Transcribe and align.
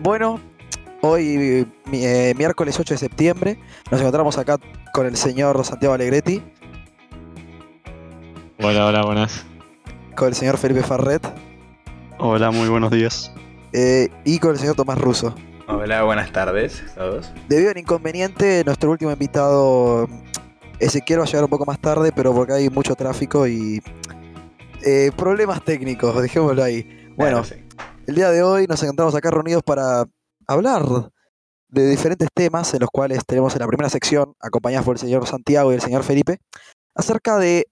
Bueno, 0.00 0.40
hoy 1.00 1.66
eh, 1.92 2.34
miércoles 2.36 2.78
8 2.78 2.94
de 2.94 2.98
septiembre 2.98 3.58
nos 3.90 4.00
encontramos 4.00 4.36
acá 4.38 4.58
con 4.92 5.06
el 5.06 5.16
señor 5.16 5.64
Santiago 5.64 5.94
Alegretti, 5.94 6.42
Hola, 8.60 8.86
hola, 8.86 9.02
buenas. 9.04 9.44
con 10.16 10.28
el 10.28 10.34
señor 10.34 10.56
Felipe 10.58 10.82
Farret 10.82 11.22
Hola, 12.18 12.50
muy 12.50 12.68
buenos 12.68 12.90
días. 12.90 13.32
eh, 13.72 14.08
y 14.24 14.38
con 14.38 14.52
el 14.52 14.58
señor 14.58 14.74
Tomás 14.76 14.98
Russo. 14.98 15.34
Hola, 15.74 16.02
buenas 16.02 16.30
tardes 16.30 16.82
a 16.92 16.94
todos. 16.96 17.32
Debido 17.48 17.70
al 17.70 17.78
inconveniente, 17.78 18.62
nuestro 18.66 18.90
último 18.90 19.10
invitado 19.10 20.06
Ezequiel 20.78 21.20
va 21.20 21.24
a 21.24 21.26
llegar 21.26 21.44
un 21.44 21.50
poco 21.50 21.64
más 21.64 21.80
tarde, 21.80 22.12
pero 22.14 22.34
porque 22.34 22.52
hay 22.52 22.68
mucho 22.68 22.94
tráfico 22.94 23.46
y 23.46 23.82
eh, 24.84 25.10
problemas 25.16 25.64
técnicos, 25.64 26.20
dejémoslo 26.20 26.62
ahí. 26.62 26.82
Bueno, 27.16 27.42
Claro, 27.42 27.44
sí. 27.44 27.54
El 28.06 28.14
día 28.16 28.30
de 28.30 28.42
hoy 28.42 28.66
nos 28.66 28.82
encontramos 28.82 29.14
acá 29.14 29.30
reunidos 29.30 29.62
para 29.62 30.04
hablar 30.46 30.84
de 31.68 31.88
diferentes 31.88 32.28
temas 32.34 32.74
en 32.74 32.80
los 32.80 32.90
cuales 32.90 33.20
tenemos 33.26 33.54
en 33.54 33.60
la 33.60 33.66
primera 33.66 33.88
sección, 33.88 34.34
acompañados 34.40 34.84
por 34.84 34.96
el 34.96 35.00
señor 35.00 35.26
Santiago 35.26 35.72
y 35.72 35.76
el 35.76 35.80
señor 35.80 36.02
Felipe, 36.02 36.38
acerca 36.94 37.38
de 37.38 37.66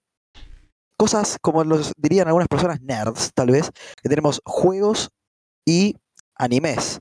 cosas 0.97 1.37
como 1.39 1.63
los 1.63 1.93
dirían 1.97 2.27
algunas 2.27 2.47
personas 2.47 2.81
nerds, 2.81 3.31
tal 3.35 3.51
vez, 3.51 3.69
que 4.01 4.09
tenemos 4.09 4.41
juegos 4.43 5.11
y 5.65 5.95
animes. 6.35 6.99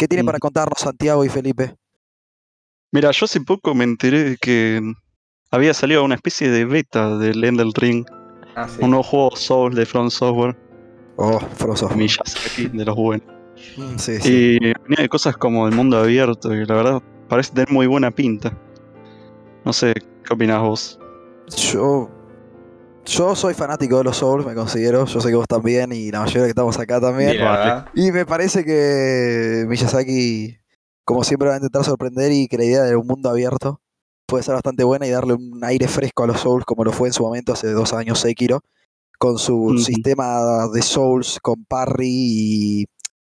¿Qué 0.00 0.08
tienen 0.08 0.24
para 0.24 0.36
Ujú. 0.36 0.40
contarnos 0.48 0.78
Santiago 0.80 1.22
y 1.26 1.28
Felipe? 1.28 1.74
Mira, 2.90 3.10
yo 3.10 3.26
hace 3.26 3.38
poco 3.42 3.74
me 3.74 3.84
enteré 3.84 4.24
de 4.30 4.36
que 4.38 4.80
había 5.50 5.74
salido 5.74 6.02
una 6.02 6.14
especie 6.14 6.48
de 6.48 6.64
beta 6.64 7.18
del 7.18 7.44
Elden 7.44 7.70
Ring, 7.74 8.06
Ah, 8.56 8.66
sí. 8.66 8.82
un 8.82 8.92
nuevo 8.92 9.02
juego 9.02 9.36
Souls 9.36 9.76
de 9.76 9.84
From 9.84 10.08
Software, 10.08 10.56
Oh, 11.16 11.38
Frozo. 11.38 11.90
Miyazaki, 11.90 12.68
de 12.68 12.82
los 12.86 12.96
buenos. 12.96 13.26
Mm, 13.76 13.98
Sí, 13.98 14.18
sí. 14.22 14.28
Y 14.32 14.58
venía 14.58 15.02
de 15.02 15.08
cosas 15.10 15.36
como 15.36 15.68
el 15.68 15.74
mundo 15.74 15.98
abierto, 15.98 16.54
y 16.54 16.64
la 16.64 16.74
verdad 16.76 17.02
parece 17.28 17.52
tener 17.52 17.70
muy 17.70 17.86
buena 17.86 18.10
pinta. 18.10 18.56
No 19.66 19.72
sé, 19.74 19.92
¿qué 20.24 20.32
opinás 20.32 20.62
vos? 20.62 20.98
Yo, 21.58 22.08
yo 23.04 23.34
soy 23.34 23.54
fanático 23.54 23.98
de 23.98 24.04
los 24.04 24.16
Souls, 24.16 24.46
me 24.46 24.54
considero. 24.54 25.06
Yo 25.06 25.20
sé 25.20 25.28
que 25.28 25.34
vos 25.34 25.46
también 25.48 25.92
y 25.92 26.10
la 26.10 26.20
mayoría 26.20 26.44
que 26.44 26.50
estamos 26.50 26.78
acá 26.78 27.00
también. 27.00 27.36
Y 27.94 28.12
me 28.12 28.26
parece 28.26 28.64
que 28.64 29.64
Miyazaki, 29.68 30.58
como 31.04 31.24
siempre, 31.24 31.48
va 31.48 31.54
a 31.54 31.58
intentar 31.58 31.84
sorprender 31.84 32.32
y 32.32 32.48
que 32.48 32.58
la 32.58 32.64
idea 32.64 32.82
de 32.82 32.96
un 32.96 33.06
mundo 33.06 33.30
abierto 33.30 33.80
puede 34.26 34.44
ser 34.44 34.54
bastante 34.54 34.84
buena 34.84 35.06
y 35.06 35.10
darle 35.10 35.34
un 35.34 35.60
aire 35.64 35.88
fresco 35.88 36.24
a 36.24 36.26
los 36.28 36.40
Souls, 36.40 36.64
como 36.64 36.84
lo 36.84 36.92
fue 36.92 37.08
en 37.08 37.14
su 37.14 37.22
momento 37.22 37.52
hace 37.52 37.70
dos 37.72 37.92
años 37.92 38.20
Sekiro, 38.20 38.60
con 39.18 39.38
su 39.38 39.78
sistema 39.78 40.68
de 40.72 40.82
Souls 40.82 41.38
con 41.42 41.64
parry 41.64 42.06
y, 42.08 42.84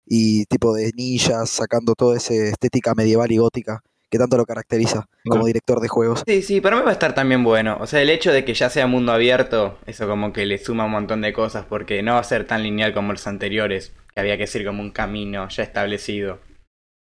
y 0.06 0.44
tipo 0.46 0.74
de 0.74 0.90
ninjas, 0.96 1.50
sacando 1.50 1.94
toda 1.94 2.16
esa 2.16 2.34
estética 2.34 2.94
medieval 2.94 3.30
y 3.30 3.36
gótica 3.36 3.82
que 4.10 4.18
tanto 4.18 4.36
lo 4.36 4.44
caracteriza 4.44 5.06
como 5.24 5.46
director 5.46 5.80
de 5.80 5.88
juegos. 5.88 6.22
Sí, 6.26 6.42
sí, 6.42 6.60
para 6.60 6.76
mí 6.76 6.82
va 6.82 6.90
a 6.90 6.92
estar 6.92 7.14
también 7.14 7.44
bueno. 7.44 7.78
O 7.80 7.86
sea, 7.86 8.02
el 8.02 8.10
hecho 8.10 8.32
de 8.32 8.44
que 8.44 8.54
ya 8.54 8.68
sea 8.68 8.86
mundo 8.86 9.12
abierto, 9.12 9.78
eso 9.86 10.08
como 10.08 10.32
que 10.32 10.46
le 10.46 10.58
suma 10.58 10.84
un 10.86 10.90
montón 10.92 11.20
de 11.20 11.32
cosas, 11.32 11.64
porque 11.66 12.02
no 12.02 12.14
va 12.14 12.20
a 12.20 12.24
ser 12.24 12.46
tan 12.46 12.62
lineal 12.62 12.92
como 12.92 13.12
los 13.12 13.26
anteriores, 13.26 13.92
que 14.14 14.20
había 14.20 14.36
que 14.36 14.46
seguir 14.46 14.66
como 14.66 14.82
un 14.82 14.90
camino 14.90 15.48
ya 15.48 15.62
establecido. 15.62 16.40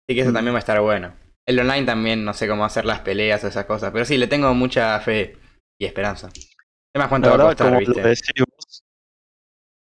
Así 0.07 0.15
que 0.15 0.21
eso 0.21 0.31
Mm. 0.31 0.33
también 0.35 0.53
va 0.53 0.59
a 0.59 0.59
estar 0.59 0.80
bueno. 0.81 1.13
El 1.47 1.59
online 1.59 1.85
también, 1.85 2.23
no 2.23 2.33
sé 2.33 2.47
cómo 2.47 2.63
hacer 2.63 2.85
las 2.85 2.99
peleas 2.99 3.43
o 3.43 3.47
esas 3.47 3.65
cosas, 3.65 3.91
pero 3.91 4.05
sí, 4.05 4.17
le 4.17 4.27
tengo 4.27 4.53
mucha 4.53 4.99
fe 4.99 5.35
y 5.80 5.85
esperanza. 5.85 6.30
¿Qué 6.31 6.99
más 6.99 7.07
cuánto 7.09 7.30
va 7.30 7.33
a 7.33 7.37
verdad, 7.37 7.49
costar, 7.49 7.67
como 7.69 7.80
viste? 7.80 8.02
lo 8.03 8.08
decís 8.08 8.45
vos, 8.48 8.81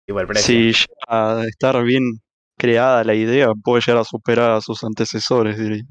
Igual 0.09 0.27
precio. 0.29 0.47
si 0.47 0.73
llega 0.73 1.41
a 1.41 1.45
estar 1.47 1.83
bien 1.83 2.21
creada 2.57 3.03
la 3.05 3.15
idea, 3.15 3.49
puede 3.63 3.83
llegar 3.85 4.01
a 4.03 4.05
superar 4.05 4.53
a 4.53 4.61
sus 4.61 4.83
antecesores, 4.85 5.59
diría. 5.59 5.83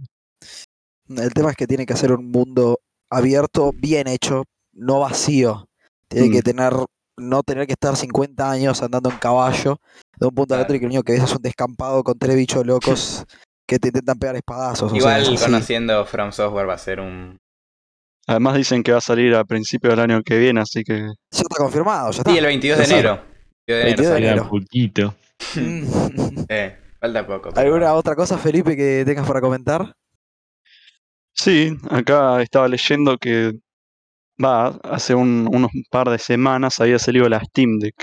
El 1.10 1.34
tema 1.34 1.52
es 1.52 1.56
que 1.58 1.68
tiene 1.68 1.86
que 1.86 1.96
ser 1.96 2.12
un 2.12 2.30
mundo 2.32 2.80
abierto, 3.10 3.72
bien 3.74 4.08
hecho, 4.08 4.44
no 4.74 5.00
vacío. 5.00 5.68
Tiene 6.10 6.28
Mm. 6.30 6.32
que 6.32 6.42
tener, 6.42 6.74
no 7.18 7.44
tener 7.44 7.66
que 7.68 7.74
estar 7.74 7.96
50 7.96 8.50
años 8.52 8.82
andando 8.84 9.10
en 9.10 9.18
caballo 9.18 9.78
de 10.20 10.28
un 10.28 10.34
punto 10.36 10.56
al 10.56 10.62
otro 10.62 10.76
y 10.76 10.80
que 10.80 10.86
lo 10.86 10.90
único 10.90 11.04
que 11.04 11.14
ves 11.14 11.24
es 11.24 11.32
un 11.36 11.42
descampado 11.42 12.04
con 12.04 12.18
tres 12.18 12.36
bichos 12.36 12.66
locos 12.66 13.26
que 13.68 13.80
te 13.80 13.90
intentan 13.90 14.18
pegar 14.20 14.36
espadazos. 14.36 14.88
o 14.92 14.96
sea, 14.96 14.98
Igual 15.20 15.34
es 15.34 15.42
conociendo 15.44 16.06
From 16.06 16.32
Software 16.32 16.68
va 16.70 16.74
a 16.74 16.78
ser 16.78 17.00
un... 17.00 17.38
Además 18.30 18.56
dicen 18.58 18.84
que 18.84 18.92
va 18.92 18.98
a 18.98 19.02
salir 19.02 19.34
a 19.36 19.46
principios 19.46 19.94
del 19.94 20.02
año 20.02 20.22
que 20.24 20.38
viene, 20.38 20.60
así 20.62 20.84
que 20.84 21.00
Ya 21.00 21.42
está 21.42 21.56
confirmado, 21.58 22.12
ya 22.12 22.18
está. 22.20 22.32
Sí, 22.32 22.38
el 22.38 22.46
22 22.46 22.78
de 22.80 22.84
enero. 22.84 23.22
22 23.22 23.26
de 23.68 23.84
22 23.84 24.12
enero 24.12 24.14
de 24.26 24.32
enero. 24.32 24.50
poquito. 24.50 25.16
Mm. 25.56 26.46
Eh, 26.50 26.78
falta 27.00 27.26
poco. 27.28 27.50
pero- 27.54 27.62
¿Alguna 27.68 27.94
otra 27.94 28.16
cosa, 28.16 28.38
Felipe, 28.38 28.76
que 28.76 29.04
tengas 29.06 29.26
para 29.28 29.40
comentar? 29.40 29.94
Sí, 31.40 31.78
acá 31.90 32.42
estaba 32.42 32.68
leyendo 32.68 33.18
que 33.18 33.54
va, 34.44 34.68
hace 34.84 35.16
un- 35.16 35.48
unos 35.52 35.72
par 35.92 36.10
de 36.10 36.20
semanas 36.20 36.80
había 36.80 37.00
salido 37.00 37.30
la 37.30 37.40
Steam 37.44 37.80
Deck, 37.80 37.96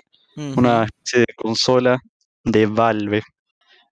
una 0.56 0.84
especie 0.84 1.20
de 1.20 1.34
consola 1.36 1.98
de 2.44 2.66
Valve, 2.66 3.22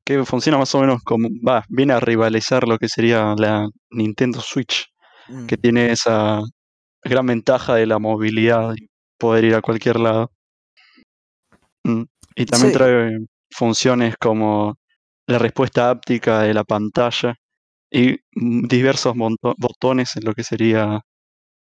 que 0.05 0.25
funciona 0.25 0.59
más 0.59 0.75
o 0.75 0.81
menos 0.81 1.03
como, 1.05 1.29
va, 1.47 1.65
viene 1.69 1.93
a 1.95 2.01
rivalizar 2.01 2.67
lo 2.69 2.79
que 2.79 2.89
sería 2.89 3.35
la 3.39 3.69
Nintendo 3.91 4.41
Switch, 4.41 4.87
Mm. 5.29 5.47
que 5.47 5.57
tiene 5.59 5.93
esa 5.93 6.41
gran 7.03 7.27
ventaja 7.27 7.75
de 7.75 7.87
la 7.87 7.99
movilidad 7.99 8.75
y 8.77 8.89
poder 9.19 9.45
ir 9.45 9.55
a 9.55 9.61
cualquier 9.63 10.01
lado. 10.01 10.31
Mm, 11.85 12.05
Y 12.37 12.47
también 12.47 12.73
Sí. 12.73 12.79
trae 12.79 13.19
funciones 13.51 14.15
como 14.17 14.77
la 15.27 15.39
respuesta 15.39 15.91
áptica 15.91 16.43
de 16.43 16.55
la 16.55 16.63
pantalla 16.65 17.35
y 17.91 18.19
mm, 18.35 18.67
diversos 18.69 19.15
botones 19.57 20.17
en 20.17 20.25
lo 20.25 20.35
que 20.35 20.45
sería 20.45 21.01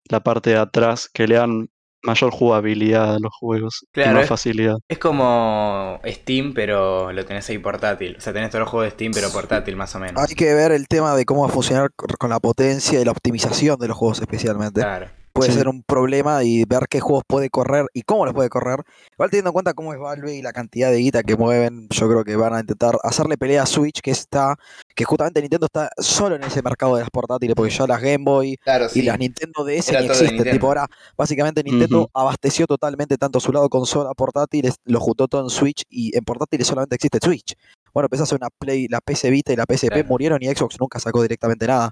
la 0.09 0.21
parte 0.21 0.51
de 0.51 0.57
atrás 0.59 1.09
que 1.13 1.27
le 1.27 1.37
dan 1.37 1.69
mayor 2.05 2.33
jugabilidad 2.33 3.15
a 3.15 3.19
los 3.21 3.31
juegos 3.39 3.85
y 3.85 3.87
Claro, 3.93 4.15
más 4.15 4.23
es- 4.25 4.29
facilidad. 4.29 4.75
Es 4.89 4.99
como 4.99 6.01
Steam, 6.05 6.53
pero 6.53 7.13
lo 7.13 7.25
tenés 7.25 7.49
ahí 7.49 7.59
portátil. 7.59 8.17
O 8.17 8.21
sea, 8.21 8.33
tenés 8.33 8.51
todos 8.51 8.61
los 8.63 8.69
juegos 8.71 8.87
de 8.87 8.91
Steam, 8.91 9.13
pero 9.13 9.31
portátil 9.31 9.77
más 9.77 9.95
o 9.95 10.01
menos. 10.01 10.21
Hay 10.21 10.35
que 10.35 10.53
ver 10.53 10.73
el 10.73 10.89
tema 10.89 11.15
de 11.15 11.25
cómo 11.25 11.43
va 11.43 11.49
a 11.49 11.53
funcionar 11.53 11.91
con 12.19 12.31
la 12.31 12.41
potencia 12.41 13.01
y 13.01 13.05
la 13.05 13.13
optimización 13.13 13.79
de 13.79 13.87
los 13.89 13.97
juegos 13.97 14.21
especialmente. 14.21 14.81
Claro. 14.81 15.09
Puede 15.33 15.51
Sí. 15.51 15.59
ser 15.59 15.69
un 15.69 15.83
problema 15.83 16.45
y 16.45 16.65
ver 16.65 16.87
qué 16.89 17.01
juegos 17.01 17.25
puede 17.27 17.51
correr 17.51 17.87
y 17.95 18.03
cómo 18.03 18.25
los 18.25 18.35
puede 18.35 18.49
correr. 18.49 18.83
Igual 19.13 19.31
teniendo 19.31 19.51
en 19.51 19.53
cuenta 19.55 19.75
cómo 19.75 19.93
es 19.93 19.99
Valve 20.01 20.35
y 20.35 20.43
la 20.43 20.53
cantidad 20.53 20.91
de 20.91 20.99
guita 20.99 21.23
que 21.23 21.37
mueven, 21.37 21.89
yo 21.91 22.09
creo 22.09 22.25
que 22.25 22.37
van 22.37 22.55
a 22.55 22.61
intentar 22.61 22.97
hacerle 23.03 23.37
pelea 23.37 23.63
a 23.63 23.67
Switch, 23.67 24.01
que 24.01 24.11
está, 24.11 24.57
que 24.95 25.05
justamente 25.05 25.41
Nintendo 25.41 25.67
está 25.67 25.91
solo 25.99 26.37
en 26.37 26.45
ese 26.45 26.63
mercado 26.63 26.95
de 26.97 27.01
las 27.03 27.11
portátiles, 27.11 27.55
porque 27.57 27.71
ya 27.73 27.87
las 27.87 28.01
Game 28.01 28.25
Boy 28.25 28.57
Claro, 28.59 28.87
y 28.95 29.03
las 29.03 29.19
Nintendo 29.19 29.65
DS 29.65 29.89
Era 29.91 30.01
ni 30.01 30.07
existen. 30.07 30.51
Tipo, 30.53 30.67
ahora 30.69 30.87
básicamente 31.17 31.63
Nintendo 31.63 32.11
abasteció 32.15 32.67
totalmente 32.67 33.17
tanto 33.19 33.41
su 33.41 33.53
lado 33.53 33.69
consola 33.69 34.11
portátiles, 34.15 34.77
lo 34.85 35.01
juntó 35.01 35.29
todo 35.29 35.43
en 35.43 35.51
Switch 35.51 35.83
y 35.89 36.17
en 36.17 36.25
portátiles 36.25 36.67
solamente 36.67 36.95
existe 36.97 37.19
Switch. 37.23 37.55
Bueno, 37.95 38.09
pensás 38.09 38.31
en 38.33 38.37
una 38.37 38.49
Play, 38.59 38.89
la 38.89 39.01
PC 39.01 39.31
Vita 39.31 39.53
y 39.53 39.57
la 39.57 39.65
PSP 39.69 39.89
Claro. 39.93 40.09
murieron 40.09 40.43
y 40.43 40.47
Xbox 40.47 40.81
nunca 40.81 40.99
sacó 40.99 41.21
directamente 41.23 41.67
nada. 41.67 41.91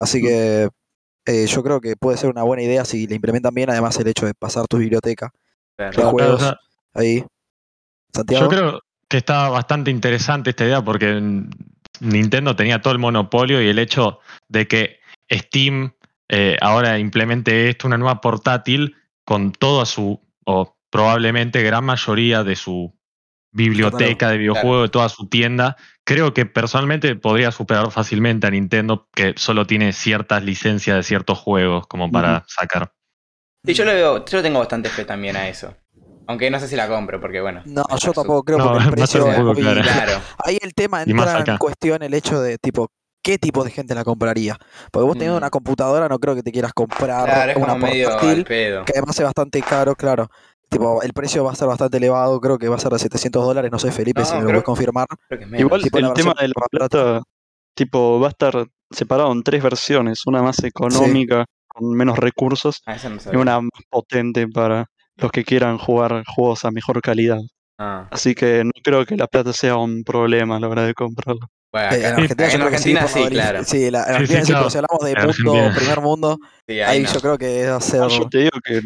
Así 0.00 0.20
que 0.20 0.68
eh, 1.26 1.46
yo 1.46 1.62
creo 1.62 1.80
que 1.80 1.96
puede 1.96 2.16
ser 2.16 2.30
una 2.30 2.42
buena 2.42 2.62
idea 2.62 2.84
si 2.84 3.06
le 3.06 3.14
implementan 3.16 3.54
bien, 3.54 3.70
además 3.70 3.98
el 3.98 4.08
hecho 4.08 4.26
de 4.26 4.34
pasar 4.34 4.66
tu 4.66 4.78
biblioteca 4.78 5.30
Claro. 5.76 5.90
de 5.90 5.94
Claro, 5.96 6.10
juegos 6.10 6.34
o 6.34 6.44
sea, 6.44 6.58
ahí. 6.94 7.24
Santiago. 8.14 8.44
yo 8.44 8.48
creo 8.48 8.80
que 9.08 9.16
está 9.18 9.50
bastante 9.50 9.90
interesante 9.90 10.50
esta 10.50 10.64
idea 10.64 10.82
porque 10.82 11.20
Nintendo 12.00 12.56
tenía 12.56 12.80
todo 12.80 12.92
el 12.92 12.98
monopolio 12.98 13.60
y 13.62 13.68
el 13.68 13.78
hecho 13.78 14.20
de 14.48 14.66
que 14.66 15.00
Steam 15.30 15.92
eh, 16.28 16.56
ahora 16.60 16.98
implemente 16.98 17.68
esto, 17.68 17.86
una 17.86 17.98
nueva 17.98 18.20
portátil, 18.20 18.96
con 19.24 19.52
toda 19.52 19.86
su, 19.86 20.20
o 20.44 20.76
probablemente 20.90 21.62
gran 21.62 21.84
mayoría 21.84 22.42
de 22.42 22.56
su 22.56 22.95
biblioteca 23.56 24.30
de 24.30 24.38
videojuegos, 24.38 24.82
de 24.84 24.88
toda 24.90 25.08
su 25.08 25.28
tienda, 25.28 25.76
creo 26.04 26.32
que 26.34 26.46
personalmente 26.46 27.16
podría 27.16 27.50
superar 27.50 27.90
fácilmente 27.90 28.46
a 28.46 28.50
Nintendo, 28.50 29.08
que 29.14 29.34
solo 29.36 29.66
tiene 29.66 29.92
ciertas 29.92 30.42
licencias 30.44 30.96
de 30.96 31.02
ciertos 31.02 31.38
juegos 31.38 31.86
como 31.86 32.10
para 32.10 32.44
sacar. 32.46 32.92
Sí, 33.64 33.74
yo 33.74 33.84
lo 33.84 33.92
veo, 33.92 34.24
yo 34.24 34.42
tengo 34.42 34.58
bastante 34.60 34.88
fe 34.90 35.04
también 35.04 35.36
a 35.36 35.48
eso. 35.48 35.74
Aunque 36.28 36.50
no 36.50 36.58
sé 36.60 36.68
si 36.68 36.76
la 36.76 36.88
compro, 36.88 37.20
porque 37.20 37.40
bueno. 37.40 37.62
No, 37.66 37.84
yo 38.00 38.12
tampoco 38.12 38.42
creo 38.44 38.58
No, 38.58 38.64
porque 38.72 38.84
el 38.84 38.90
precio 38.90 39.24
un 39.24 39.30
es 39.30 39.36
su- 39.36 39.82
Claro. 39.82 40.20
Ahí 40.44 40.58
el 40.60 40.74
tema 40.74 41.02
entra 41.02 41.44
en 41.46 41.56
cuestión 41.56 42.02
el 42.02 42.14
hecho 42.14 42.40
de 42.40 42.58
tipo 42.58 42.88
qué 43.22 43.38
tipo 43.38 43.64
de 43.64 43.70
gente 43.70 43.94
la 43.94 44.04
compraría. 44.04 44.56
Porque 44.92 45.04
vos 45.04 45.14
teniendo 45.14 45.34
Mm. 45.34 45.38
una 45.42 45.50
computadora 45.50 46.08
no 46.08 46.18
creo 46.20 46.34
que 46.36 46.42
te 46.42 46.52
quieras 46.52 46.72
comprar 46.72 47.24
Claro, 47.24 47.50
es 47.52 47.56
una 47.56 47.66
como 47.74 47.86
medio 47.86 48.08
al 48.08 48.12
portátil, 48.18 48.44
pedo. 48.44 48.84
que 48.84 48.92
además 48.96 49.18
es 49.18 49.24
bastante 49.24 49.62
caro, 49.62 49.94
claro. 49.96 50.30
Tipo, 50.68 51.00
el 51.02 51.12
precio 51.12 51.44
va 51.44 51.52
a 51.52 51.54
ser 51.54 51.68
bastante 51.68 51.96
elevado, 51.98 52.40
creo 52.40 52.58
que 52.58 52.68
va 52.68 52.76
a 52.76 52.78
ser 52.80 52.90
de 52.92 52.98
700 52.98 53.44
dólares, 53.44 53.70
no 53.70 53.78
sé 53.78 53.92
Felipe 53.92 54.20
No, 54.20 54.26
si 54.26 54.34
me 54.34 54.40
lo 54.42 54.46
puedes 54.48 54.64
confirmar. 54.64 55.06
Igual 55.56 55.82
tipo 55.82 55.98
el 55.98 56.12
tema 56.12 56.34
de 56.40 56.48
la 56.48 56.54
plata 56.70 57.22
tipo, 57.74 58.18
va 58.20 58.28
a 58.28 58.30
estar 58.30 58.66
separado 58.90 59.30
en 59.32 59.42
tres 59.42 59.62
versiones, 59.62 60.26
una 60.26 60.42
más 60.42 60.62
económica, 60.64 61.44
con 61.68 61.90
menos 61.92 62.18
recursos, 62.18 62.82
Ah, 62.86 62.96
no 63.08 63.32
y 63.32 63.36
una 63.36 63.60
más 63.60 63.70
potente 63.90 64.48
para 64.48 64.86
los 65.16 65.30
que 65.30 65.44
quieran 65.44 65.78
jugar 65.78 66.24
juegos 66.26 66.64
a 66.64 66.70
mejor 66.70 67.00
calidad. 67.00 67.38
Ah, 67.78 68.08
Así 68.10 68.34
que 68.34 68.64
no 68.64 68.70
creo 68.82 69.04
que 69.04 69.16
la 69.16 69.26
plata 69.26 69.52
sea 69.52 69.76
un 69.76 70.02
problema 70.02 70.56
a 70.56 70.60
la 70.60 70.68
hora 70.68 70.82
de 70.86 70.94
comprarlo. 70.94 71.46
bueno, 71.72 71.92
Eh, 71.94 72.06
en 72.06 72.14
Argentina, 72.62 73.02
en 73.02 73.08
sí, 73.08 73.26
claro. 73.28 73.64
Sí, 73.64 73.90
la, 73.90 74.04
en 74.04 74.14
Argentina 74.14 74.40
sí, 74.40 74.46
sí, 74.46 74.52
claro. 74.52 74.64
pero 74.64 74.70
si 74.70 74.78
hablamos 74.78 75.36
de 75.36 75.44
mundo, 75.44 75.74
primer 75.76 76.00
mundo, 76.00 76.38
Sí, 76.66 76.80
ahí 76.80 76.80
ahí 76.80 77.02
no. 77.02 77.12
yo 77.12 77.20
creo 77.20 77.38
que 77.38 77.68
va 77.68 77.76
a 77.76 77.80
ser. 77.80 78.02
Ah, 78.02 78.08
yo 78.08 78.28
te 78.28 78.38
digo 78.38 78.58
que 78.64 78.80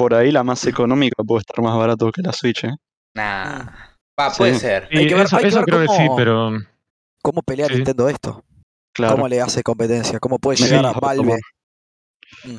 por 0.00 0.14
ahí 0.14 0.32
la 0.32 0.42
más 0.42 0.66
económica 0.66 1.22
puede 1.22 1.40
estar 1.40 1.62
más 1.62 1.76
barato 1.76 2.10
que 2.10 2.22
la 2.22 2.32
Switch, 2.32 2.64
¿eh? 2.64 2.74
Nah. 3.14 3.66
Va, 4.18 4.30
puede 4.36 4.54
Sí. 4.54 4.60
ser. 4.60 4.88
Sí, 4.90 4.96
Hay 4.98 5.06
que 5.08 5.14
ver- 5.14 5.26
eso 5.26 5.36
hay 5.36 5.42
que 5.42 5.48
eso 5.48 5.56
ver 5.58 5.64
creo 5.66 5.80
que 5.82 5.88
sí, 5.88 6.06
cómo- 6.06 6.16
pero 6.16 6.50
¿Cómo 7.22 7.42
pelea 7.42 7.66
Sí. 7.66 7.74
Nintendo 7.74 8.08
esto? 8.08 8.42
Claro. 8.94 9.14
¿Cómo 9.16 9.28
le 9.28 9.42
hace 9.42 9.62
competencia? 9.62 10.18
¿Cómo 10.18 10.38
puede 10.38 10.56
Sí, 10.56 10.64
llegar 10.64 10.86
a 10.86 10.92
Valve? 10.92 11.38
Mm. 12.44 12.56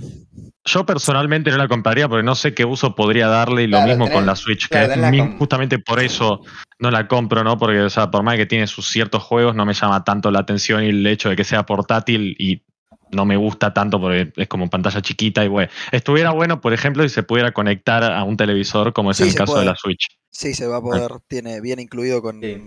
yo 0.65 0.85
personalmente 0.85 1.49
no 1.49 1.57
la 1.57 1.67
compraría 1.67 2.07
porque 2.09 2.23
no 2.23 2.35
sé 2.35 2.53
qué 2.53 2.65
uso 2.65 2.93
podría 2.93 3.27
darle 3.27 3.63
y 3.63 3.67
lo 3.67 3.77
Claro, 3.77 3.87
mismo 3.89 4.05
tenés- 4.05 4.13
con 4.13 4.25
la 4.27 4.35
Switch, 4.35 4.67
claro, 4.67 4.93
que 4.93 4.99
la 4.99 5.35
justamente 5.39 5.79
por 5.79 5.99
eso 5.99 6.41
no 6.79 6.91
la 6.91 7.07
compro, 7.07 7.43
¿no? 7.43 7.57
Porque, 7.57 7.79
o 7.81 7.89
sea, 7.89 8.11
por 8.11 8.21
más 8.21 8.35
que 8.35 8.45
tiene 8.45 8.67
sus 8.67 8.87
ciertos 8.87 9.23
juegos, 9.23 9.55
no 9.55 9.65
me 9.65 9.73
llama 9.73 10.03
tanto 10.03 10.29
la 10.29 10.39
atención 10.41 10.83
y 10.83 10.89
el 10.89 11.07
hecho 11.07 11.29
de 11.29 11.35
que 11.35 11.43
sea 11.45 11.65
portátil 11.65 12.35
y 12.37 12.61
no 13.11 13.25
me 13.25 13.37
gusta 13.37 13.73
tanto 13.73 13.99
porque 13.99 14.31
es 14.35 14.47
como 14.47 14.69
pantalla 14.69 15.01
chiquita 15.01 15.43
y 15.43 15.47
bueno, 15.47 15.71
estuviera 15.91 16.31
bueno, 16.31 16.61
por 16.61 16.73
ejemplo, 16.73 17.03
si 17.03 17.09
se 17.09 17.23
pudiera 17.23 17.51
conectar 17.51 18.03
a 18.03 18.23
un 18.23 18.37
televisor 18.37 18.93
como 18.93 19.11
es 19.11 19.17
Sí, 19.17 19.23
el 19.23 19.35
caso 19.35 19.53
puede. 19.53 19.65
de 19.65 19.71
la 19.71 19.75
Switch. 19.75 20.07
Sí, 20.29 20.53
se 20.53 20.65
va 20.67 20.77
a 20.77 20.81
poder. 20.81 21.11
Tiene 21.27 21.59
bien 21.61 21.79
incluido 21.79 22.21
con 22.21 22.41
Sí. 22.41 22.57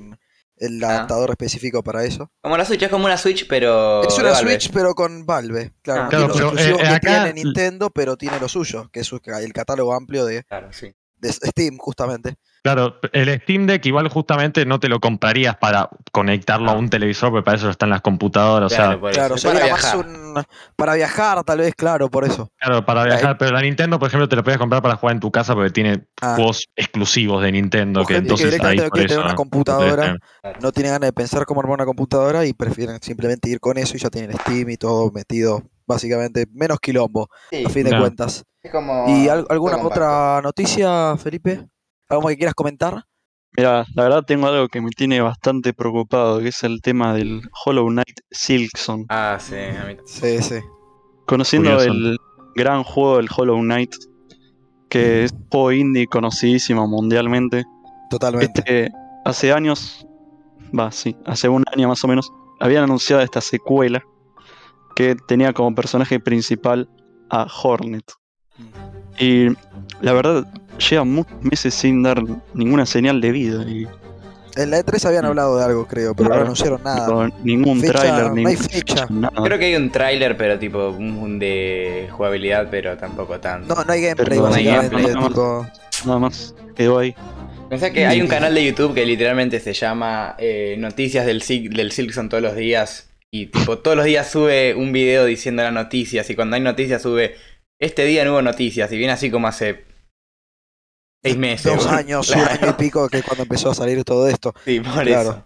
el 0.58 0.85
Ah. 0.85 0.88
adaptador 0.91 1.31
específico 1.31 1.82
para 1.82 2.05
eso. 2.05 2.31
Como 2.43 2.56
la 2.56 2.64
Switch, 2.64 2.82
es 2.82 2.88
como 2.91 3.06
una 3.06 3.17
Switch, 3.17 3.46
pero. 3.49 4.06
es 4.06 4.19
una. 4.19 4.35
Switch, 4.35 4.70
pero 4.70 4.94
con 4.94 5.26
Valve. 5.26 5.73
Claro, 5.82 6.02
Ah. 6.05 6.08
Claro, 6.11 6.29
los 6.29 6.37
pero, 6.37 6.58
eh, 6.58 6.76
que 6.79 6.87
acá- 6.87 7.25
tiene 7.25 7.43
Nintendo, 7.43 7.90
pero 7.90 8.17
tiene 8.17 8.38
lo 8.38 8.49
suyo, 8.49 8.88
que 8.93 9.00
es 9.00 9.11
el 9.12 9.52
catálogo 9.52 9.94
amplio 9.94 10.25
de, 10.26 10.44
Claro, 10.44 10.73
sí. 10.73 10.93
De 11.25 11.32
Steam, 11.50 11.76
justamente. 11.79 12.35
Claro, 12.62 12.97
el 13.12 13.41
Steam 13.43 13.67
Deck 13.67 13.85
igual 13.85 14.09
justamente 14.09 14.65
no 14.65 14.81
te 14.81 14.88
lo 14.88 14.99
comprarías 14.99 15.55
para 15.59 15.91
conectarlo 16.12 16.71
a 16.71 16.75
un 16.75 16.88
televisor, 16.88 17.31
porque 17.31 17.44
para 17.44 17.59
eso 17.59 17.69
están 17.69 17.91
las 17.91 18.00
computadoras. 18.00 18.73
o 18.73 18.75
sea, 18.75 18.85
Claro, 18.87 19.00
por 19.00 19.11
eso. 19.11 19.19
Claro, 19.21 19.35
Es 19.35 19.43
para 19.44 19.59
sería 19.59 19.73
más 19.75 19.82
viajar. 19.82 19.99
un. 20.06 20.44
Para 20.75 20.94
viajar, 20.94 21.44
tal 21.44 21.59
vez, 21.59 21.75
claro, 21.75 22.11
por 22.11 22.25
eso. 22.25 22.49
Claro, 22.59 22.87
para 22.87 23.05
viajar, 23.05 23.37
pero 23.37 23.53
la 23.53 23.61
Nintendo, 23.61 23.99
por 23.99 24.09
ejemplo, 24.09 24.29
te 24.31 24.37
la 24.37 24.43
puedes 24.43 24.59
comprar 24.59 24.81
para 24.81 24.97
jugar 24.97 25.15
en 25.15 25.21
tu 25.21 25.31
casa 25.31 25.55
porque 25.55 25.71
tiene 25.71 26.06
Ah. 26.23 26.37
juegos 26.37 26.67
exclusivos 26.75 27.43
de 27.43 27.53
Nintendo. 27.53 28.00
O 28.00 28.06
que 28.06 28.15
gente 28.15 28.29
que 28.29 28.32
entonces 28.32 28.47
directamente 28.47 28.82
ahí 28.82 28.87
no 28.87 28.91
por 28.91 28.99
quiere 28.99 29.09
tener 29.09 29.25
una 29.26 29.35
computadora. 29.35 30.17
No 30.62 30.73
tiene 30.73 30.88
ganas 30.88 31.09
de 31.09 31.12
pensar 31.12 31.44
cómo 31.44 31.61
armar 31.61 31.75
una 31.75 31.85
computadora 31.85 32.47
y 32.47 32.55
prefieren 32.55 32.99
simplemente 33.03 33.50
ir 33.50 33.61
con 33.61 33.76
eso 33.76 33.94
y 33.97 34.00
ya 34.00 34.09
tienen 34.09 34.38
Steam 34.38 34.71
y 34.71 34.76
todo 34.79 35.11
metido. 35.12 35.62
Básicamente, 35.87 36.47
menos 36.53 36.79
quilombo, 36.81 37.29
Sí, 37.51 37.65
a 37.65 37.69
fin 37.69 37.85
de 37.85 37.91
No. 37.91 38.01
cuentas. 38.01 38.43
es 38.63 38.73
como. 38.73 39.05
¿Y 39.09 39.29
al- 39.29 39.47
alguna 39.51 39.77
otra 39.79 40.41
noticia, 40.43 41.17
Felipe? 41.19 41.67
¿Algo 42.09 42.29
que 42.29 42.37
quieras 42.37 42.55
comentar? 42.55 43.05
Mira, 43.57 43.85
la 43.95 44.03
verdad 44.05 44.25
tengo 44.27 44.47
algo 44.49 44.69
que 44.69 44.81
me 44.81 44.91
tiene 44.91 45.21
bastante 45.21 45.73
preocupado, 45.75 46.41
que 46.41 46.49
es 46.49 46.63
el 46.65 46.81
tema 46.81 47.15
del 47.15 47.43
Hollow 47.65 47.87
Knight 47.89 48.21
Silksong. 48.31 49.07
Ah, 49.11 49.39
sí, 49.41 49.55
a 49.57 49.85
mí 49.85 49.97
Sí, 50.07 50.43
sí. 50.43 50.57
Conociendo 51.27 51.71
Curioso. 51.71 51.93
el 51.93 52.19
gran 52.57 52.83
juego 52.83 53.19
del 53.19 53.29
Hollow 53.35 53.61
Knight, 53.61 53.95
que 54.89 55.25
es 55.25 55.33
un 55.33 55.47
juego 55.51 55.73
indie 55.73 56.07
conocidísimo 56.07 56.89
mundialmente, 56.89 57.65
Totalmente. 58.11 58.61
este, 58.65 58.91
hace 59.25 59.53
años, 59.53 60.07
va, 60.77 60.91
sí, 60.91 61.17
hace 61.27 61.49
un 61.49 61.65
año 61.73 61.89
más 61.89 62.03
o 62.05 62.09
menos, 62.09 62.33
habían 62.61 62.85
anunciado 62.85 63.23
esta 63.23 63.41
secuela 63.41 64.03
que 64.94 65.17
tenía 65.29 65.52
como 65.52 65.75
personaje 65.75 66.20
principal 66.20 66.88
a 67.31 67.46
Hornet. 67.62 68.05
Y 69.19 69.49
la 70.00 70.12
verdad, 70.12 70.46
lleva 70.79 71.05
muchos 71.05 71.43
meses 71.43 71.75
sin 71.75 72.02
dar 72.02 72.23
ninguna 72.52 72.87
señal 72.87 73.20
de 73.20 73.32
vida. 73.32 73.64
Y 73.64 73.87
En 74.56 74.70
la 74.70 74.79
E3 74.81 75.05
habían 75.06 75.25
hablado 75.25 75.58
de 75.58 75.64
algo, 75.64 75.87
creo, 75.87 76.14
pero 76.14 76.29
no 76.31 76.35
anunciaron 76.37 76.82
nada. 76.82 77.08
no, 77.08 77.29
ningún 77.43 77.81
tráiler, 77.81 78.25
no 78.26 78.29
hay 78.31 78.44
ningún 78.44 78.56
fecha. 78.56 79.06
nada. 79.11 79.43
Creo 79.43 79.58
que 79.58 79.64
hay 79.67 79.76
un 79.76 79.91
tráiler, 79.91 80.37
pero 80.37 80.58
tipo 80.58 80.91
un 80.91 81.38
de 81.38 82.08
jugabilidad, 82.12 82.69
pero 82.70 82.97
tampoco 82.97 83.40
tanto. 83.40 83.75
No, 83.75 83.85
no 83.85 83.93
hay 83.93 84.02
gameplay, 84.02 84.29
Pero 84.38 84.49
no 84.49 84.55
hay 84.55 84.64
gameplay, 84.64 85.06
nada 85.06 85.29
tipo- 85.29 85.67
Nada 86.06 86.19
más, 86.19 86.55
quedó 86.76 86.99
ahí. 86.99 87.14
Pensá 87.69 87.90
que 87.93 88.06
hay 88.06 88.20
un 88.20 88.29
canal 88.29 88.55
de 88.55 88.64
YouTube 88.64 88.94
que 88.94 89.05
literalmente 89.06 89.58
se 89.58 89.73
llama 89.73 90.37
eh, 90.38 90.76
Noticias 90.79 91.26
del, 91.26 91.43
Sil 91.43 91.73
del 91.75 91.90
Silkson 91.93 92.29
todos 92.29 92.43
los 92.43 92.55
días. 92.55 93.08
Y 93.35 93.47
tipo, 93.47 93.79
todos 93.81 93.97
los 93.97 94.07
días 94.07 94.31
sube 94.31 94.77
un 94.77 94.93
video 94.93 95.25
diciendo 95.25 95.65
las 95.65 95.73
noticias. 95.73 96.31
Y 96.31 96.37
cuando 96.37 96.55
hay 96.55 96.63
noticias 96.63 97.03
sube, 97.03 97.35
este 97.81 98.05
día 98.05 98.25
no 98.25 98.31
hubo 98.31 98.43
noticias. 98.43 98.93
Y 98.93 98.97
viene 98.97 99.13
así 99.13 99.29
como 99.29 99.49
hace 99.49 99.85
seis 101.21 101.37
meses. 101.37 101.75
Dos 101.75 101.87
años, 101.89 102.31
un 102.31 102.39
año 102.43 102.71
y 102.71 102.73
pico, 102.75 103.09
que 103.09 103.19
es 103.19 103.25
cuando 103.25 103.43
empezó 103.43 103.71
a 103.73 103.75
salir 103.75 104.05
todo 104.05 104.29
esto. 104.29 104.53
Sí, 104.65 104.79
por 104.79 105.03
Claro. 105.03 105.31
eso. 105.31 105.45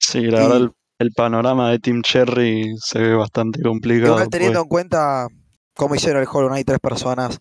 Sí, 0.00 0.22
la 0.22 0.26
Y- 0.40 0.42
verdad, 0.42 0.56
el, 0.56 0.70
el 0.98 1.10
panorama 1.12 1.70
de 1.70 1.78
Team 1.78 2.02
Cherry 2.02 2.74
se 2.82 2.98
ve 2.98 3.14
bastante 3.14 3.62
complicado. 3.62 4.14
Igual 4.14 4.28
teniendo 4.28 4.58
pues. 4.60 4.64
en 4.64 4.68
cuenta 4.68 5.28
cómo 5.76 5.94
hicieron 5.94 6.20
el 6.20 6.28
Hollow 6.28 6.48
Knight 6.48 6.66
tres 6.66 6.80
personas, 6.80 7.38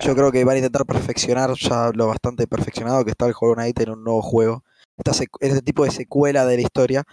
yo 0.00 0.16
creo 0.16 0.32
que 0.32 0.42
van 0.44 0.56
a 0.56 0.58
intentar 0.58 0.84
perfeccionar 0.84 1.52
ya 1.54 1.92
lo 1.94 2.08
bastante 2.08 2.48
perfeccionado 2.48 3.04
que 3.04 3.12
está 3.12 3.26
el 3.26 3.34
Hollow 3.38 3.54
Knight 3.54 3.78
en 3.82 3.90
un 3.90 4.02
nuevo 4.02 4.20
juego. 4.20 4.64
Esta 4.96 5.12
este 5.40 5.62
tipo 5.62 5.84
de 5.84 5.92
secuela 5.92 6.44
de 6.44 6.56
la 6.56 6.62
historia. 6.62 7.04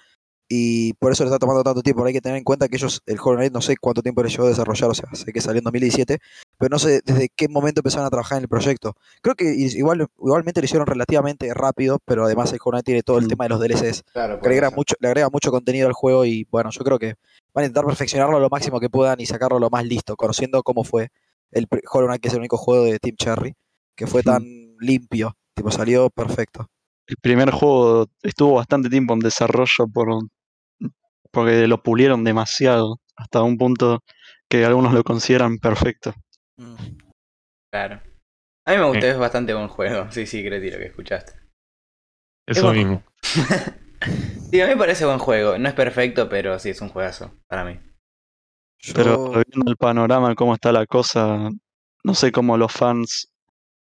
Y 0.51 0.93
por 0.93 1.11
eso 1.11 1.23
le 1.23 1.27
está 1.27 1.37
tomando 1.37 1.63
tanto 1.63 1.83
tiempo. 1.83 2.03
Hay 2.03 2.11
que 2.13 2.21
tener 2.21 2.37
en 2.39 2.43
cuenta 2.43 2.67
que 2.67 2.75
ellos, 2.77 3.03
el 3.05 3.19
Hollow 3.19 3.35
Knight, 3.37 3.53
no 3.53 3.61
sé 3.61 3.77
cuánto 3.77 4.01
tiempo 4.01 4.23
les 4.23 4.31
llevó 4.31 4.45
a 4.45 4.49
desarrollar, 4.49 4.89
o 4.89 4.93
sea, 4.95 5.07
sé 5.13 5.31
que 5.31 5.41
salió 5.41 5.59
en 5.59 5.63
2017, 5.65 6.17
pero 6.57 6.69
no 6.69 6.79
sé 6.79 7.01
desde 7.05 7.29
qué 7.29 7.47
momento 7.47 7.81
empezaron 7.81 8.07
a 8.07 8.09
trabajar 8.09 8.39
en 8.39 8.43
el 8.45 8.49
proyecto. 8.49 8.95
Creo 9.21 9.35
que 9.35 9.53
i- 9.53 9.77
igual, 9.77 10.07
igualmente 10.17 10.59
lo 10.59 10.65
hicieron 10.65 10.87
relativamente 10.87 11.53
rápido, 11.53 11.99
pero 12.03 12.25
además 12.25 12.51
el 12.51 12.57
Hollow 12.63 12.71
Knight 12.77 12.85
tiene 12.85 13.03
todo 13.03 13.19
el 13.19 13.25
Mm. 13.25 13.29
tema 13.29 13.43
de 13.45 13.49
los 13.49 13.59
DLCs. 13.59 14.03
Claro, 14.11 14.33
agrega, 14.41 14.71
mucho, 14.71 14.95
le 14.99 15.07
agrega 15.07 15.29
mucho 15.29 15.51
contenido 15.51 15.87
al 15.87 15.93
juego 15.93 16.25
y 16.25 16.47
bueno, 16.49 16.71
yo 16.71 16.83
creo 16.83 16.97
que 16.97 17.13
van 17.53 17.63
a 17.63 17.65
intentar 17.67 17.85
perfeccionarlo 17.85 18.39
lo 18.39 18.49
máximo 18.49 18.79
que 18.79 18.89
puedan 18.89 19.21
y 19.21 19.27
sacarlo 19.27 19.59
lo 19.59 19.69
más 19.69 19.85
listo, 19.85 20.15
conociendo 20.15 20.63
cómo 20.63 20.83
fue 20.83 21.09
el 21.51 21.67
Hollow 21.91 22.07
Knight, 22.07 22.21
que 22.23 22.27
es 22.29 22.33
el 22.33 22.39
único 22.39 22.57
juego 22.57 22.85
de 22.85 22.97
Team 22.97 23.15
Cherry, 23.17 23.53
que 23.95 24.07
fue 24.07 24.23
tan 24.23 24.43
limpio, 24.79 25.35
tipo 25.53 25.69
salió 25.69 26.09
perfecto. 26.09 26.67
El 27.05 27.17
primer 27.17 27.49
juego 27.51 28.05
estuvo 28.21 28.53
bastante 28.55 28.87
tiempo 28.89 29.13
en 29.15 29.19
desarrollo 29.19 29.87
por, 29.91 30.09
porque 31.31 31.67
lo 31.67 31.81
pulieron 31.83 32.23
demasiado, 32.23 32.99
hasta 33.15 33.41
un 33.43 33.57
punto 33.57 34.03
que 34.49 34.65
algunos 34.65 34.93
lo 34.93 35.03
consideran 35.03 35.57
perfecto. 35.59 36.13
Mm. 36.57 36.75
Claro. 37.71 38.01
A 38.65 38.71
mí 38.71 38.77
me 38.77 38.85
gustó, 38.85 39.05
Eh. 39.05 39.11
es 39.11 39.17
bastante 39.17 39.53
buen 39.53 39.67
juego. 39.67 40.11
Sí, 40.11 40.25
sí, 40.25 40.43
Creti, 40.43 40.71
lo 40.71 40.77
que 40.77 40.85
escuchaste. 40.87 41.33
Eso 42.47 42.71
mismo. 42.73 43.03
Sí, 44.51 44.61
a 44.61 44.65
mí 44.65 44.71
me 44.71 44.77
parece 44.77 45.05
buen 45.05 45.19
juego. 45.19 45.57
No 45.59 45.67
es 45.67 45.75
perfecto, 45.75 46.29
pero 46.29 46.57
sí 46.57 46.69
es 46.69 46.79
un 46.81 46.87
juegazo 46.89 47.33
para 47.47 47.65
mí. 47.65 47.77
Pero 48.95 49.33
Yo- 49.33 49.43
viendo 49.45 49.69
el 49.71 49.75
panorama, 49.77 50.33
cómo 50.35 50.53
está 50.53 50.71
la 50.71 50.85
cosa, 50.85 51.49
no 52.03 52.13
sé 52.15 52.31
cómo 52.31 52.57
los 52.57 52.71
fans 52.71 53.29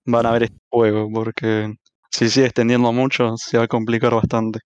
van 0.06 0.26
a 0.26 0.32
ver 0.32 0.44
este 0.44 0.58
juego, 0.72 1.10
porque 1.14 1.76
si 2.10 2.30
sigue 2.30 2.46
extendiendo 2.46 2.92
mucho, 2.94 3.36
se 3.36 3.58
va 3.58 3.66
a 3.66 3.68
complicar 3.68 4.14
bastante. 4.16 4.62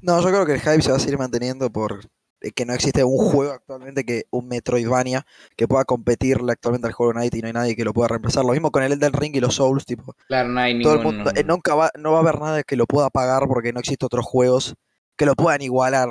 No, 0.00 0.20
yo 0.20 0.28
creo 0.28 0.46
que 0.46 0.54
el 0.54 0.60
hype 0.60 0.82
se 0.82 0.90
va 0.90 0.96
a 0.96 1.00
seguir 1.00 1.18
manteniendo 1.18 1.70
por 1.70 2.00
eh, 2.42 2.50
que 2.52 2.66
no 2.66 2.74
existe 2.74 3.04
un 3.04 3.16
juego 3.18 3.52
actualmente 3.52 4.04
que 4.04 4.24
un 4.30 4.48
Metroidvania 4.48 5.24
que 5.56 5.68
pueda 5.68 5.84
competirle 5.84 6.52
actualmente 6.52 6.88
al 6.88 6.94
Hollow 6.96 7.12
Knight 7.12 7.34
y 7.34 7.40
no 7.40 7.46
hay 7.46 7.52
nadie 7.52 7.76
que 7.76 7.84
lo 7.84 7.92
pueda 7.92 8.08
reemplazar. 8.08 8.44
Lo 8.44 8.52
mismo 8.52 8.70
con 8.70 8.82
el 8.82 8.92
Elden 8.92 9.12
Ring 9.12 9.36
y 9.36 9.40
los 9.40 9.54
Souls, 9.54 9.86
tipo, 9.86 10.14
Claro, 10.26 10.48
no 10.48 10.60
hay 10.60 10.82
todo 10.82 10.96
ningún... 10.96 11.14
el 11.14 11.16
mundo, 11.16 11.32
eh, 11.34 11.44
nunca 11.44 11.74
va, 11.74 11.90
no 11.98 12.12
va 12.12 12.18
a 12.18 12.20
haber 12.20 12.40
nada 12.40 12.62
que 12.64 12.76
lo 12.76 12.86
pueda 12.86 13.10
pagar 13.10 13.46
porque 13.48 13.72
no 13.72 13.80
existen 13.80 14.06
otros 14.06 14.24
juegos 14.26 14.74
que 15.16 15.26
lo 15.26 15.34
puedan 15.34 15.62
igualar 15.62 16.08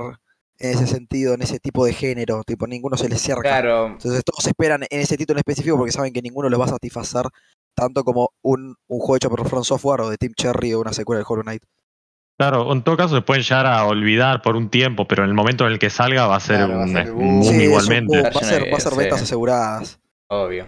en 0.59 0.69
ese 0.71 0.87
sentido, 0.87 1.33
en 1.33 1.41
ese 1.41 1.59
tipo 1.59 1.85
de 1.85 1.93
género, 1.93 2.43
tipo 2.43 2.67
ninguno 2.67 2.95
se 2.95 3.09
les 3.09 3.19
cierra. 3.21 3.41
Claro, 3.41 3.87
Entonces 3.87 4.23
todos 4.23 4.45
esperan 4.45 4.83
en 4.89 5.01
ese 5.01 5.17
título 5.17 5.37
en 5.37 5.39
específico 5.39 5.75
porque 5.75 5.91
saben 5.91 6.13
que 6.13 6.21
ninguno 6.21 6.49
los 6.49 6.59
va 6.59 6.65
a 6.65 6.69
satisfacer 6.69 7.25
tanto 7.73 8.03
como 8.03 8.29
un, 8.41 8.75
un 8.87 8.99
juego 8.99 9.15
hecho 9.15 9.29
por 9.29 9.47
From 9.49 9.63
Software 9.63 10.01
o 10.01 10.09
de 10.09 10.17
Team 10.17 10.33
Cherry 10.35 10.73
o 10.73 10.81
una 10.81 10.93
secuela 10.93 11.17
del 11.17 11.25
Hollow 11.27 11.43
Knight. 11.43 11.63
Claro, 12.41 12.73
en 12.73 12.81
todo 12.81 12.97
caso 12.97 13.13
se 13.13 13.21
pueden 13.21 13.43
llegar 13.43 13.67
a 13.67 13.85
olvidar 13.85 14.41
por 14.41 14.55
un 14.55 14.71
tiempo, 14.71 15.07
pero 15.07 15.21
en 15.23 15.29
el 15.29 15.35
momento 15.35 15.67
en 15.67 15.73
el 15.73 15.77
que 15.77 15.91
salga 15.91 16.25
va 16.25 16.37
a 16.37 16.39
ser 16.39 16.65
Claro, 16.65 16.73
va 16.73 16.81
a 16.81 16.85
un, 16.87 16.91
ser 16.91 17.11
un 17.11 17.19
boom. 17.19 17.43
Sí, 17.43 17.49
un 17.55 17.61
igualmente. 17.61 18.17
boom, 18.17 18.31
va 18.35 18.39
a 18.39 18.43
ser, 18.43 18.73
va 18.73 18.77
a 18.77 18.79
ser 18.79 18.95
ventas 18.95 19.19
sí. 19.19 19.23
aseguradas. 19.25 19.99
obvio. 20.27 20.67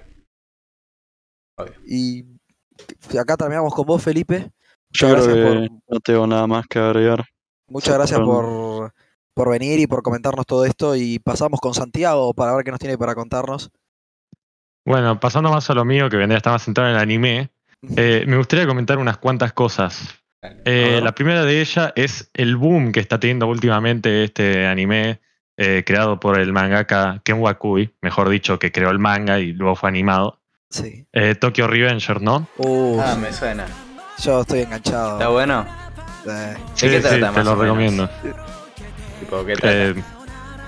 Y 1.88 2.26
acá 3.20 3.38
terminamos 3.38 3.74
con 3.74 3.88
vos, 3.88 4.04
Felipe. 4.04 4.52
Yo 4.92 5.08
creo 5.08 5.14
gracias 5.16 5.34
que 5.34 5.42
por, 5.42 5.72
no 5.96 6.00
tengo 6.04 6.28
nada 6.28 6.46
más 6.46 6.68
que 6.68 6.78
agregar. 6.78 7.26
muchas 7.68 7.96
gracias 7.96 8.20
por, 8.20 8.94
por 9.34 9.50
venir 9.50 9.80
y 9.80 9.88
por 9.88 10.04
comentarnos 10.04 10.46
todo 10.46 10.66
esto. 10.66 10.96
Y 10.96 11.18
pasamos 11.18 11.60
con 11.60 11.74
Santiago 11.74 12.36
para 12.36 12.56
ver 12.56 12.66
qué 12.66 12.70
nos 12.70 12.80
tiene 12.80 13.00
para 13.00 13.16
contarnos. 13.16 13.72
Bueno, 14.86 15.20
pasando 15.20 15.50
más 15.50 15.68
a 15.72 15.74
lo 15.74 15.86
mío, 15.86 16.08
que 16.08 16.18
vendría 16.18 16.36
a 16.36 16.38
estar 16.38 16.54
más 16.54 16.66
centrado 16.66 16.92
en 16.92 16.98
el 16.98 17.02
anime, 17.02 17.50
eh, 17.98 18.26
me 18.28 18.38
gustaría 18.38 18.68
comentar 18.68 19.00
unas 19.00 19.18
cuantas 19.18 19.54
cosas. 19.54 20.23
Eh, 20.66 21.00
la 21.02 21.14
primera 21.14 21.44
de 21.46 21.62
ellas 21.62 21.94
es 21.96 22.30
el 22.34 22.58
boom 22.58 22.92
que 22.92 23.00
está 23.00 23.20
teniendo 23.20 23.48
últimamente 23.48 24.24
este 24.26 24.68
anime 24.68 25.22
eh, 25.58 25.84
creado 25.86 26.20
por 26.20 26.40
el 26.40 26.52
mangaka 26.52 27.22
Ken 27.24 27.40
Wakui, 27.40 27.94
mejor 28.02 28.30
dicho, 28.30 28.60
que 28.60 28.72
creó 28.72 28.90
el 28.90 29.00
manga 29.00 29.40
y 29.40 29.54
luego 29.54 29.76
fue 29.76 29.90
animado. 29.90 30.42
Sí. 30.70 31.06
Eh, 31.14 31.36
Tokyo 31.36 31.68
Revenger, 31.68 32.22
¿no? 32.22 32.48
Uh, 32.58 33.00
Ah, 33.00 33.16
me 33.16 33.32
suena. 33.32 33.66
yo 34.22 34.42
estoy 34.42 34.62
enganchado. 34.62 35.14
¿Está 35.14 35.30
bueno? 35.30 35.66
Sí, 36.76 36.88
qué 36.88 36.96
sí, 36.96 37.02
trata, 37.02 37.10
te 37.16 37.32
más 37.32 37.46
lo 37.46 37.56
recomiendo. 37.56 38.10
Tipo, 39.20 39.46
¿qué 39.46 39.54
trata? 39.56 39.76
Eh, 39.76 39.96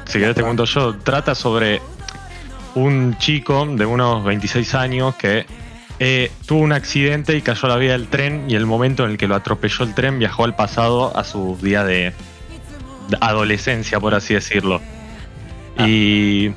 si 0.05 0.19
querés 0.19 0.35
te 0.35 0.43
cuento 0.43 0.65
yo. 0.65 0.95
Trata 0.99 1.33
sobre 1.33 1.81
un 2.75 3.17
chico 3.17 3.65
de 3.65 3.85
unos 3.85 4.23
26 4.23 4.75
años 4.75 5.15
que 5.15 5.45
eh, 5.99 6.31
tuvo 6.45 6.59
un 6.59 6.73
accidente 6.73 7.37
y 7.37 7.41
cayó 7.41 7.67
a 7.67 7.69
la 7.69 7.77
vía 7.77 7.93
del 7.93 8.07
tren 8.07 8.45
y 8.49 8.55
el 8.55 8.65
momento 8.65 9.05
en 9.05 9.11
el 9.11 9.17
que 9.17 9.27
lo 9.27 9.35
atropelló 9.35 9.85
el 9.85 9.93
tren 9.93 10.19
viajó 10.19 10.43
al 10.43 10.55
pasado 10.55 11.15
a 11.17 11.23
su 11.23 11.57
día 11.61 11.83
de, 11.83 12.13
adolescencia, 13.21 13.99
por 13.99 14.15
así 14.15 14.33
decirlo. 14.33 14.81
Y 15.77 16.51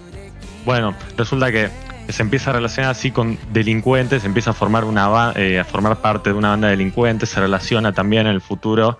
bueno, 0.64 0.94
resulta 1.16 1.50
que 1.50 1.70
se 2.08 2.22
empieza 2.22 2.50
a 2.50 2.54
relacionar 2.54 2.90
así 2.90 3.10
con 3.10 3.38
delincuentes, 3.52 4.24
empieza 4.24 4.50
a 4.50 4.54
formar 4.54 4.84
una 4.84 5.32
eh, 5.36 5.58
a 5.58 5.64
formar 5.64 6.00
parte 6.00 6.30
de 6.30 6.36
una 6.36 6.50
banda 6.50 6.68
de 6.68 6.76
delincuentes, 6.76 7.28
se 7.28 7.40
relaciona 7.40 7.92
también 7.92 8.26
en 8.26 8.34
el 8.34 8.40
futuro, 8.40 8.98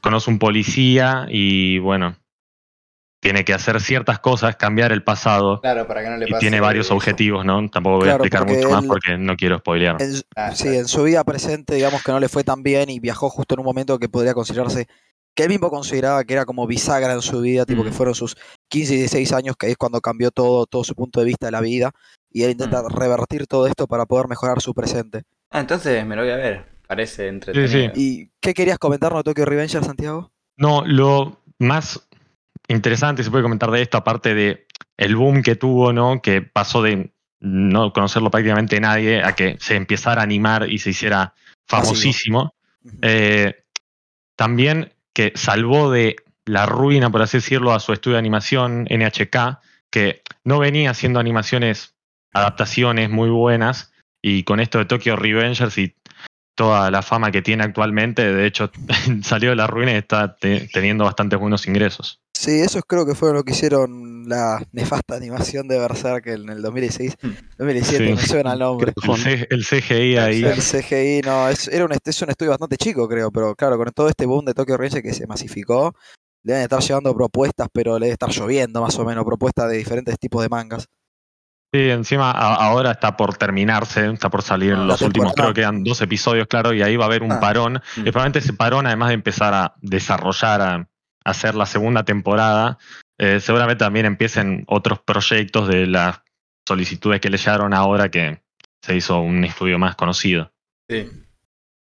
conoce 0.00 0.30
un 0.30 0.38
policía 0.38 1.26
y 1.28 1.78
bueno, 1.78 2.16
tiene 3.20 3.44
que 3.44 3.52
hacer 3.52 3.80
ciertas 3.80 4.20
cosas, 4.20 4.56
cambiar 4.56 4.92
el 4.92 5.02
pasado 5.02 5.60
claro, 5.60 5.86
para 5.86 6.02
que 6.02 6.10
no 6.10 6.16
le 6.16 6.28
y 6.28 6.30
pase 6.30 6.40
tiene 6.40 6.60
varios 6.60 6.90
objetivos, 6.90 7.44
¿no? 7.44 7.68
Tampoco 7.68 7.96
voy 7.96 8.04
Claro, 8.04 8.22
a 8.22 8.26
explicar 8.26 8.46
mucho 8.46 8.70
más 8.70 8.84
porque 8.84 9.18
no 9.18 9.36
quiero 9.36 9.58
spoilear. 9.58 10.00
en, 10.00 10.12
Ah, 10.36 10.52
sí, 10.54 10.64
claro. 10.64 10.78
en 10.78 10.88
su 10.88 11.02
vida 11.02 11.24
presente, 11.24 11.74
digamos 11.74 12.02
que 12.02 12.12
no 12.12 12.20
le 12.20 12.28
fue 12.28 12.44
tan 12.44 12.62
bien 12.62 12.90
y 12.90 13.00
viajó 13.00 13.28
justo 13.28 13.54
en 13.54 13.60
un 13.60 13.66
momento 13.66 13.98
que 13.98 14.08
podría 14.08 14.34
considerarse, 14.34 14.86
que 15.34 15.42
él 15.44 15.48
mismo 15.48 15.68
consideraba 15.70 16.22
que 16.24 16.34
era 16.34 16.44
como 16.44 16.66
bisagra 16.66 17.12
en 17.12 17.22
su 17.22 17.40
vida, 17.40 17.64
tipo 17.66 17.82
que 17.84 17.90
Mm. 17.90 17.94
fueron 17.94 18.14
sus 18.14 18.36
15 18.68 18.94
y 18.94 18.98
16 18.98 19.32
años, 19.32 19.56
que 19.56 19.68
es 19.70 19.76
cuando 19.76 20.00
cambió 20.00 20.30
todo, 20.30 20.66
todo 20.66 20.84
su 20.84 20.94
punto 20.94 21.20
de 21.20 21.26
vista 21.26 21.46
de 21.46 21.52
la 21.52 21.60
vida, 21.60 21.90
y 22.30 22.42
él 22.44 22.50
intenta 22.52 22.82
Mm. 22.82 22.88
revertir 22.90 23.46
todo 23.46 23.66
esto 23.66 23.86
para 23.88 24.06
poder 24.06 24.28
mejorar 24.28 24.60
su 24.60 24.74
presente. 24.74 25.22
Ah, 25.50 25.60
entonces 25.60 26.04
me 26.06 26.14
lo 26.14 26.22
voy 26.22 26.30
a 26.30 26.36
ver. 26.36 26.66
Parece 26.86 27.28
entretenido. 27.28 27.92
¿Y 27.96 28.30
qué 28.40 28.54
querías 28.54 28.78
comentarnos 28.78 29.20
de 29.20 29.24
Tokyo 29.24 29.44
Revenger, 29.44 29.84
Santiago? 29.84 30.30
No, 30.56 30.84
lo 30.86 31.42
más 31.58 32.07
interesante 32.68 33.22
se 33.24 33.30
puede 33.30 33.42
comentar 33.42 33.70
de 33.70 33.82
esto, 33.82 33.98
aparte 33.98 34.34
de 34.34 34.66
el 34.96 35.16
boom 35.16 35.42
que 35.42 35.56
tuvo, 35.56 35.92
¿no? 35.92 36.20
Que 36.22 36.42
pasó 36.42 36.82
de 36.82 37.12
no 37.40 37.92
conocerlo 37.92 38.30
prácticamente 38.30 38.80
nadie 38.80 39.22
a 39.22 39.34
que 39.34 39.56
se 39.60 39.76
empezara 39.76 40.20
a 40.20 40.24
animar 40.24 40.70
y 40.70 40.78
se 40.78 40.90
hiciera 40.90 41.34
famosísimo. 41.66 42.54
Eh, 43.02 43.64
también 44.36 44.94
que 45.12 45.32
salvó 45.34 45.90
de 45.90 46.16
la 46.46 46.66
ruina, 46.66 47.10
por 47.10 47.22
así 47.22 47.38
decirlo, 47.38 47.72
a 47.72 47.80
su 47.80 47.92
estudio 47.92 48.14
de 48.14 48.20
animación 48.20 48.86
NHK, 48.90 49.60
que 49.90 50.22
no 50.44 50.58
venía 50.58 50.90
haciendo 50.90 51.20
animaciones, 51.20 51.94
adaptaciones 52.32 53.10
muy 53.10 53.30
buenas, 53.30 53.92
y 54.22 54.44
con 54.44 54.60
esto 54.60 54.78
de 54.78 54.84
Tokyo 54.84 55.16
Revengers 55.16 55.78
y 55.78 55.94
toda 56.58 56.90
la 56.90 57.02
fama 57.02 57.30
que 57.30 57.40
tiene 57.40 57.62
actualmente, 57.62 58.34
de 58.34 58.44
hecho 58.46 58.70
salió 59.22 59.50
de 59.50 59.56
la 59.56 59.68
ruina 59.68 59.92
y 59.92 59.96
está 59.96 60.36
te- 60.36 60.68
teniendo 60.72 61.04
bastantes 61.04 61.38
buenos 61.38 61.66
ingresos. 61.68 62.20
Sí, 62.34 62.60
eso 62.60 62.80
creo 62.82 63.06
que 63.06 63.14
fue 63.14 63.32
lo 63.32 63.42
que 63.44 63.52
hicieron 63.52 64.28
la 64.28 64.60
nefasta 64.72 65.14
animación 65.16 65.68
de 65.68 65.78
Berserk 65.78 66.26
en 66.26 66.48
el 66.48 66.60
2016. 66.62 67.16
Mm. 67.22 67.28
2017, 67.58 68.06
Sí. 68.06 68.12
me 68.14 68.20
suena 68.22 68.52
el 68.54 68.58
nombre. 68.58 68.92
El, 69.50 69.64
CGI 69.64 70.16
ahí. 70.18 70.44
El 70.44 70.60
CGI 70.60 71.20
no, 71.24 71.48
es, 71.48 71.68
era 71.68 71.84
un, 71.84 71.92
est- 71.92 72.06
es 72.08 72.20
un 72.22 72.30
estudio 72.30 72.50
bastante 72.50 72.76
chico, 72.76 73.08
creo, 73.08 73.30
pero 73.30 73.54
claro, 73.54 73.76
con 73.76 73.90
todo 73.92 74.08
este 74.08 74.26
boom 74.26 74.44
de 74.44 74.54
Tokyo 74.54 74.76
Revenger 74.76 75.02
que 75.02 75.14
se 75.14 75.26
masificó, 75.26 75.94
le 76.44 76.52
deben 76.54 76.64
estar 76.64 76.80
llevando 76.80 77.14
propuestas, 77.14 77.68
pero 77.72 77.98
le 77.98 78.06
debe 78.06 78.12
estar 78.14 78.30
lloviendo 78.30 78.82
más 78.82 78.96
o 78.98 79.04
menos, 79.04 79.24
propuestas 79.24 79.68
de 79.70 79.76
diferentes 79.78 80.18
tipos 80.18 80.42
de 80.42 80.48
mangas. 80.48 80.86
Sí, 81.72 81.90
encima 81.90 82.30
a- 82.30 82.54
ahora 82.54 82.92
está 82.92 83.16
por 83.16 83.36
terminarse, 83.36 84.10
está 84.10 84.30
por 84.30 84.42
salir 84.42 84.72
en 84.72 84.80
Ah, 84.80 84.84
los 84.84 85.02
últimos, 85.02 85.34
creo 85.34 85.48
que 85.48 85.60
quedan 85.60 85.84
dos 85.84 86.00
episodios, 86.00 86.46
claro, 86.46 86.72
y 86.72 86.80
ahí 86.82 86.96
va 86.96 87.04
a 87.04 87.08
haber 87.08 87.22
un 87.22 87.32
Ah. 87.32 87.40
parón. 87.40 87.74
Mm. 87.96 88.00
Y 88.00 88.10
probablemente 88.10 88.38
ese 88.38 88.54
parón, 88.54 88.86
además 88.86 89.08
de 89.08 89.14
empezar 89.14 89.52
a 89.52 89.74
desarrollar, 89.82 90.60
a, 90.62 90.74
a 90.76 90.88
hacer 91.24 91.54
la 91.54 91.66
segunda 91.66 92.04
temporada, 92.04 92.78
eh, 93.18 93.38
seguramente 93.40 93.84
también 93.84 94.06
empiecen 94.06 94.64
otros 94.66 95.00
proyectos 95.00 95.68
de 95.68 95.86
las 95.86 96.22
solicitudes 96.66 97.20
que 97.20 97.28
le 97.28 97.36
llegaron 97.36 97.74
ahora 97.74 98.08
que 98.10 98.40
se 98.82 98.96
hizo 98.96 99.20
un 99.20 99.44
estudio 99.44 99.78
más 99.78 99.94
conocido. 99.94 100.50
Sí. 100.88 101.10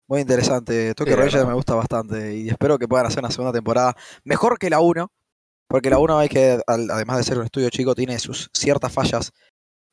Muy 0.09 0.21
interesante, 0.21 0.95
Tokyo 0.95 1.15
Sí, 1.15 1.19
verdad. 1.19 1.47
me 1.49 1.55
gusta 1.55 1.75
bastante 1.75 2.37
y 2.37 2.49
espero 2.51 2.79
que 2.79 2.87
puedan 2.87 3.07
hacer 3.07 3.21
una 3.21 3.31
segunda 3.31 3.53
temporada 3.53 3.97
mejor 4.25 4.59
que 4.59 4.69
la 4.71 4.81
1, 4.81 5.11
porque 5.69 5.89
la 5.91 5.99
1 5.99 6.19
hay 6.19 6.29
que, 6.29 6.61
al- 6.67 6.91
además 6.91 7.17
de 7.17 7.23
ser 7.25 7.39
un 7.39 7.45
estudio 7.47 7.71
chico, 7.71 7.95
tiene 7.95 8.19
sus 8.19 8.51
ciertas 8.53 8.93
fallas, 8.93 9.33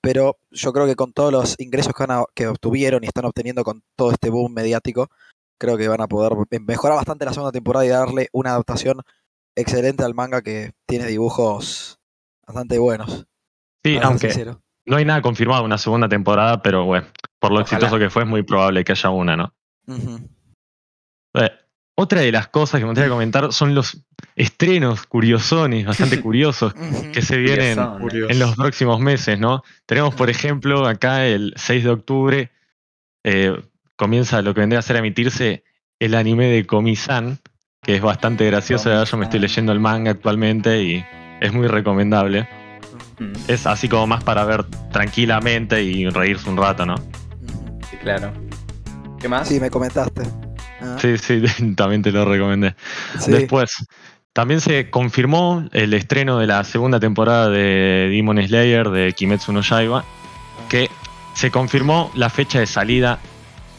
pero 0.01 0.37
yo 0.51 0.71
creo 0.73 0.85
que 0.85 0.95
con 0.95 1.13
todos 1.13 1.31
los 1.31 1.55
ingresos 1.59 1.93
que, 1.93 2.03
a- 2.03 2.25
que 2.33 2.47
obtuvieron 2.47 3.03
y 3.03 3.07
están 3.07 3.25
obteniendo 3.25 3.63
con 3.63 3.83
todo 3.95 4.11
este 4.11 4.29
boom 4.29 4.53
mediático, 4.53 5.09
creo 5.59 5.77
que 5.77 5.87
van 5.87 6.01
a 6.01 6.07
poder 6.07 6.33
me- 6.49 6.59
mejorar 6.59 6.95
bastante 6.97 7.25
la 7.25 7.33
segunda 7.33 7.51
temporada 7.51 7.85
y 7.85 7.89
darle 7.89 8.29
una 8.31 8.51
adaptación 8.51 9.01
excelente 9.55 10.03
al 10.03 10.13
manga 10.13 10.41
que 10.41 10.71
tiene 10.85 11.05
dibujos 11.05 11.99
bastante 12.47 12.77
buenos. 12.79 13.25
Sí, 13.83 13.97
aunque 14.01 14.29
sincero. 14.31 14.61
no 14.85 14.97
hay 14.97 15.05
nada 15.05 15.21
confirmado 15.21 15.63
una 15.63 15.77
segunda 15.77 16.07
temporada, 16.07 16.61
pero 16.61 16.85
bueno, 16.85 17.07
por 17.39 17.51
lo 17.51 17.59
Ojalá. 17.59 17.63
exitoso 17.77 17.99
que 17.99 18.09
fue, 18.09 18.23
es 18.23 18.29
muy 18.29 18.43
probable 18.43 18.83
que 18.83 18.93
haya 18.93 19.09
una, 19.09 19.35
¿no? 19.35 19.53
Eh, 21.33 21.49
otra 21.99 22.21
de 22.21 22.31
las 22.31 22.47
cosas 22.47 22.79
que 22.79 22.85
me 22.85 22.91
gustaría 22.91 23.09
comentar 23.09 23.51
son 23.51 23.75
los 23.75 23.97
estrenos 24.37 25.05
curiosones, 25.05 25.85
bastante 25.85 26.21
curiosos, 26.21 26.73
que 27.11 27.21
se 27.21 27.37
vienen 27.37 27.77
en 27.77 28.39
los 28.39 28.55
próximos 28.55 29.01
meses, 29.01 29.37
¿no? 29.37 29.63
Tenemos, 29.85 30.15
por 30.15 30.29
ejemplo, 30.29 30.87
acá 30.87 31.25
el 31.25 31.53
6 31.57 31.83
de 31.83 31.89
octubre 31.89 32.51
eh, 33.25 33.61
comienza 33.97 34.41
lo 34.41 34.53
que 34.53 34.61
vendría 34.61 34.79
a 34.79 34.81
ser 34.81 34.95
a 34.95 34.99
emitirse 34.99 35.65
el 35.99 36.15
anime 36.15 36.45
de 36.47 36.65
Komi-san, 36.65 37.39
que 37.81 37.95
es 37.95 38.01
bastante 38.01 38.45
gracioso. 38.45 39.03
Yo 39.03 39.17
me 39.17 39.25
estoy 39.25 39.41
leyendo 39.41 39.73
el 39.73 39.81
manga 39.81 40.11
actualmente 40.11 40.81
y 40.81 41.05
es 41.41 41.51
muy 41.51 41.67
recomendable. 41.67 42.47
Mm, 43.19 43.33
Es 43.49 43.67
así 43.67 43.89
como 43.89 44.07
más 44.07 44.23
para 44.23 44.45
ver 44.45 44.63
tranquilamente 44.93 45.83
y 45.83 46.07
reírse 46.09 46.49
un 46.49 46.55
rato, 46.55 46.85
¿no? 46.85 46.95
Sí, 47.89 47.97
claro. 48.01 48.31
¿Qué 49.19 49.27
más? 49.27 49.49
Sí, 49.49 49.59
me 49.59 49.69
comentaste. 49.69 50.48
Ah, 50.81 50.97
Sí, 50.99 51.17
sí, 51.17 51.43
también 51.75 52.01
te 52.01 52.11
lo 52.11 52.25
recomendé. 52.25 52.75
sí. 53.19 53.31
Después, 53.31 53.85
también 54.33 54.61
se 54.61 54.89
confirmó 54.89 55.67
el 55.73 55.93
estreno 55.93 56.39
de 56.39 56.47
la 56.47 56.63
segunda 56.63 56.99
temporada 56.99 57.49
de 57.49 58.09
Demon 58.11 58.41
Slayer 58.41 58.89
de 58.89 59.11
Kimetsu 59.13 59.51
no 59.51 59.61
Yaiba, 59.61 60.03
que 60.69 60.89
se 61.33 61.51
confirmó 61.51 62.11
la 62.15 62.29
fecha 62.29 62.59
de 62.59 62.67
salida 62.67 63.19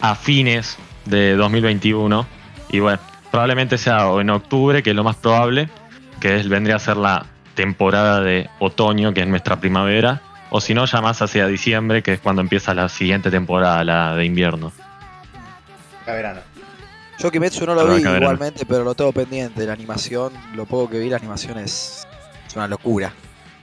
a 0.00 0.14
fines 0.14 0.76
de 1.04 1.35
2021 1.37 2.26
y 2.71 2.80
bueno, 2.80 2.99
probablemente 3.30 3.78
sea 3.78 4.09
o 4.09 4.21
en 4.21 4.30
octubre, 4.30 4.83
que 4.83 4.90
es 4.90 4.97
lo 4.97 5.04
más 5.04 5.16
probable, 5.16 5.69
que 6.21 6.37
es, 6.37 6.49
vendría 6.49 6.76
a 6.76 6.78
ser 6.78 6.97
la 6.97 7.26
temporada 7.54 8.21
de 8.21 8.49
otoño, 8.59 9.12
que 9.12 9.21
es 9.21 9.26
nuestra 9.26 9.61
primavera, 9.61 10.21
o 10.50 10.61
si 10.61 10.75
no, 10.75 10.85
ya 10.85 11.00
más 11.00 11.23
hacia 11.23 11.47
diciembre, 11.47 12.02
que 12.02 12.14
es 12.14 12.21
cuando 12.21 12.42
empieza 12.42 12.75
la 12.75 12.88
siguiente 12.88 13.30
temporada, 13.30 13.85
la 13.85 14.14
de 14.14 14.25
invierno. 14.25 14.73
A 16.07 16.12
verano. 16.12 16.40
Yo 17.21 17.31
Kimetsu 17.31 17.67
no 17.67 17.75
lo 17.75 17.87
vi 17.95 18.03
igualmente, 18.03 18.65
pero 18.65 18.83
lo 18.85 18.95
tengo 18.95 19.12
pendiente. 19.12 19.67
La 19.67 19.75
animación, 19.75 20.33
lo 20.55 20.65
poco 20.67 20.89
que 20.91 20.99
vi, 20.99 21.11
la 21.11 21.17
animación 21.19 21.59
es, 21.59 22.07
es 22.47 22.57
una 22.57 22.67
locura. 22.67 23.12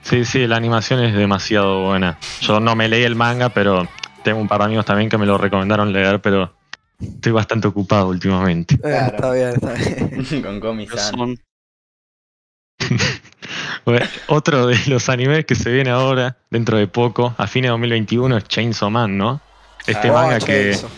Sí, 0.02 0.24
sí, 0.24 0.46
la 0.46 0.56
animación 0.56 1.00
es 1.02 1.12
demasiado 1.14 1.84
buena. 1.86 2.18
Yo 2.40 2.60
no 2.60 2.76
me 2.76 2.88
leí 2.88 3.02
el 3.02 3.16
manga, 3.16 3.48
pero 3.48 3.86
tengo 4.22 4.40
un 4.40 4.46
par 4.48 4.60
de 4.60 4.66
amigos 4.66 4.86
también 4.86 5.08
que 5.10 5.18
me 5.18 5.26
lo 5.26 5.36
recomendaron 5.38 5.92
leer, 5.92 6.20
pero 6.20 6.54
estoy 7.00 7.32
bastante 7.32 7.66
ocupado 7.68 8.08
últimamente. 8.08 8.74
Eh, 8.76 8.78
Claro. 8.80 9.16
Está 9.16 9.32
bien, 9.32 9.48
está 9.48 9.72
bien. 9.74 10.42
Con 10.42 10.60
Komi-san. 10.60 11.14
Son- 11.16 11.38
Bueno, 13.84 14.06
Otro 14.28 14.66
de 14.66 14.78
los 14.86 15.08
animes 15.08 15.46
que 15.46 15.54
se 15.54 15.70
viene 15.72 15.90
ahora, 15.90 16.36
dentro 16.50 16.76
de 16.76 16.86
poco, 16.86 17.34
a 17.38 17.46
fines 17.46 17.68
de 17.68 17.72
2021, 17.72 18.36
es 18.36 18.44
Chainsaw 18.44 18.90
Man, 18.90 19.16
¿no? 19.16 19.40
Este 19.86 20.08
Ah, 20.08 20.12
manga 20.12 20.36
Oh, 20.36 20.44
que 20.44 20.70
Chainsaw. 20.72 20.90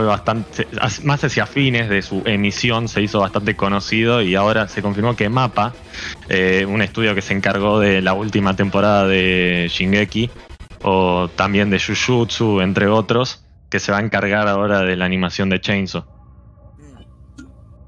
Fue 0.00 0.06
bastante, 0.06 0.66
as- 0.80 1.04
más 1.04 1.22
hacia 1.22 1.44
fines 1.44 1.90
de 1.90 2.00
su 2.00 2.22
emisión, 2.24 2.88
se 2.88 3.02
hizo 3.02 3.20
bastante 3.20 3.54
conocido 3.54 4.22
y 4.22 4.34
ahora 4.34 4.66
se 4.66 4.80
confirmó 4.80 5.14
que 5.14 5.28
Mapa, 5.28 5.74
eh, 6.30 6.64
un 6.66 6.80
estudio 6.80 7.14
que 7.14 7.20
se 7.20 7.34
encargó 7.34 7.78
de 7.80 8.00
la 8.00 8.14
última 8.14 8.56
temporada 8.56 9.06
de 9.06 9.66
Shingeki, 9.70 10.30
o 10.82 11.28
también 11.36 11.68
de 11.68 11.78
Jujutsu, 11.78 12.62
entre 12.62 12.86
otros, 12.88 13.44
que 13.68 13.78
se 13.78 13.92
va 13.92 13.98
a 13.98 14.00
encargar 14.00 14.48
ahora 14.48 14.80
de 14.80 14.96
la 14.96 15.04
animación 15.04 15.50
de 15.50 15.60
Chainsaw. 15.60 16.02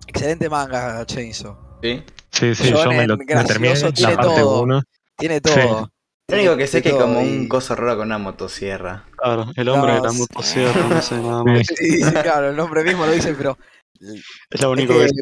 Excelente 0.07 0.51
manga, 0.51 1.05
Chainsaw. 1.07 1.57
¿Sí? 1.83 2.03
Sí, 2.31 2.55
sí, 2.55 2.71
yo 2.71 2.91
me, 2.91 3.07
lo, 3.07 3.17
me 3.17 3.25
terminé 3.45 3.75
la 3.75 3.93
tiene 3.93 4.17
parte 4.17 4.41
todo. 4.41 4.63
1. 4.63 4.83
Tiene 5.17 5.41
Sí. 5.43 5.61
Lo 6.29 6.37
único 6.39 6.57
que 6.57 6.67
sé 6.67 6.79
es 6.79 6.85
que 6.85 6.97
como 6.97 7.21
un 7.21 7.49
coso 7.49 7.75
raro 7.75 7.99
con 7.99 8.07
una 8.07 8.19
motosierra. 8.19 9.07
Claro, 9.17 9.47
el 9.57 9.69
hombre 9.69 9.93
No, 9.93 9.97
de 9.97 10.03
la 10.07 10.13
sí. 10.13 10.19
motosierra, 10.21 10.89
no 10.89 11.03
sé 11.03 11.17
nada 11.17 11.45
más. 11.45 11.67
Sí, 11.67 12.03
sí, 12.03 12.13
claro, 12.23 12.51
el 12.51 12.57
nombre 12.57 12.85
mismo 12.85 13.05
lo 13.05 13.13
dice, 13.13 13.35
pero 13.35 13.59
Es 14.51 14.61
lo 14.61 14.71
único 14.71 14.95
es 15.03 15.13
que 15.13 15.21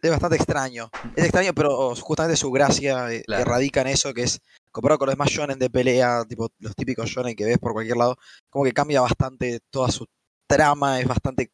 es 0.00 0.10
bastante 0.10 0.36
extraño. 0.36 0.90
Es 1.16 1.24
extraño, 1.24 1.52
pero 1.54 1.94
justamente 1.96 2.36
su 2.36 2.50
gracia 2.50 3.12
eh, 3.12 3.22
Claro. 3.26 3.44
radica 3.44 3.80
en 3.82 3.88
eso, 3.88 4.14
que 4.14 4.22
es 4.22 4.40
comparado 4.70 4.98
con 4.98 5.06
los 5.06 5.14
demás 5.14 5.28
shonen 5.30 5.58
de 5.58 5.68
pelea, 5.70 6.24
tipo 6.28 6.48
los 6.60 6.74
típicos 6.74 7.08
shonen 7.10 7.34
que 7.34 7.44
ves 7.44 7.58
por 7.58 7.72
cualquier 7.72 7.96
lado, 7.96 8.16
como 8.48 8.64
que 8.64 8.72
cambia 8.72 9.00
bastante 9.00 9.60
toda 9.70 9.90
su 9.90 10.06
trama, 10.48 11.00
es 11.00 11.06
bastante 11.06 11.50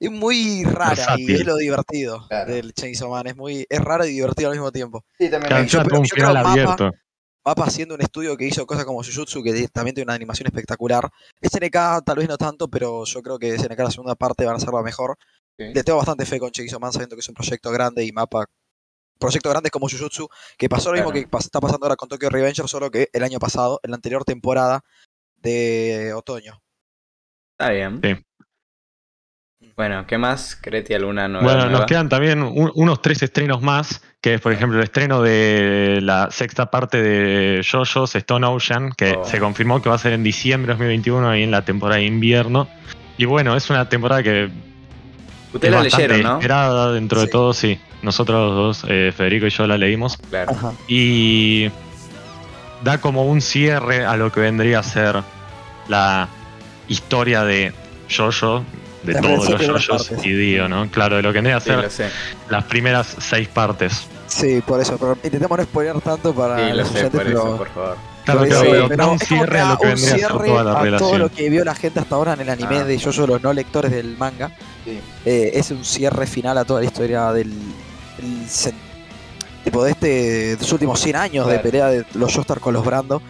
es 0.00 0.10
muy 0.10 0.64
rara 0.64 1.14
y 1.16 1.32
es 1.32 1.46
lo 1.46 1.56
divertido 1.56 2.26
Claro. 2.28 2.52
del 2.52 2.74
Chainsaw 2.74 3.08
Man, 3.10 3.28
es 3.28 3.36
muy 3.36 3.64
es 3.70 3.80
raro 3.80 4.04
y 4.04 4.10
divertido 4.10 4.50
al 4.50 4.56
mismo 4.56 4.72
tiempo. 4.72 5.04
Sí, 5.16 5.30
también 5.30 5.48
Claro, 5.48 5.64
yo 5.64 5.78
un 5.98 6.04
yo 6.04 6.14
creo 6.16 6.34
Mapa- 6.34 6.50
abierto. 6.50 6.90
Mapa 7.44 7.64
haciendo 7.64 7.94
un 7.94 8.00
estudio 8.00 8.36
que 8.36 8.46
hizo 8.46 8.66
cosas 8.66 8.84
como 8.86 9.02
Jujutsu, 9.02 9.42
que 9.42 9.68
también 9.68 9.94
tiene 9.94 10.06
una 10.06 10.14
animación 10.14 10.46
espectacular. 10.46 11.10
SNK 11.42 12.02
tal 12.04 12.16
vez 12.16 12.26
no 12.28 12.38
tanto, 12.38 12.68
pero 12.68 13.04
yo 13.04 13.22
creo 13.22 13.38
que 13.38 13.54
SNK 13.58 13.78
la 13.80 13.90
segunda 13.90 14.14
parte 14.14 14.46
van 14.46 14.56
a 14.56 14.60
ser 14.60 14.70
la 14.72 14.82
mejor. 14.82 15.18
Sí. 15.58 15.66
Le 15.74 15.84
tengo 15.84 15.98
bastante 15.98 16.24
fe 16.24 16.38
con 16.38 16.50
Man, 16.80 16.92
sabiendo 16.92 17.16
que 17.16 17.20
es 17.20 17.28
un 17.28 17.34
proyecto 17.34 17.70
grande 17.70 18.02
y 18.04 18.12
mapa. 18.12 18.46
Proyectos 19.18 19.52
grandes 19.52 19.70
como 19.70 19.88
Jujutsu, 19.88 20.28
que 20.56 20.68
pasó 20.68 20.88
lo 20.90 20.94
mismo 20.96 21.10
Claro. 21.12 21.26
que 21.26 21.30
pas- 21.30 21.44
está 21.44 21.60
pasando 21.60 21.84
ahora 21.86 21.96
con 21.96 22.08
Tokyo 22.08 22.30
Revenger, 22.30 22.66
solo 22.66 22.90
que 22.90 23.08
el 23.12 23.22
año 23.22 23.38
pasado, 23.38 23.78
en 23.82 23.90
la 23.90 23.96
anterior 23.96 24.24
temporada 24.24 24.80
de 25.36 26.12
otoño. 26.14 26.60
Está 27.58 27.70
bien. 27.72 28.00
Sí. 28.02 28.24
Bueno, 29.76 30.06
¿qué 30.06 30.18
más? 30.18 30.56
Creti, 30.60 30.94
alguna 30.94 31.26
nueva? 31.26 31.44
Bueno, 31.52 31.68
nos 31.68 31.86
quedan 31.86 32.08
también 32.08 32.42
un- 32.42 32.70
unos 32.76 33.02
tres 33.02 33.20
estrenos 33.22 33.60
más, 33.60 34.02
que 34.20 34.34
es 34.34 34.40
por 34.40 34.52
ejemplo 34.52 34.78
el 34.78 34.84
estreno 34.84 35.20
de 35.20 35.98
la 36.00 36.28
sexta 36.30 36.70
parte 36.70 37.02
de 37.02 37.60
JoJo's 37.68 38.14
Stone 38.14 38.46
Ocean, 38.46 38.92
que 38.96 39.16
Oh. 39.18 39.24
se 39.24 39.40
confirmó 39.40 39.82
que 39.82 39.88
va 39.88 39.96
a 39.96 39.98
ser 39.98 40.12
en 40.12 40.22
diciembre 40.22 40.68
de 40.68 40.74
2021, 40.74 41.28
ahí 41.28 41.42
en 41.42 41.50
la 41.50 41.64
temporada 41.64 41.98
de 41.98 42.06
invierno. 42.06 42.68
Y 43.18 43.24
bueno, 43.24 43.56
es 43.56 43.68
una 43.68 43.88
temporada 43.88 44.22
que 44.22 44.48
Ustedes 45.52 45.64
es 45.64 45.70
la 45.72 45.82
bastante 45.82 46.08
leyeron, 46.08 46.22
¿no? 46.32 46.38
esperada 46.38 46.92
dentro 46.92 47.20
de 47.20 47.26
todo, 47.26 47.52
sí. 47.52 47.78
Nosotros 48.02 48.54
dos, 48.82 48.86
eh, 48.88 49.12
Federico 49.16 49.46
y 49.46 49.50
yo 49.50 49.66
la 49.66 49.76
leímos. 49.76 50.18
Claro. 50.30 50.52
Ajá. 50.52 50.72
Y 50.86 51.68
da 52.84 52.98
como 53.00 53.24
un 53.26 53.40
cierre 53.40 54.04
a 54.04 54.16
lo 54.16 54.30
que 54.30 54.40
vendría 54.40 54.80
a 54.80 54.82
ser 54.84 55.16
la 55.88 56.28
historia 56.86 57.42
de 57.44 57.72
JoJo, 58.08 58.64
de 59.04 59.14
todos 59.14 59.48
los 59.68 59.86
partes. 59.86 60.24
y 60.26 60.32
Dio, 60.34 60.68
¿no? 60.68 60.90
Claro, 60.90 61.16
de 61.16 61.22
lo 61.22 61.30
que 61.30 61.38
vendría 61.38 61.56
a 61.56 61.60
Sí, 61.60 61.66
ser 61.70 61.82
lo 61.82 61.90
sé. 61.90 62.08
las 62.48 62.64
primeras 62.64 63.14
seis 63.20 63.48
partes. 63.48 64.06
Sí, 64.26 64.62
por 64.66 64.80
eso. 64.80 64.96
Pero 64.98 65.16
intentemos 65.22 65.58
no 65.58 65.64
spoiler 65.64 66.00
tanto 66.00 66.34
para 66.34 66.56
Sí, 66.58 66.70
lo 66.70 66.76
los 66.76 66.88
sé, 66.88 67.10
por 67.10 67.26
eso, 67.26 67.42
pero. 67.42 67.56
por 67.58 67.68
favor. 67.70 67.96
Claro, 68.24 68.40
por 68.40 68.48
claro, 68.48 68.62
eso, 68.64 68.70
pero 68.72 68.88
pero 68.88 69.04
da 69.04 69.10
un 69.12 69.18
cierre 69.18 69.60
a 69.60 69.64
da 69.64 69.70
lo 69.72 69.78
que 69.78 69.86
un 69.86 69.92
vendría 69.94 70.14
a 70.14 70.16
ser 70.18 70.18
cierre 70.28 70.46
toda 70.48 70.64
la 70.64 70.80
a 70.80 70.98
todo 70.98 71.18
lo 71.18 71.28
que 71.30 71.50
vio 71.50 71.64
la 71.64 71.74
gente 71.74 72.00
hasta 72.00 72.14
ahora 72.14 72.32
en 72.32 72.40
el 72.40 72.48
anime 72.48 72.76
Ah. 72.78 72.84
de 72.84 72.98
Jojo, 72.98 73.26
los 73.26 73.42
no 73.42 73.52
lectores 73.52 73.90
del 73.92 74.16
manga. 74.16 74.50
Sí. 74.84 74.98
Eh, 75.26 75.50
es 75.54 75.70
un 75.70 75.84
cierre 75.84 76.26
final 76.26 76.56
a 76.58 76.64
toda 76.64 76.80
la 76.80 76.86
historia 76.86 77.30
del. 77.32 77.52
el 78.18 78.74
tipo 79.64 79.84
de 79.84 79.90
este. 79.92 80.06
de 80.08 80.56
los 80.58 80.72
últimos 80.72 81.00
100 81.00 81.16
años 81.16 81.46
de 81.46 81.58
pelea 81.58 81.86
de 81.88 82.04
los 82.14 82.34
Joestar 82.34 82.60
con 82.60 82.74
los 82.74 82.84
Brando. 82.84 83.20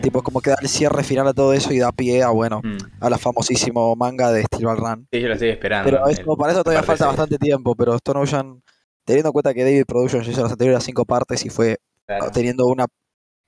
Tipo, 0.00 0.22
como 0.22 0.40
que 0.40 0.50
da 0.50 0.56
el 0.60 0.68
cierre 0.68 1.02
final 1.04 1.26
a 1.28 1.32
todo 1.32 1.52
eso 1.52 1.72
y 1.72 1.78
da 1.78 1.92
pie 1.92 2.22
a, 2.22 2.30
bueno, 2.30 2.60
Mm. 2.62 2.76
a 3.00 3.10
la 3.10 3.18
famosísimo 3.18 3.94
manga 3.96 4.30
de 4.32 4.42
Steel 4.44 4.64
Ball 4.66 4.76
Run. 4.76 5.08
Sí, 5.12 5.20
yo 5.20 5.28
lo 5.28 5.34
estoy 5.34 5.48
esperando. 5.50 5.90
Pero 5.90 6.06
es 6.08 6.18
El- 6.18 6.24
como 6.24 6.36
para 6.36 6.52
eso 6.52 6.62
todavía 6.64 6.82
falta 6.82 7.06
bastante 7.06 7.38
tiempo, 7.38 7.74
pero 7.74 7.94
Stone 7.96 8.20
Ocean, 8.20 8.62
teniendo 9.04 9.28
en 9.28 9.32
cuenta 9.32 9.54
que 9.54 9.64
David 9.64 9.84
Production 9.86 10.22
ya 10.22 10.30
hizo 10.32 10.42
las 10.42 10.52
anteriores 10.52 10.84
cinco 10.84 11.04
partes 11.04 11.44
y 11.44 11.50
fue 11.50 11.78
claro. 12.06 12.30
teniendo 12.30 12.66
una 12.66 12.86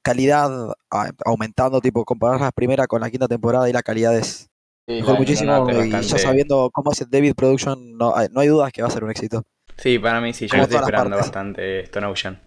calidad 0.03 0.51
a- 0.91 1.11
aumentando, 1.25 1.81
tipo, 1.81 2.05
comparar 2.05 2.41
la 2.41 2.53
primera 2.53 2.87
con 2.87 3.01
la 3.01 3.11
quinta 3.11 3.29
temporada 3.29 3.69
y 3.69 3.73
la 3.73 3.83
calidad 3.83 4.15
es 4.17 4.49
Sí, 4.87 4.97
mejor 4.97 5.19
muchísimo. 5.19 5.71
y 5.71 5.91
ya 5.91 6.03
sabiendo 6.19 6.71
cómo 6.73 6.91
el 6.93 7.11
David 7.11 7.35
Production, 7.35 7.97
no 7.97 8.15
hay, 8.15 8.29
no 8.31 8.41
hay 8.41 8.49
dudas 8.49 8.71
que 8.73 8.83
va 8.83 8.89
a 8.89 8.91
ser 8.91 9.03
un 9.05 9.11
éxito. 9.11 9.43
Sí, 9.79 9.99
para 9.99 10.21
mí 10.21 10.33
sí, 10.35 10.47
yo 10.47 10.57
lo 10.59 10.63
estoy 10.65 10.77
esperando 10.79 11.11
partes. 11.11 11.27
bastante 11.27 11.81
Stone 11.85 12.07
Ocean. 12.07 12.41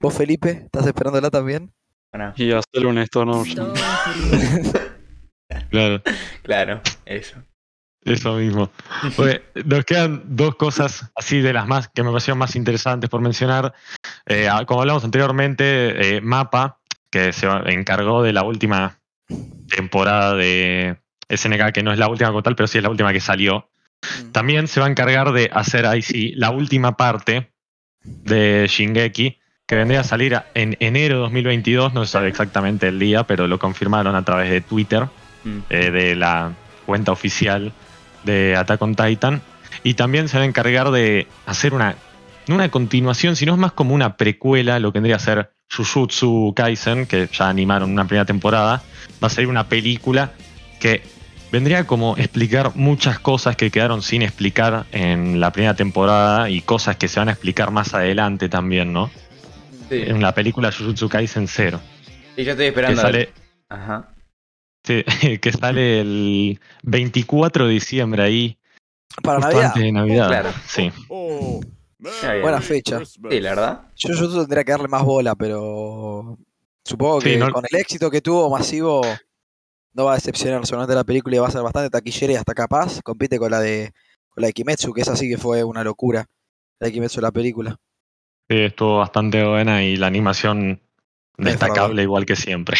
¿Vos, 0.00 0.14
Felipe, 0.14 0.50
estás 0.64 0.86
esperándola 0.86 1.30
también? 1.30 1.72
Bueno, 2.14 2.32
Y 2.36 2.52
hacer 2.52 2.86
un 2.86 2.98
Stone 2.98 3.32
Ocean. 3.32 3.72
Claro, 5.70 6.00
claro, 6.42 6.80
eso. 7.04 7.36
eso 8.04 8.36
mismo. 8.36 8.70
Oye, 9.18 9.42
nos 9.64 9.84
quedan 9.84 10.22
dos 10.24 10.54
cosas 10.54 11.10
así 11.16 11.40
de 11.40 11.52
las 11.52 11.66
más 11.66 11.88
que 11.88 12.04
me 12.04 12.10
parecieron 12.10 12.38
más 12.38 12.54
interesantes 12.54 13.10
por 13.10 13.20
mencionar. 13.20 13.74
Eh, 14.26 14.48
como 14.66 14.82
hablamos 14.82 15.04
anteriormente, 15.04 16.16
eh, 16.16 16.20
Mapa, 16.20 16.78
que 17.10 17.32
se 17.32 17.48
encargó 17.66 18.22
de 18.22 18.32
la 18.32 18.44
última 18.44 19.00
temporada 19.68 20.34
de 20.34 20.96
SNK, 21.28 21.72
que 21.72 21.82
no 21.82 21.92
es 21.92 21.98
la 21.98 22.08
última 22.08 22.28
como 22.28 22.44
tal, 22.44 22.54
pero 22.54 22.68
sí 22.68 22.78
es 22.78 22.84
la 22.84 22.90
última 22.90 23.12
que 23.12 23.20
salió. 23.20 23.68
Mm. 24.02 24.30
También 24.30 24.68
se 24.68 24.78
va 24.78 24.86
a 24.86 24.90
encargar 24.90 25.32
de 25.32 25.50
hacer 25.52 25.84
ahí 25.84 26.02
sí 26.02 26.32
la 26.36 26.50
última 26.50 26.96
parte 26.96 27.52
de 28.04 28.66
Shingeki, 28.68 29.38
que 29.66 29.76
vendría 29.76 30.00
a 30.00 30.04
salir 30.04 30.38
en 30.54 30.76
enero 30.80 31.16
de 31.16 31.20
2022, 31.22 31.94
no 31.94 32.04
se 32.04 32.12
sabe 32.12 32.28
exactamente 32.28 32.88
el 32.88 32.98
día, 32.98 33.24
pero 33.24 33.46
lo 33.46 33.58
confirmaron 33.58 34.14
a 34.14 34.24
través 34.24 34.50
de 34.50 34.60
Twitter, 34.60 35.06
Mm. 35.44 35.58
eh, 35.68 35.90
de 35.90 36.16
la 36.16 36.52
cuenta 36.86 37.12
oficial 37.12 37.72
de 38.24 38.56
Attack 38.56 38.80
on 38.80 38.94
Titan. 38.94 39.42
Y 39.82 39.94
también 39.94 40.28
se 40.28 40.38
va 40.38 40.44
a 40.44 40.46
encargar 40.46 40.90
de 40.90 41.26
hacer 41.46 41.74
una, 41.74 41.96
no 42.46 42.54
una 42.54 42.70
continuación, 42.70 43.36
sino 43.36 43.52
es 43.52 43.58
más 43.58 43.72
como 43.72 43.94
una 43.94 44.16
precuela, 44.16 44.78
lo 44.78 44.92
que 44.92 44.98
vendría 45.00 45.16
a 45.16 45.18
ser 45.18 45.50
Jujutsu 45.74 46.54
Kaisen, 46.56 47.06
que 47.06 47.28
ya 47.30 47.48
animaron 47.48 47.90
una 47.90 48.06
primera 48.06 48.24
temporada. 48.24 48.82
Va 49.22 49.26
a 49.26 49.30
salir 49.30 49.48
una 49.48 49.68
película 49.68 50.32
que 50.80 51.02
vendría 51.52 51.86
como 51.86 52.16
explicar 52.16 52.72
muchas 52.74 53.18
cosas 53.18 53.56
que 53.56 53.70
quedaron 53.70 54.00
sin 54.02 54.22
explicar 54.22 54.86
en 54.92 55.40
la 55.40 55.52
primera 55.52 55.74
temporada 55.74 56.48
y 56.48 56.62
cosas 56.62 56.96
que 56.96 57.08
se 57.08 57.20
van 57.20 57.28
a 57.28 57.32
explicar 57.32 57.70
más 57.70 57.92
adelante 57.94 58.48
también, 58.48 58.92
¿no? 58.92 59.10
Sí. 59.88 60.02
En 60.06 60.20
la 60.22 60.32
película 60.34 60.72
Jujutsu 60.72 61.08
Kaisen 61.08 61.46
0, 61.48 61.80
Y 62.36 62.44
yo 62.44 62.52
estoy 62.52 62.64
que 62.64 62.68
esperando. 62.68 63.00
sale, 63.02 63.32
Ajá. 63.68 64.14
sí, 64.84 65.04
que 65.40 65.52
sale 65.52 66.00
el 66.00 66.60
24 66.84 67.66
de 67.66 67.72
diciembre 67.72 68.22
ahí, 68.22 68.58
Para 69.22 69.36
justo 69.36 69.48
Navidad. 69.52 69.66
antes 69.68 69.82
de 69.82 69.92
Navidad. 69.92 70.28
Claro. 70.28 70.50
Sí. 70.66 70.92
Buena 72.42 72.60
fecha. 72.60 73.00
Sí, 73.04 73.40
la 73.40 73.50
verdad. 73.50 73.82
Yo, 73.96 74.12
yo 74.14 74.30
tendría 74.40 74.64
que 74.64 74.72
darle 74.72 74.88
más 74.88 75.02
bola, 75.04 75.34
pero 75.34 76.36
supongo 76.84 77.20
Sí, 77.20 77.30
que 77.30 77.36
no- 77.38 77.50
con 77.50 77.64
el 77.70 77.78
éxito 77.80 78.10
que 78.10 78.20
tuvo 78.20 78.50
masivo 78.50 79.00
no 79.94 80.04
va 80.04 80.12
a 80.12 80.16
decepcionar. 80.16 80.66
Seguramente 80.66 80.94
la 80.94 81.04
película 81.04 81.40
va 81.40 81.48
a 81.48 81.50
ser 81.50 81.62
bastante 81.62 81.88
taquillera 81.90 82.32
y 82.34 82.36
hasta 82.36 82.52
capaz 82.52 83.00
compite 83.02 83.38
con 83.38 83.50
la 83.50 83.60
de 83.60 83.92
con 84.28 84.42
la 84.42 84.48
de 84.48 84.52
Kimetsu, 84.52 84.92
que 84.92 85.00
esa 85.02 85.14
sí 85.16 85.28
que 85.28 85.38
fue 85.38 85.62
una 85.64 85.84
locura. 85.84 86.26
La 86.80 86.86
de 86.88 86.92
Kimetsu 86.92 87.20
la 87.20 87.30
película. 87.30 87.76
Sí, 88.48 88.56
estuvo 88.58 88.98
bastante 88.98 89.42
buena 89.44 89.82
y 89.82 89.96
la 89.96 90.06
animación 90.06 90.80
destacable 91.36 92.02
igual 92.02 92.26
que 92.26 92.36
siempre. 92.36 92.76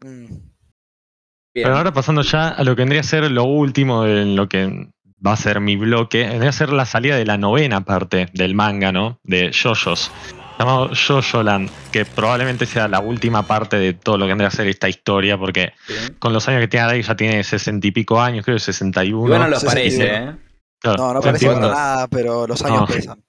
Mm. 0.00 0.26
Bien. 0.26 1.64
Pero 1.64 1.76
ahora 1.76 1.92
pasando 1.92 2.22
ya 2.22 2.48
a 2.48 2.62
lo 2.62 2.76
que 2.76 2.82
vendría 2.82 3.00
a 3.00 3.04
ser 3.04 3.28
lo 3.30 3.44
último 3.44 4.04
de 4.04 4.24
lo 4.26 4.48
que 4.48 4.88
va 5.26 5.32
a 5.32 5.36
ser 5.36 5.60
mi 5.60 5.76
bloque, 5.76 6.26
vendría 6.28 6.50
a 6.50 6.52
ser 6.52 6.72
la 6.72 6.86
salida 6.86 7.16
de 7.16 7.26
la 7.26 7.36
novena 7.36 7.84
parte 7.84 8.28
del 8.32 8.54
manga, 8.54 8.92
¿no? 8.92 9.18
De 9.24 9.50
JoJo's, 9.50 10.12
llamado 10.58 10.90
JoJo 10.94 11.42
Land, 11.42 11.70
que 11.90 12.04
probablemente 12.04 12.66
sea 12.66 12.86
la 12.86 13.00
última 13.00 13.44
parte 13.44 13.76
de 13.76 13.94
todo 13.94 14.18
lo 14.18 14.26
que 14.26 14.30
vendría 14.30 14.48
a 14.48 14.52
ser 14.52 14.68
esta 14.68 14.88
historia, 14.88 15.36
porque 15.36 15.72
con 16.20 16.32
los 16.32 16.46
años 16.48 16.60
que 16.60 16.68
tiene 16.68 16.86
ahí 16.86 17.02
ya 17.02 17.16
tiene 17.16 17.42
sesenta 17.42 17.86
y 17.88 17.90
pico 17.90 18.20
años, 18.20 18.44
creo 18.44 18.58
61. 18.60 19.26
Y 19.26 19.28
bueno, 19.28 19.48
lo 19.48 19.60
parece, 19.60 19.90
61. 19.90 20.30
¿eh? 20.30 20.36
Claro, 20.80 20.98
No, 20.98 21.14
no 21.14 21.20
parece 21.20 21.48
nada, 21.48 22.06
pero 22.06 22.46
los 22.46 22.62
años 22.64 22.80
No. 22.82 22.86
pesan. 22.86 23.24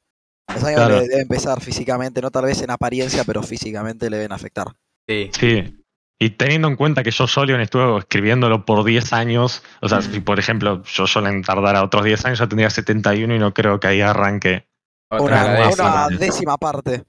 Los 0.54 0.64
años 0.64 0.80
Claro. 0.80 1.00
le 1.02 1.08
deben 1.08 1.28
pesar 1.28 1.62
físicamente, 1.62 2.22
no 2.22 2.32
tal 2.32 2.46
vez 2.46 2.62
en 2.62 2.72
apariencia, 2.72 3.24
pero 3.24 3.44
físicamente 3.44 4.10
le 4.10 4.18
deben 4.18 4.32
afectar. 4.32 4.68
Sí. 5.08 5.30
Sí. 5.40 5.76
Y 6.22 6.32
teniendo 6.32 6.68
en 6.68 6.76
cuenta 6.76 7.02
que 7.02 7.12
yo 7.12 7.28
Solion 7.28 7.62
estuvo 7.62 7.98
escribiéndolo 8.00 8.66
por 8.66 8.84
10 8.84 9.14
años, 9.14 9.64
o 9.82 9.88
sea, 9.88 10.02
si 10.02 10.20
por 10.20 10.38
ejemplo 10.38 10.84
yo 10.84 11.08
Solion 11.08 11.42
tardara 11.44 11.82
otros 11.84 12.04
10 12.04 12.26
años, 12.26 12.40
ya 12.40 12.48
tendría 12.48 12.70
71 12.70 13.36
y 13.36 13.40
no 13.40 13.54
creo 13.54 13.80
que 13.80 13.88
ahí 13.88 14.02
arranque. 14.02 14.68
Una, 15.12 15.70
una 15.74 15.76
parte. 15.76 16.18
décima 16.18 16.58
parte. 16.58 17.04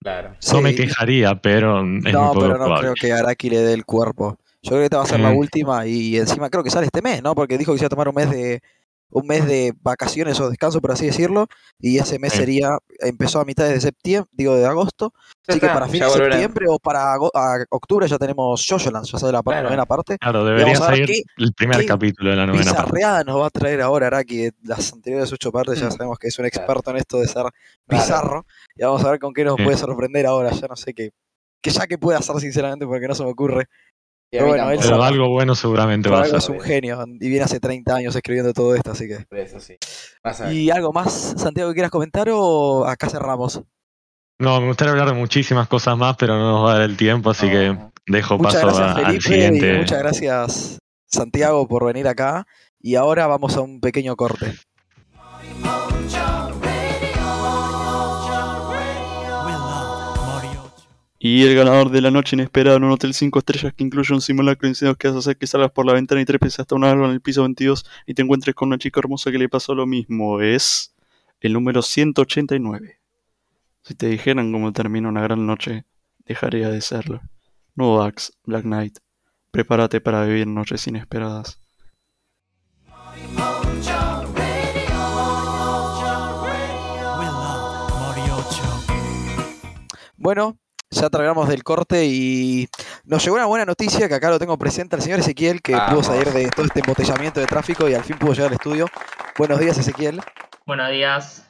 Claro. 0.00 0.34
No 0.52 0.60
me 0.62 0.74
quejaría, 0.74 1.34
pero 1.40 1.80
es 1.80 2.12
No, 2.12 2.28
poco 2.28 2.40
pero 2.40 2.52
no 2.58 2.64
probable. 2.64 2.80
creo 2.80 2.94
que 2.94 3.12
Araki 3.12 3.50
le 3.50 3.58
dé 3.60 3.72
el 3.74 3.84
cuerpo. 3.84 4.38
Yo 4.62 4.70
creo 4.70 4.80
que 4.80 4.84
esta 4.84 4.96
va 4.98 5.04
a 5.04 5.06
ser 5.06 5.20
la 5.20 5.30
Mm. 5.30 5.36
última 5.36 5.86
y 5.86 6.16
encima 6.16 6.48
creo 6.50 6.64
que 6.64 6.70
sale 6.70 6.86
este 6.86 7.02
mes, 7.02 7.22
¿no? 7.22 7.34
Porque 7.34 7.58
dijo 7.58 7.72
que 7.72 7.78
se 7.78 7.84
iba 7.84 7.86
a 7.88 7.90
tomar 7.90 8.08
un 8.08 8.14
mes 8.14 8.30
de 8.30 8.62
un 9.10 9.26
mes 9.26 9.46
de 9.46 9.72
vacaciones 9.80 10.40
o 10.40 10.48
descanso, 10.50 10.80
por 10.80 10.90
así 10.92 11.06
decirlo, 11.06 11.46
y 11.78 11.98
ese 11.98 12.18
mes 12.18 12.32
sería 12.32 12.78
empezó 12.98 13.38
a 13.40 13.44
mitad 13.44 13.68
de 13.68 13.80
septiembre, 13.80 14.28
digo 14.32 14.56
de 14.56 14.66
agosto, 14.66 15.12
Ya 15.46 15.52
así 15.52 15.60
que 15.60 15.66
para 15.68 15.86
fin 15.86 16.00
de 16.00 16.08
septiembre 16.10 16.66
o 16.68 16.78
para 16.80 17.14
octubre 17.70 18.08
ya 18.08 18.18
tenemos 18.18 18.66
Jojoland, 18.68 19.06
ya 19.06 19.18
sale 19.18 19.32
la 19.32 19.42
Claro. 19.42 19.64
novena 19.68 19.86
parte. 19.86 20.18
Claro, 20.18 20.44
debería 20.44 20.66
vamos 20.74 20.80
a 20.80 20.90
ver 20.90 20.96
salir 21.00 21.06
qué- 21.06 21.22
el 21.44 21.52
primer 21.52 21.80
qué 21.80 21.86
capítulo 21.86 22.30
de 22.30 22.36
la 22.36 22.46
novena 22.46 22.64
parte. 22.64 22.80
Bizarreada 22.92 23.24
nos 23.24 23.40
va 23.40 23.46
a 23.46 23.50
traer 23.50 23.80
ahora 23.82 24.06
Araki 24.08 24.36
de 24.38 24.52
las 24.64 24.92
anteriores 24.92 25.32
ocho 25.32 25.52
partes, 25.52 25.78
ya 25.78 25.88
Mm. 25.88 25.92
sabemos 25.92 26.18
que 26.18 26.28
es 26.28 26.38
un 26.38 26.46
experto 26.46 26.90
en 26.90 26.96
esto 26.96 27.18
de 27.20 27.28
ser 27.28 27.44
bizarro, 27.86 28.46
y 28.74 28.82
vamos 28.82 29.04
a 29.04 29.10
ver 29.10 29.20
con 29.20 29.32
qué 29.32 29.44
nos 29.44 29.56
Sí. 29.56 29.62
puede 29.64 29.76
sorprender 29.76 30.26
ahora, 30.26 30.50
ya 30.50 30.66
no 30.66 30.74
sé 30.76 30.92
qué, 30.94 31.10
que 31.62 31.70
ya 31.70 31.86
que 31.86 31.98
puede 31.98 32.18
hacer 32.18 32.34
sinceramente 32.40 32.84
porque 32.86 33.06
no 33.06 33.14
se 33.14 33.22
me 33.22 33.30
ocurre. 33.30 33.66
Pero 34.38 34.48
bueno, 34.48 34.62
él 34.70 34.78
tampoco. 34.78 34.82
Pero 34.88 34.96
sabe. 35.02 35.08
algo 35.14 35.28
bueno 35.30 35.54
seguramente 35.54 36.08
va 36.08 36.22
a 36.22 36.24
ser. 36.26 36.36
es 36.36 36.48
un 36.48 36.60
genio 36.60 37.04
y 37.20 37.28
viene 37.28 37.44
hace 37.44 37.60
30 37.60 37.94
años 37.96 38.14
escribiendo 38.16 38.52
todo 38.52 38.74
esto, 38.74 38.92
así 38.92 39.06
que. 39.08 39.18
Por 39.28 39.38
eso 39.38 39.60
sí. 39.60 39.76
Vas 40.22 40.40
a 40.40 40.44
ver. 40.46 40.54
¿Y 40.54 40.70
algo 40.70 40.92
más, 40.92 41.34
Santiago, 41.36 41.70
que 41.70 41.74
quieras 41.74 41.90
comentar 41.90 42.28
o 42.32 42.84
acá 42.86 43.08
cerramos? 43.08 43.62
No, 44.38 44.60
me 44.60 44.66
gustaría 44.66 44.92
hablar 44.92 45.08
de 45.08 45.14
muchísimas 45.14 45.68
cosas 45.68 45.96
más, 45.96 46.16
pero 46.16 46.36
no 46.36 46.52
nos 46.52 46.66
va 46.66 46.72
a 46.72 46.78
dar 46.78 46.82
el 46.90 46.96
tiempo, 46.96 47.30
así 47.30 47.48
que 47.48 47.76
dejo 48.06 48.36
Muchas 48.38 48.54
paso 48.62 48.66
gracias, 48.66 48.86
a- 48.88 48.92
al 48.98 49.04
Felipe, 49.06 49.22
siguiente. 49.22 49.74
y 49.74 49.78
muchas 49.78 49.98
gracias, 50.00 50.78
Santiago, 51.06 51.68
por 51.68 51.84
venir 51.86 52.08
acá. 52.08 52.46
Y 52.80 52.96
ahora 52.96 53.26
vamos 53.28 53.56
a 53.56 53.60
un 53.60 53.80
pequeño 53.80 54.16
corte. 54.16 54.54
Y 61.26 61.42
el 61.42 61.54
ganador 61.54 61.88
de 61.88 62.02
la 62.02 62.10
noche 62.10 62.36
inesperada 62.36 62.76
en 62.76 62.84
un 62.84 62.90
hotel 62.90 63.14
5 63.14 63.38
estrellas 63.38 63.72
que 63.72 63.82
incluye 63.82 64.12
un 64.12 64.20
simulacro 64.20 64.66
de 64.66 64.72
incendios 64.72 64.98
que 64.98 65.08
hace 65.08 65.16
hacer 65.16 65.38
que 65.38 65.46
salgas 65.46 65.70
por 65.70 65.86
la 65.86 65.94
ventana 65.94 66.20
y 66.20 66.26
trepes 66.26 66.60
hasta 66.60 66.74
un 66.74 66.84
árbol 66.84 67.06
en 67.06 67.12
el 67.12 67.22
piso 67.22 67.40
22 67.40 67.82
y 68.04 68.12
te 68.12 68.20
encuentres 68.20 68.54
con 68.54 68.68
una 68.68 68.76
chica 68.76 69.00
hermosa 69.00 69.32
que 69.32 69.38
le 69.38 69.48
pasó 69.48 69.74
lo 69.74 69.86
mismo. 69.86 70.42
Es 70.42 70.94
el 71.40 71.54
número 71.54 71.80
189. 71.80 73.00
Si 73.80 73.94
te 73.94 74.08
dijeran 74.08 74.52
cómo 74.52 74.70
termina 74.74 75.08
una 75.08 75.22
gran 75.22 75.46
noche, 75.46 75.86
dejaría 76.26 76.68
de 76.68 76.82
serlo. 76.82 77.22
No 77.74 78.02
Axe, 78.02 78.34
Black 78.44 78.64
Knight. 78.64 78.98
Prepárate 79.50 80.02
para 80.02 80.26
vivir 80.26 80.46
noches 80.46 80.86
inesperadas. 80.86 81.58
Bueno, 90.18 90.58
ya 90.94 91.10
terminamos 91.10 91.48
del 91.48 91.62
corte 91.62 92.04
y 92.06 92.68
nos 93.04 93.22
llegó 93.24 93.36
una 93.36 93.46
buena 93.46 93.64
noticia 93.64 94.08
que 94.08 94.14
acá 94.14 94.30
lo 94.30 94.38
tengo 94.38 94.56
presente 94.56 94.96
al 94.96 95.02
señor 95.02 95.20
Ezequiel, 95.20 95.60
que 95.60 95.76
pudo 95.90 96.02
salir 96.02 96.30
de 96.32 96.48
todo 96.48 96.66
este 96.66 96.80
embotellamiento 96.80 97.40
de 97.40 97.46
tráfico 97.46 97.88
y 97.88 97.94
al 97.94 98.04
fin 98.04 98.16
pudo 98.18 98.32
llegar 98.32 98.48
al 98.48 98.54
estudio. 98.54 98.86
Buenos 99.36 99.58
días, 99.58 99.76
Ezequiel. 99.78 100.20
Buenos 100.66 100.90
días. 100.90 101.44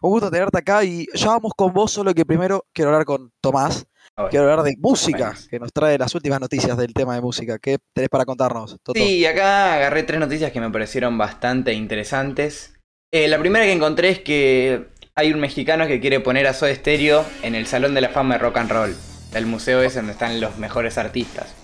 Un 0.00 0.10
gusto 0.10 0.30
tenerte 0.30 0.58
acá 0.58 0.84
y 0.84 1.06
ya 1.14 1.28
vamos 1.28 1.52
con 1.56 1.72
vos, 1.72 1.90
solo 1.90 2.14
que 2.14 2.24
primero 2.24 2.64
quiero 2.72 2.90
hablar 2.90 3.04
con 3.04 3.32
Tomás. 3.40 3.86
Quiero 4.30 4.48
hablar 4.48 4.64
de 4.64 4.76
música, 4.78 5.34
que 5.50 5.58
nos 5.58 5.72
trae 5.72 5.98
las 5.98 6.14
últimas 6.14 6.40
noticias 6.40 6.76
del 6.76 6.94
tema 6.94 7.16
de 7.16 7.20
música. 7.20 7.58
¿Qué 7.58 7.78
tenés 7.92 8.08
para 8.08 8.24
contarnos, 8.24 8.76
Toto? 8.80 8.98
Sí, 8.98 9.26
acá 9.26 9.74
agarré 9.74 10.04
tres 10.04 10.20
noticias 10.20 10.52
que 10.52 10.60
me 10.60 10.70
parecieron 10.70 11.18
bastante 11.18 11.72
interesantes. 11.72 12.74
Eh, 13.12 13.26
la 13.28 13.38
primera 13.38 13.64
que 13.64 13.72
encontré 13.72 14.10
es 14.10 14.20
que 14.20 14.88
hay 15.16 15.32
un 15.32 15.38
mexicano 15.38 15.86
que 15.86 16.00
quiere 16.00 16.18
poner 16.18 16.46
a 16.48 16.54
Soda 16.54 16.74
Stereo 16.74 17.24
en 17.42 17.54
el 17.54 17.66
Salón 17.66 17.94
de 17.94 18.00
la 18.00 18.08
Fama 18.08 18.34
de 18.34 18.40
Rock 18.40 18.56
and 18.56 18.70
Roll. 18.70 18.96
El 19.32 19.46
museo 19.46 19.80
es 19.82 19.94
donde 19.94 20.12
están 20.12 20.40
los 20.40 20.58
mejores 20.58 20.98
artistas. 20.98 21.54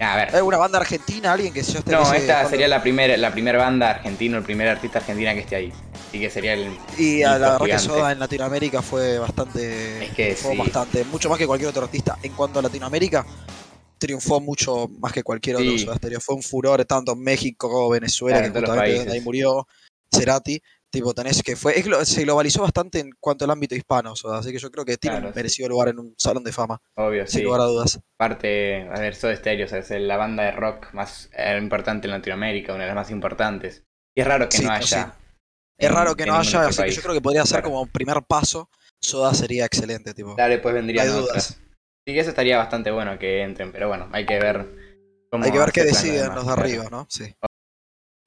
A 0.00 0.16
ver. 0.16 0.34
¿Hay 0.34 0.42
una 0.42 0.58
banda 0.58 0.78
argentina, 0.80 1.32
alguien 1.32 1.54
que 1.54 1.60
en 1.60 1.66
No, 1.86 2.12
esta 2.12 2.48
sería 2.48 2.66
la 2.66 2.82
primera 2.82 3.16
la 3.16 3.30
primer 3.30 3.56
banda 3.56 3.90
argentina, 3.90 4.36
el 4.36 4.42
primer 4.42 4.68
artista 4.68 4.98
argentina 4.98 5.32
que 5.32 5.40
esté 5.40 5.56
ahí. 5.56 5.72
Así 6.08 6.18
que 6.20 6.28
sería 6.28 6.54
el. 6.54 6.76
Y 6.98 7.22
a 7.22 7.38
la 7.38 7.52
verdad 7.52 7.66
que. 7.66 7.78
Soda 7.78 8.12
en 8.12 8.18
Latinoamérica 8.18 8.82
fue 8.82 9.18
bastante. 9.18 10.04
Es 10.04 10.10
que 10.10 10.34
sí. 10.34 10.56
bastante, 10.56 11.04
mucho 11.04 11.28
más 11.28 11.38
que 11.38 11.46
cualquier 11.46 11.70
otro 11.70 11.84
artista. 11.84 12.18
En 12.22 12.32
cuanto 12.32 12.58
a 12.58 12.62
Latinoamérica, 12.62 13.24
triunfó 13.96 14.40
mucho 14.40 14.90
más 14.98 15.12
que 15.12 15.22
cualquier 15.22 15.56
otro. 15.56 15.70
Sí. 15.70 15.78
Soda 15.78 15.96
Stereo. 15.96 16.20
Fue 16.20 16.34
un 16.34 16.42
furor 16.42 16.84
tanto 16.84 17.12
en 17.12 17.20
México 17.20 17.70
como 17.70 17.88
Venezuela, 17.90 18.38
Claro, 18.38 18.52
que 18.52 18.60
justamente 18.60 19.12
ahí 19.12 19.20
murió 19.20 19.66
Cerati. 20.12 20.60
Tipo, 20.94 21.12
tenés 21.12 21.42
que 21.42 21.56
fue. 21.56 21.78
es 21.78 22.08
se 22.08 22.22
globalizó 22.22 22.62
bastante 22.62 23.00
en 23.00 23.10
cuanto 23.20 23.44
al 23.44 23.50
ámbito 23.50 23.74
hispano, 23.74 24.14
Soda, 24.14 24.38
así 24.38 24.52
que 24.52 24.58
yo 24.58 24.70
creo 24.70 24.84
que 24.84 24.96
tiene 24.96 25.16
Claro, 25.16 25.26
un 25.28 25.32
sí. 25.34 25.38
merecido 25.38 25.68
lugar 25.68 25.88
en 25.88 25.98
un 25.98 26.14
salón 26.16 26.44
de 26.44 26.52
fama, 26.52 26.80
Obvio, 26.96 27.26
sin 27.26 27.40
sí. 27.40 27.44
lugar 27.44 27.60
a 27.62 27.64
dudas. 27.64 28.00
Aparte, 28.18 28.88
a 28.88 29.00
ver, 29.00 29.14
Soda 29.14 29.34
Stereo 29.36 29.66
o 29.66 29.68
sea, 29.68 29.80
es 29.80 29.90
la 29.90 30.16
banda 30.16 30.44
de 30.44 30.52
rock 30.52 30.92
más 30.92 31.30
eh, 31.36 31.58
importante 31.60 32.06
en 32.06 32.12
Latinoamérica, 32.12 32.72
una 32.74 32.82
de 32.84 32.88
las 32.88 32.96
más 32.96 33.10
importantes. 33.10 33.84
Y 34.16 34.20
es 34.20 34.26
raro 34.26 34.48
que 34.48 34.56
Sí, 34.58 34.64
no 34.64 34.72
haya. 34.72 35.16
Es 35.78 35.90
raro 35.90 36.14
que 36.14 36.24
no 36.26 36.36
haya, 36.36 36.66
así 36.66 36.82
que 36.84 36.90
yo 36.92 37.02
creo 37.02 37.14
que 37.14 37.20
podría 37.20 37.42
ser 37.44 37.60
Claro. 37.62 37.70
como 37.74 37.86
primer 37.86 38.22
paso. 38.22 38.70
Soda 39.02 39.34
sería 39.34 39.66
excelente, 39.66 40.14
tipo. 40.14 40.34
Claro, 40.36 40.52
después 40.52 40.74
vendrían 40.74 41.08
No 41.08 41.20
dudas. 41.22 41.58
Sí 42.06 42.14
que 42.14 42.20
eso 42.20 42.30
estaría 42.30 42.56
bastante 42.58 42.90
bueno 42.90 43.18
que 43.18 43.42
entren, 43.42 43.72
pero 43.72 43.88
bueno, 43.88 44.08
hay 44.12 44.24
que 44.26 44.38
ver 44.38 44.64
cómo 45.30 45.44
Hay 45.44 45.50
que 45.50 45.58
ver 45.58 45.72
qué 45.72 45.82
deciden 45.84 46.34
los 46.34 46.46
de 46.46 46.52
arriba, 46.52 46.84
¿no? 46.90 47.06
Sí. 47.10 47.34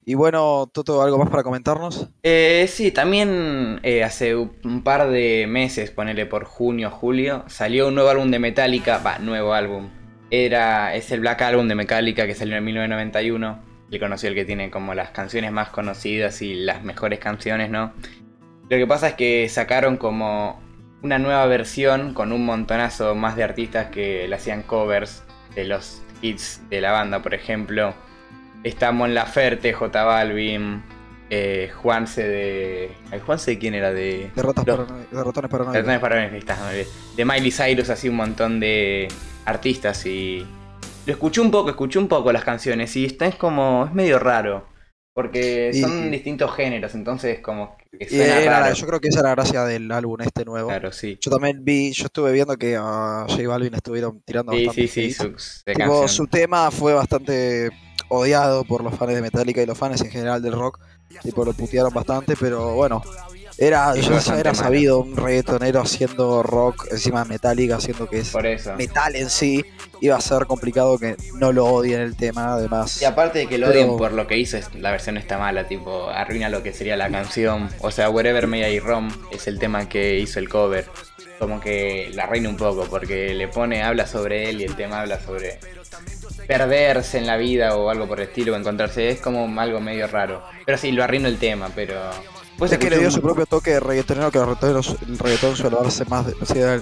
Y 0.08 0.14
bueno, 0.14 0.70
Toto, 0.72 1.02
¿algo 1.02 1.18
más 1.18 1.28
para 1.28 1.42
comentarnos? 1.42 2.08
Eh, 2.22 2.64
sí, 2.66 2.92
también 2.92 3.78
eh, 3.82 4.02
hace 4.02 4.34
un 4.34 4.82
par 4.82 5.10
de 5.10 5.44
meses, 5.46 5.90
ponele 5.90 6.24
por 6.24 6.44
junio, 6.44 6.90
julio, 6.90 7.44
salió 7.46 7.88
un 7.88 7.94
nuevo 7.94 8.08
álbum 8.08 8.30
de 8.30 8.38
Metallica, 8.38 9.02
va, 9.04 9.18
nuevo 9.18 9.52
álbum. 9.52 9.90
Era, 10.30 10.94
es 10.94 11.12
el 11.12 11.20
Black 11.20 11.42
Album 11.42 11.68
de 11.68 11.74
Metallica 11.74 12.26
que 12.26 12.34
salió 12.34 12.56
en 12.56 12.64
1991. 12.64 13.58
Le 13.90 14.00
conocí 14.00 14.26
el 14.26 14.34
que 14.34 14.46
tiene 14.46 14.70
como 14.70 14.94
las 14.94 15.10
canciones 15.10 15.52
más 15.52 15.68
conocidas 15.68 16.40
y 16.40 16.54
las 16.54 16.82
mejores 16.82 17.18
canciones, 17.18 17.68
¿no? 17.68 17.92
Lo 18.70 18.78
que 18.78 18.86
pasa 18.86 19.08
es 19.08 19.14
que 19.14 19.46
sacaron 19.50 19.98
como 19.98 20.58
una 21.02 21.18
nueva 21.18 21.44
versión 21.44 22.14
con 22.14 22.32
un 22.32 22.46
montonazo 22.46 23.14
más 23.14 23.36
de 23.36 23.44
artistas 23.44 23.88
que 23.88 24.26
le 24.26 24.36
hacían 24.36 24.62
covers 24.62 25.22
de 25.54 25.64
los 25.66 26.00
hits 26.22 26.62
de 26.70 26.80
la 26.80 26.92
banda, 26.92 27.20
por 27.20 27.34
ejemplo. 27.34 27.92
Está 28.64 28.92
Mon 28.92 29.14
Laferte, 29.14 29.72
J 29.72 30.04
Balvin, 30.04 30.82
eh, 31.30 31.70
Juanse 31.74 32.26
de. 32.26 32.90
ay, 33.12 33.20
¿Juanse 33.24 33.52
de 33.52 33.58
quién 33.58 33.74
era? 33.74 33.92
De. 33.92 34.30
Los- 34.34 34.54
de 34.54 35.22
ratones 35.22 35.50
paranoicos. 35.50 35.74
Ratones 35.74 36.00
Paranoicos, 36.00 36.32
ahí 36.34 36.38
está. 36.38 36.58
De 37.16 37.24
Miley 37.24 37.50
Cyrus, 37.52 37.90
así 37.90 38.08
un 38.08 38.16
montón 38.16 38.60
de 38.60 39.08
artistas 39.44 40.04
y. 40.06 40.46
Lo 41.06 41.12
escuché 41.12 41.40
un 41.40 41.50
poco, 41.50 41.70
escuché 41.70 41.98
un 41.98 42.08
poco 42.08 42.32
las 42.32 42.44
canciones 42.44 42.94
y 42.96 43.04
esto 43.06 43.24
es 43.24 43.36
como. 43.36 43.86
es 43.86 43.94
medio 43.94 44.18
raro. 44.18 44.66
Porque 45.14 45.70
Y- 45.74 45.80
son 45.80 46.10
distintos 46.12 46.54
géneros, 46.54 46.94
entonces 46.94 47.40
como 47.40 47.76
que 47.90 48.04
Y 48.04 48.08
suena 48.08 48.38
era 48.40 48.50
la- 48.52 48.60
raro. 48.60 48.74
yo 48.76 48.86
creo 48.86 49.00
que 49.00 49.08
esa 49.08 49.18
era 49.20 49.30
la 49.30 49.34
gracia 49.34 49.64
del 49.64 49.90
álbum 49.90 50.20
este 50.20 50.44
nuevo. 50.44 50.68
Claro, 50.68 50.92
sí. 50.92 51.18
Yo 51.20 51.30
también 51.32 51.64
vi, 51.64 51.90
yo 51.92 52.04
estuve 52.04 52.30
viendo 52.30 52.56
que 52.56 52.76
a 52.76 53.24
J 53.28 53.48
Balvin 53.48 53.74
estuvieron 53.74 54.20
tirando 54.24 54.52
Sí, 54.52 54.66
bastante 54.66 54.88
sí, 54.92 55.10
sí, 55.10 55.12
su, 55.12 55.62
de 55.66 55.74
Tipo, 55.74 56.06
su 56.06 56.26
tema 56.28 56.70
fue 56.70 56.94
bastante 56.94 57.70
odiado 58.08 58.64
por 58.64 58.82
los 58.84 58.94
fans 58.94 59.14
de 59.14 59.22
Metallica 59.22 59.62
y 59.62 59.66
los 59.66 59.76
fans 59.78 60.00
en 60.00 60.10
general 60.10 60.42
del 60.42 60.52
rock. 60.52 60.78
Tipo, 61.22 61.44
lo 61.44 61.52
putearon 61.54 61.92
bastante, 61.92 62.34
pero 62.38 62.74
bueno. 62.74 63.02
Era, 63.60 63.92
ya- 63.96 64.10
bastante 64.10 64.40
era 64.40 64.54
sabido 64.54 65.00
un 65.00 65.16
reggaetonero 65.16 65.80
haciendo 65.80 66.44
rock 66.44 66.86
encima 66.92 67.24
de 67.24 67.30
Metallica, 67.30 67.76
haciendo 67.76 68.08
que 68.08 68.20
es 68.20 68.28
Por 68.30 68.46
eso. 68.46 68.74
metal 68.76 69.16
en 69.16 69.28
sí. 69.30 69.64
Iba 70.00 70.14
a 70.16 70.20
ser 70.20 70.46
complicado 70.46 70.96
que 70.96 71.16
no 71.34 71.50
lo 71.50 71.66
odien 71.66 72.00
el 72.00 72.14
tema, 72.14 72.52
además. 72.52 73.02
Y 73.02 73.04
aparte 73.04 73.40
de 73.40 73.46
que 73.48 73.58
lo 73.58 73.66
Pero- 73.66 73.80
odien 73.86 73.96
por 73.98 74.12
lo 74.12 74.28
que 74.28 74.38
hizo, 74.38 74.56
es- 74.58 74.72
la 74.74 74.92
versión 74.92 75.16
está 75.16 75.38
mala, 75.38 75.66
tipo, 75.66 76.08
arruina 76.08 76.48
lo 76.50 76.62
que 76.62 76.72
sería 76.72 76.96
la 76.96 77.10
canción. 77.10 77.68
O 77.80 77.90
sea, 77.90 78.10
Wherever 78.10 78.46
May 78.46 78.62
I 78.62 78.78
Roam 78.78 79.10
es 79.32 79.48
el 79.48 79.58
tema 79.58 79.88
que 79.88 80.20
hizo 80.20 80.38
el 80.38 80.48
cover. 80.48 80.86
Como 81.40 81.60
que 81.60 82.10
la 82.14 82.24
arruina 82.24 82.48
un 82.48 82.56
poco, 82.56 82.84
porque 82.88 83.34
le 83.34 83.48
pone, 83.48 83.82
habla 83.82 84.06
sobre 84.06 84.50
él 84.50 84.60
y 84.60 84.64
el 84.64 84.76
tema 84.76 85.00
habla 85.00 85.20
sobre 85.20 85.58
perderse 86.48 87.18
en 87.18 87.26
la 87.26 87.36
vida 87.36 87.76
o 87.76 87.90
algo 87.90 88.08
por 88.08 88.18
el 88.20 88.26
estilo, 88.28 88.54
o 88.54 88.56
encontrarse. 88.56 89.10
Es 89.10 89.20
como 89.20 89.60
algo 89.60 89.80
medio 89.80 90.08
raro. 90.08 90.42
Pero 90.66 90.78
sí, 90.78 90.90
lo 90.90 91.04
arruina 91.04 91.28
el 91.28 91.38
tema, 91.38 91.70
pero. 91.74 91.94
Pues 92.56 92.72
es 92.72 92.78
que 92.78 92.90
le 92.90 92.98
dio 92.98 93.08
su 93.12 93.20
propio 93.20 93.46
toque 93.46 93.70
de 93.70 93.78
reggaetonero, 93.78 94.32
que 94.32 94.38
el 94.38 95.18
reggaetón 95.18 95.54
suele, 95.54 95.76
darse 95.76 96.04
más, 96.06 96.26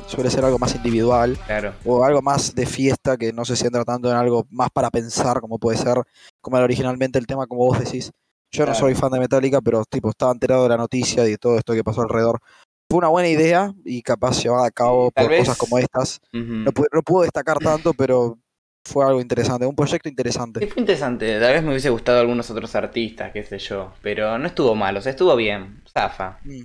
suele 0.06 0.30
ser 0.30 0.42
algo 0.42 0.58
más 0.58 0.74
individual. 0.74 1.36
Claro. 1.46 1.74
o 1.84 2.02
algo 2.02 2.22
más 2.22 2.54
de 2.54 2.64
fiesta 2.64 3.18
que 3.18 3.30
no 3.34 3.44
se 3.44 3.56
centra 3.56 3.84
tanto 3.84 4.08
en 4.10 4.16
algo 4.16 4.46
más 4.50 4.70
para 4.70 4.90
pensar, 4.90 5.38
como 5.42 5.58
puede 5.58 5.76
ser, 5.76 5.98
como 6.40 6.56
era 6.56 6.64
originalmente 6.64 7.18
el 7.18 7.26
tema, 7.26 7.46
como 7.46 7.66
vos 7.66 7.78
decís. 7.78 8.10
Yo 8.52 8.64
no 8.64 8.74
soy 8.74 8.94
fan 8.94 9.10
de 9.10 9.18
Metallica, 9.18 9.60
pero 9.60 9.84
tipo 9.84 10.08
estaba 10.08 10.32
enterado 10.32 10.62
de 10.62 10.68
la 10.70 10.76
noticia 10.78 11.26
y 11.26 11.32
de 11.32 11.36
todo 11.36 11.58
esto 11.58 11.74
que 11.74 11.84
pasó 11.84 12.00
alrededor. 12.00 12.40
Fue 12.88 12.96
una 12.98 13.08
buena 13.08 13.28
idea 13.28 13.74
y 13.84 14.00
capaz 14.00 14.42
llevada 14.42 14.66
a 14.66 14.70
cabo 14.70 15.10
Tal 15.12 15.24
por 15.26 15.30
vez- 15.32 15.40
cosas 15.40 15.58
como 15.58 15.76
estas. 15.76 16.20
No, 16.32 16.70
no 16.92 17.02
puedo 17.02 17.24
destacar 17.24 17.58
tanto, 17.58 17.92
pero 17.92 18.38
fue 18.86 19.04
algo 19.04 19.20
interesante, 19.20 19.66
un 19.66 19.74
proyecto 19.76 20.08
Sí, 20.08 20.12
interesante. 20.12 20.66
fue 20.66 20.80
interesante. 20.80 21.38
Tal 21.40 21.52
vez 21.52 21.62
me 21.62 21.70
hubiese 21.70 21.90
gustado 21.90 22.20
algunos 22.20 22.50
otros 22.50 22.74
artistas, 22.74 23.30
qué 23.32 23.42
sé 23.42 23.58
yo. 23.58 23.92
Pero 24.02 24.38
no 24.38 24.46
estuvo 24.46 24.74
mal, 24.74 24.96
o 24.96 25.00
sea, 25.00 25.10
estuvo 25.10 25.34
bien. 25.36 25.82
Zafa. 25.92 26.38
Mm, 26.44 26.62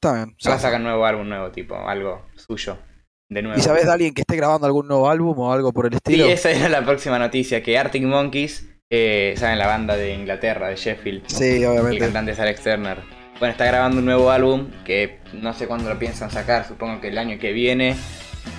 Está 0.00 0.14
bien. 0.14 0.36
Ahora 0.44 0.58
sacan 0.58 0.82
nuevo 0.82 1.04
álbum 1.06 1.28
nuevo, 1.28 1.50
tipo, 1.50 1.76
algo 1.76 2.26
suyo. 2.36 2.78
De 3.28 3.42
nuevo. 3.42 3.58
¿Y 3.58 3.62
sabés 3.62 3.86
de 3.86 3.92
alguien 3.92 4.12
que 4.14 4.20
esté 4.20 4.36
grabando 4.36 4.66
algún 4.66 4.86
nuevo 4.86 5.08
álbum 5.08 5.38
o 5.38 5.52
algo 5.52 5.72
por 5.72 5.86
el 5.86 5.92
Sí, 5.92 5.96
estilo? 5.96 6.26
esa 6.26 6.50
era 6.50 6.68
la 6.68 6.84
próxima 6.84 7.18
noticia, 7.18 7.62
que 7.62 7.78
Arctic 7.78 8.04
Monkeys, 8.04 8.68
eh, 8.90 9.34
saben 9.38 9.58
la 9.58 9.66
banda 9.66 9.96
de 9.96 10.12
Inglaterra, 10.14 10.68
de 10.68 10.76
Sheffield, 10.76 11.24
Sí, 11.26 11.62
el 11.62 11.66
obviamente. 11.66 11.98
cantante 12.00 12.32
es 12.32 12.38
Alex 12.38 12.60
Turner. 12.62 12.98
Bueno, 13.40 13.52
está 13.52 13.64
grabando 13.64 13.98
un 13.98 14.04
nuevo 14.04 14.30
álbum 14.30 14.70
que 14.84 15.18
no 15.32 15.52
sé 15.54 15.66
cuándo 15.66 15.88
lo 15.88 15.98
piensan 15.98 16.30
sacar, 16.30 16.68
supongo 16.68 17.00
que 17.00 17.08
el 17.08 17.18
año 17.18 17.38
que 17.40 17.52
viene 17.52 17.96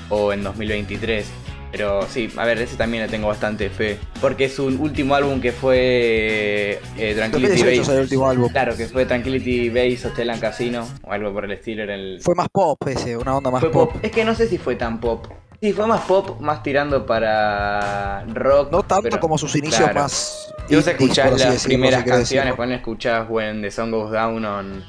o 0.10 0.34
en 0.34 0.44
2023. 0.44 1.32
Pero 1.76 2.08
sí, 2.10 2.32
a 2.38 2.46
ver, 2.46 2.62
ese 2.62 2.78
también 2.78 3.04
le 3.04 3.10
tengo 3.10 3.28
bastante 3.28 3.70
fe. 3.70 3.98
Porque 4.22 4.46
es 4.46 4.58
un 4.60 4.80
último 4.80 5.14
álbum 5.14 5.42
que 5.42 5.52
fue 5.52 6.80
eh, 6.98 7.14
Tranquility 7.16 7.50
2018 7.50 7.66
Base. 7.66 7.84
salió 7.84 7.98
el 8.00 8.04
último 8.04 8.30
álbum. 8.30 8.50
Claro, 8.50 8.78
que 8.78 8.86
fue 8.88 9.06
Tranquility 9.06 9.68
Base 9.70 10.08
Hotel 10.08 10.30
and 10.30 10.40
Casino 10.40 10.88
o 11.04 11.12
algo 11.12 11.34
por 11.34 11.44
el 11.44 11.52
estilo. 11.52 11.84
Era 11.84 11.96
el... 11.96 12.22
Fue 12.22 12.34
más 12.34 12.48
pop 12.48 12.82
ese, 12.88 13.18
una 13.18 13.36
onda 13.36 13.52
más 13.52 13.60
Fue 13.60 13.72
pop. 13.72 13.92
pop. 13.92 14.00
Es 14.06 14.12
que 14.12 14.24
no 14.24 14.34
sé 14.36 14.48
si 14.48 14.58
fue 14.58 14.78
tan 14.78 15.02
pop. 15.02 15.28
Sí, 15.62 15.74
fue 15.74 15.86
más 15.86 16.02
pop, 16.02 16.40
más 16.40 16.64
tirando 16.64 17.06
para 17.06 18.24
rock. 18.34 18.72
No 18.72 18.84
tanto 18.84 19.04
pero- 19.04 19.20
como 19.20 19.38
sus 19.38 19.54
inicios 19.58 19.82
claro. 19.82 20.00
más. 20.02 20.54
Si 20.70 20.76
vos 20.78 20.88
escuchás 20.88 21.38
las 21.40 21.64
primeras 21.66 22.06
canciones, 22.06 22.54
ponen 22.56 22.78
escuchás 22.78 23.28
When 23.30 23.62
the 23.62 23.70
Song 23.70 23.92
Goes 23.92 24.12
Down 24.12 24.46
on 24.46 24.84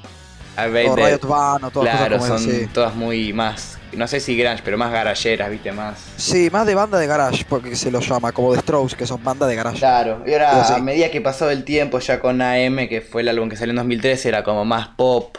I 0.57 0.87
O 0.89 0.97
Riot 0.97 1.21
Van 1.27 1.65
o 1.65 1.71
todas 1.71 1.97
Claro, 1.97 2.17
cosas 2.19 2.41
como 2.43 2.51
son 2.51 2.69
todas 2.73 2.95
muy 2.95 3.33
más, 3.33 3.79
no 3.93 4.07
sé 4.09 4.21
si 4.21 4.37
grunge, 4.37 4.63
pero 4.65 4.79
más 4.79 4.91
garayeras, 4.91 5.51
viste, 5.51 5.71
más. 5.73 5.99
Sí, 6.17 6.49
más 6.51 6.67
de 6.67 6.75
banda 6.75 6.99
de 6.99 7.07
garage, 7.07 7.45
porque 7.49 7.77
se 7.77 7.91
los 7.91 8.09
llama, 8.09 8.33
como 8.33 8.53
The 8.55 8.61
Strokes, 8.61 8.97
que 8.97 9.07
son 9.07 9.23
banda 9.23 9.47
de 9.47 9.55
garage. 9.57 9.79
Claro, 9.79 10.23
y 10.27 10.33
ahora 10.33 10.65
sí. 10.65 10.73
a 10.75 10.79
medida 10.79 11.11
que 11.11 11.21
pasó 11.21 11.51
el 11.51 11.65
tiempo 11.65 11.99
ya 11.99 12.21
con 12.21 12.41
AM, 12.41 12.89
que 12.89 13.01
fue 13.03 13.23
el 13.23 13.29
álbum 13.29 13.49
que 13.49 13.57
salió 13.57 13.71
en 13.73 13.77
2013, 13.77 14.29
era 14.29 14.43
como 14.45 14.65
más 14.65 14.89
pop, 14.89 15.37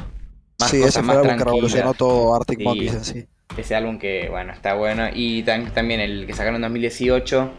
más 0.60 0.69
sí, 0.69 0.77
cosas 0.77 0.89
ese 0.95 0.99
fue 0.99 1.08
más 1.08 1.15
el 1.17 1.21
álbum 1.23 1.38
que 1.38 1.43
revolucionó 1.45 1.93
todo 1.93 2.36
Arctic. 2.36 2.60
Monkeys 2.62 2.93
en 2.93 3.03
sí. 3.06 3.27
Ese 3.58 3.75
álbum 3.75 3.97
que, 3.97 4.27
bueno, 4.30 4.53
está 4.53 4.75
bueno. 4.75 5.08
Y 5.13 5.41
tan- 5.43 5.71
también 5.73 5.99
el 5.99 6.27
que 6.27 6.34
sacaron 6.34 6.56
en 6.58 6.62
2018, 6.63 7.49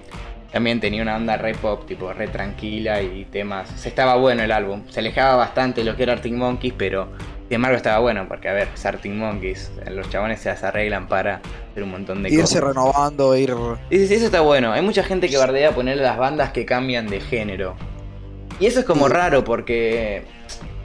también 0.52 0.78
tenía 0.80 1.02
una 1.02 1.16
onda 1.16 1.36
re 1.36 1.54
pop, 1.54 1.86
tipo 1.86 2.12
re 2.12 2.28
tranquila 2.28 3.02
y 3.02 3.24
temas. 3.24 3.68
Se 3.76 3.88
estaba 3.88 4.14
bueno 4.16 4.42
el 4.44 4.52
álbum. 4.52 4.84
Se 4.90 5.00
alejaba 5.00 5.34
bastante 5.36 5.80
de 5.80 5.90
lo 5.90 5.96
que 5.96 6.04
era 6.04 6.12
Arctic 6.12 6.34
Monkeys, 6.34 6.74
pero 6.76 7.08
sin 7.48 7.54
embargo 7.54 7.76
estaba 7.76 7.98
bueno, 7.98 8.26
porque 8.28 8.48
a 8.48 8.52
ver, 8.52 8.68
es 8.74 8.84
Arctic 8.84 9.12
Monkeys. 9.12 9.70
Los 9.90 10.08
chabones 10.10 10.40
se 10.40 10.50
arreglan 10.50 11.08
para 11.08 11.40
hacer 11.70 11.82
un 11.82 11.90
montón 11.90 12.22
de 12.22 12.28
Irse 12.28 12.42
cosas. 12.60 12.62
renovando, 12.62 13.34
ir. 13.36 13.54
Y 13.90 14.06
sí, 14.06 14.14
eso 14.14 14.26
está 14.26 14.40
bueno. 14.42 14.72
Hay 14.72 14.82
mucha 14.82 15.02
gente 15.02 15.28
que 15.28 15.36
bardea 15.38 15.74
poner 15.74 15.96
las 15.96 16.18
bandas 16.18 16.52
que 16.52 16.66
cambian 16.66 17.06
de 17.08 17.20
género. 17.20 17.74
Y 18.60 18.66
eso 18.66 18.80
es 18.80 18.84
como 18.86 19.06
Sí. 19.06 19.12
raro 19.14 19.44
porque 19.44 20.24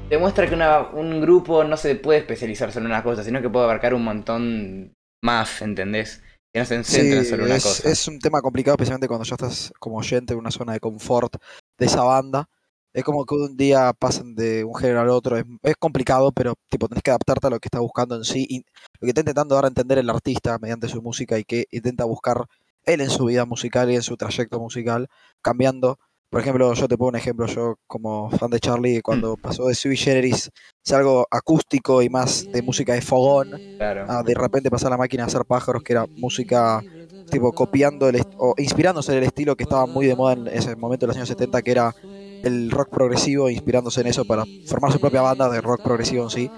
demuestra 0.10 0.48
que 0.48 0.54
una- 0.56 0.82
un 0.90 1.20
grupo 1.22 1.64
no 1.64 1.76
se 1.76 1.96
puede 1.96 2.20
especializar 2.20 2.72
solo 2.72 2.86
en 2.86 2.92
una 2.92 3.04
cosa, 3.04 3.24
sino 3.24 3.42
que 3.42 3.50
puede 3.50 3.66
abarcar 3.66 3.94
un 3.94 4.04
montón 4.04 4.94
más, 5.24 5.62
¿entendés? 5.62 6.22
Que 6.54 6.60
no 6.60 6.66
se 6.66 6.84
Sí, 6.84 6.96
centra 6.96 7.20
en 7.20 7.26
solo 7.26 7.46
una 7.46 7.56
es, 7.56 7.64
cosa. 7.64 7.90
es 7.90 8.08
un 8.08 8.20
tema 8.20 8.42
complicado, 8.42 8.76
especialmente 8.76 9.08
cuando 9.08 9.26
ya 9.26 9.34
estás 9.36 9.74
como 9.80 9.98
oyente 9.98 10.34
en 10.34 10.40
una 10.40 10.52
zona 10.52 10.74
de 10.74 10.80
confort 10.80 11.36
de 11.80 11.86
esa 11.86 12.04
banda. 12.04 12.48
Es 12.94 13.04
como 13.04 13.26
que 13.26 13.36
un 13.36 13.58
día 13.58 13.92
pasan 13.98 14.36
de 14.36 14.64
un 14.64 14.76
género 14.76 15.02
al 15.02 15.10
otro. 15.10 15.38
Es, 15.38 15.46
es 15.64 15.76
complicado, 15.78 16.32
pero 16.32 16.54
tipo 16.70 16.88
tenés 16.88 17.02
que 17.04 17.12
adaptarte 17.12 17.48
a 17.48 17.50
lo 17.50 17.60
que 17.60 17.68
está 17.68 17.80
buscando 17.80 18.16
en 18.16 18.24
sí. 18.24 18.46
Y 18.50 18.58
lo 18.60 19.02
que 19.02 19.08
está 19.10 19.22
intentando 19.22 19.56
dar 19.56 19.66
a 19.66 19.68
entender 19.70 19.98
el 19.98 20.10
artista 20.10 20.58
mediante 20.60 20.88
su 20.88 21.02
música 21.02 21.38
y 21.40 21.44
que 21.44 21.66
intenta 21.72 22.06
buscar 22.06 22.46
él 22.86 23.02
en 23.02 23.10
su 23.10 23.26
vida 23.26 23.46
musical 23.46 23.90
y 23.92 23.96
en 23.96 24.02
su 24.04 24.16
trayecto 24.18 24.60
musical, 24.60 25.08
cambiando. 25.42 25.98
Por 26.30 26.42
ejemplo, 26.42 26.74
yo 26.74 26.88
te 26.88 26.98
pongo 26.98 27.10
un 27.10 27.16
ejemplo, 27.16 27.46
yo 27.46 27.76
como 27.86 28.30
fan 28.32 28.50
de 28.50 28.60
Charlie, 28.60 28.98
Mm. 28.98 29.02
cuando 29.04 29.38
pasó 29.38 29.68
de 29.68 29.76
Sui 29.76 29.96
Generis, 29.96 30.50
es 30.84 30.92
algo 30.92 31.28
acústico 31.30 32.02
y 32.02 32.10
más 32.10 32.52
de 32.52 32.62
música 32.64 32.94
de 32.94 33.02
fogón, 33.02 33.52
Claro. 33.78 34.06
a 34.12 34.24
de 34.24 34.34
repente 34.34 34.72
pasar 34.72 34.90
la 34.90 34.98
máquina 34.98 35.24
a 35.24 35.28
hacer 35.28 35.46
pájaros, 35.46 35.84
que 35.84 35.94
era 35.94 36.06
música 36.18 36.82
tipo 37.30 37.52
copiando 37.54 38.10
el 38.10 38.22
o 38.38 38.56
inspirándose 38.58 39.12
en 39.12 39.20
el 39.20 39.24
estilo 39.26 39.56
que 39.56 39.64
estaba 39.64 39.86
muy 39.86 40.08
de 40.08 40.16
moda 40.16 40.34
en 40.34 40.48
ese 40.48 40.76
momento 40.76 41.06
de 41.06 41.08
los 41.10 41.16
años 41.18 41.30
70, 41.30 41.62
que 41.62 41.72
era 41.72 41.96
el 42.44 42.70
rock 42.70 42.90
progresivo, 42.90 43.50
inspirándose 43.50 44.02
en 44.02 44.08
eso 44.08 44.26
para 44.26 44.46
formar 44.68 44.92
su 44.92 45.00
propia 45.00 45.22
banda 45.22 45.50
de 45.50 45.62
rock 45.62 45.82
progresivo 45.82 46.24
en 46.24 46.30
sí. 46.30 46.52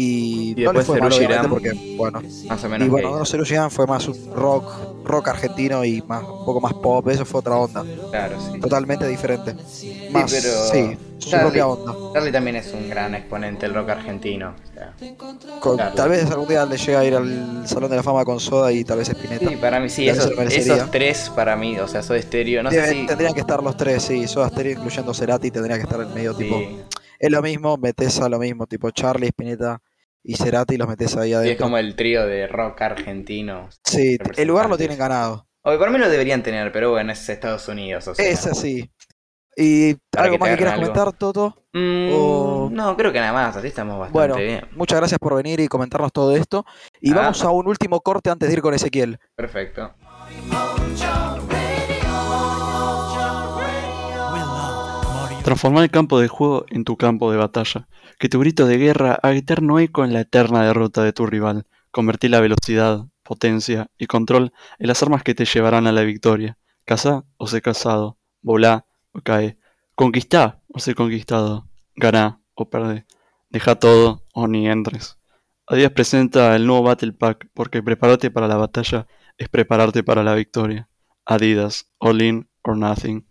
Y, 0.00 0.52
Y 0.56 0.64
no 0.64 0.72
le 0.72 0.78
después 0.78 1.00
fue 1.00 1.26
mal, 1.28 1.48
porque, 1.50 1.72
bueno, 1.96 2.22
Más 2.48 2.62
o 2.62 2.68
menos. 2.68 2.86
y 2.86 2.88
bueno, 2.88 3.24
Serú 3.24 3.44
Girán 3.44 3.68
fue 3.68 3.84
más 3.84 4.06
un 4.06 4.32
rock, 4.32 4.64
rock 5.04 5.26
argentino 5.26 5.84
y 5.84 6.00
más, 6.02 6.22
un 6.22 6.44
poco 6.44 6.60
más 6.60 6.72
pop, 6.74 7.08
eso 7.08 7.24
fue 7.24 7.40
otra 7.40 7.56
onda, 7.56 7.84
Claro, 8.10 8.36
sí. 8.40 8.60
totalmente 8.60 9.08
diferente. 9.08 9.54
Más, 10.12 10.30
pero 10.32 10.48
sí, 10.72 10.96
su 11.18 11.30
Charlie- 11.30 11.42
propia 11.42 11.66
onda. 11.66 11.94
Charlie 12.14 12.30
también 12.30 12.54
es 12.56 12.72
un 12.72 12.88
gran 12.88 13.16
exponente 13.16 13.66
del 13.66 13.74
rock 13.74 13.88
argentino. 13.90 14.54
o 14.70 14.72
sea, 14.72 14.94
Con- 15.58 15.76
claro. 15.76 15.94
Tal 15.96 16.10
vez 16.10 16.30
algún 16.30 16.46
día 16.48 16.64
le 16.64 16.76
llega 16.76 17.00
a 17.00 17.04
ir 17.04 17.14
al 17.16 17.66
Salón 17.66 17.90
de 17.90 17.96
la 17.96 18.02
Fama 18.04 18.24
con 18.24 18.38
Soda 18.38 18.70
y 18.70 18.84
tal 18.84 18.98
vez 18.98 19.08
Spinetta. 19.08 19.48
sí, 19.48 19.56
para 19.56 19.80
mí 19.80 19.88
sí, 19.88 20.08
esos, 20.08 20.30
esos 20.38 20.90
tres 20.92 21.28
para 21.34 21.56
mí, 21.56 21.76
o 21.80 21.88
sea, 21.88 22.04
soy 22.04 22.20
estéreo. 22.20 22.62
No 22.62 22.70
sé 22.70 22.88
si. 22.92 23.04
Tendrían 23.06 23.34
que 23.34 23.40
estar 23.40 23.60
los 23.64 23.76
tres, 23.76 24.04
sí. 24.04 24.28
Soda 24.28 24.48
Stereo 24.48 24.74
incluyendo 24.74 25.12
Cerati 25.12 25.50
tendría 25.50 25.76
que 25.76 25.82
estar 25.82 26.00
en 26.00 26.14
medio, 26.14 26.34
tipo. 26.34 26.56
sí. 26.56 26.78
Es 27.18 27.32
lo 27.32 27.42
mismo, 27.42 27.76
metes 27.76 28.20
a 28.20 28.28
lo 28.28 28.38
mismo, 28.38 28.64
tipo 28.68 28.92
Charlie, 28.92 29.26
Spinetta 29.30 29.82
y 30.22 30.34
Cerati 30.36 30.76
los 30.76 30.88
metes 30.88 31.16
ahí 31.16 31.28
Sí, 31.28 31.32
es 31.32 31.38
adentro. 31.38 31.64
como 31.64 31.78
el 31.78 31.94
trío 31.96 32.26
de 32.26 32.46
rock 32.46 32.82
argentino. 32.82 33.68
Sí, 33.84 34.18
el 34.36 34.48
lugar 34.48 34.68
lo 34.68 34.76
tienen 34.76 34.98
ganado. 34.98 35.46
O 35.62 35.76
por 35.78 35.90
mí 35.90 35.98
lo 35.98 36.08
deberían 36.08 36.42
tener, 36.42 36.72
pero 36.72 36.90
bueno, 36.90 37.12
es 37.12 37.28
Estados 37.28 37.68
Unidos. 37.68 38.06
O 38.08 38.14
sea. 38.14 38.26
Es 38.26 38.46
así. 38.46 38.90
¿Y 39.56 39.96
algo 40.16 40.32
que 40.34 40.38
más 40.38 40.48
que 40.50 40.56
quieras 40.56 40.74
algo. 40.74 40.86
comentar, 40.92 41.12
Toto? 41.14 41.64
Mm, 41.72 42.10
o- 42.12 42.68
No, 42.72 42.96
creo 42.96 43.12
que 43.12 43.18
nada 43.18 43.32
más, 43.32 43.56
así 43.56 43.66
estamos 43.66 43.98
bastante 43.98 44.18
Bueno, 44.18 44.36
bien. 44.36 44.68
muchas 44.76 44.98
gracias 45.00 45.18
por 45.18 45.34
venir 45.34 45.58
y 45.60 45.66
comentarnos 45.68 46.12
todo 46.12 46.36
esto. 46.36 46.64
Y 47.00 47.10
Ah. 47.12 47.16
vamos 47.16 47.42
a 47.42 47.50
un 47.50 47.66
último 47.66 48.00
corte 48.00 48.30
antes 48.30 48.48
de 48.48 48.54
ir 48.54 48.62
con 48.62 48.72
Ezequiel. 48.74 49.18
Perfecto. 49.34 49.94
Transformar 55.44 55.84
el 55.84 55.90
campo 55.90 56.20
de 56.20 56.28
juego 56.28 56.66
en 56.68 56.84
tu 56.84 56.96
campo 56.96 57.30
de 57.30 57.38
batalla. 57.38 57.88
Que 58.18 58.28
tu 58.28 58.40
grito 58.40 58.66
de 58.66 58.78
guerra 58.78 59.18
haga 59.22 59.36
eterno 59.36 59.78
eco 59.78 60.04
en 60.04 60.12
la 60.12 60.22
eterna 60.22 60.64
derrota 60.64 61.04
de 61.04 61.12
tu 61.12 61.26
rival. 61.26 61.66
Convertir 61.92 62.30
la 62.30 62.40
velocidad, 62.40 63.06
potencia 63.22 63.92
y 63.96 64.06
control 64.06 64.52
en 64.80 64.88
las 64.88 65.02
armas 65.04 65.22
que 65.22 65.36
te 65.36 65.44
llevarán 65.44 65.86
a 65.86 65.92
la 65.92 66.02
victoria. 66.02 66.58
Cazá 66.84 67.24
o 67.36 67.46
sé 67.46 67.62
cazado. 67.62 68.18
Volá 68.42 68.86
o 69.12 69.20
cae. 69.20 69.56
Conquistá 69.94 70.60
o 70.66 70.80
sé 70.80 70.96
conquistado. 70.96 71.68
Ganá 71.94 72.40
o 72.54 72.68
perdé. 72.68 73.06
Deja 73.50 73.76
todo 73.76 74.24
o 74.34 74.48
ni 74.48 74.68
entres. 74.68 75.18
Adidas 75.68 75.92
presenta 75.92 76.56
el 76.56 76.66
nuevo 76.66 76.82
Battle 76.82 77.12
Pack 77.12 77.50
porque 77.54 77.84
prepararte 77.84 78.32
para 78.32 78.48
la 78.48 78.56
batalla 78.56 79.06
es 79.36 79.48
prepararte 79.48 80.02
para 80.02 80.24
la 80.24 80.34
victoria. 80.34 80.88
Adidas, 81.24 81.92
all 81.98 82.20
in 82.20 82.48
or 82.62 82.76
nothing. 82.76 83.27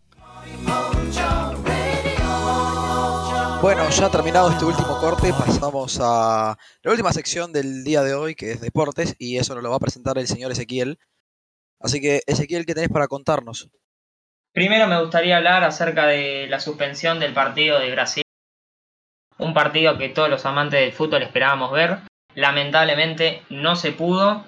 Bueno, 3.68 3.90
ya 3.90 4.10
terminado 4.10 4.50
este 4.50 4.64
último 4.64 4.98
corte, 4.98 5.34
pasamos 5.34 6.00
a 6.02 6.58
la 6.84 6.90
última 6.90 7.12
sección 7.12 7.52
del 7.52 7.84
día 7.84 8.02
de 8.02 8.14
hoy, 8.14 8.34
que 8.34 8.52
es 8.52 8.62
deportes, 8.62 9.14
y 9.20 9.36
eso 9.36 9.56
nos 9.56 9.62
lo 9.62 9.72
va 9.72 9.76
a 9.76 9.80
presentar 9.80 10.18
el 10.18 10.26
señor 10.26 10.54
Ezequiel. 10.54 10.98
Así 11.82 12.00
que, 12.00 12.22
Ezequiel, 12.28 12.66
¿qué 12.66 12.74
tenés 12.74 12.90
para 12.90 13.10
contarnos? 13.10 13.70
Primero 14.54 14.88
me 14.88 15.02
gustaría 15.02 15.36
hablar 15.36 15.66
acerca 15.66 16.08
de 16.08 16.48
la 16.48 16.62
suspensión 16.62 17.20
del 17.20 17.34
partido 17.34 17.78
de 17.78 17.92
Brasil. 17.92 18.24
Un 19.38 19.54
partido 19.54 19.98
que 19.98 20.08
todos 20.08 20.30
los 20.30 20.46
amantes 20.46 20.80
del 20.80 20.94
fútbol 20.94 21.24
esperábamos 21.24 21.74
ver. 21.74 21.98
Lamentablemente 22.36 23.44
no 23.50 23.76
se 23.76 23.92
pudo 23.92 24.46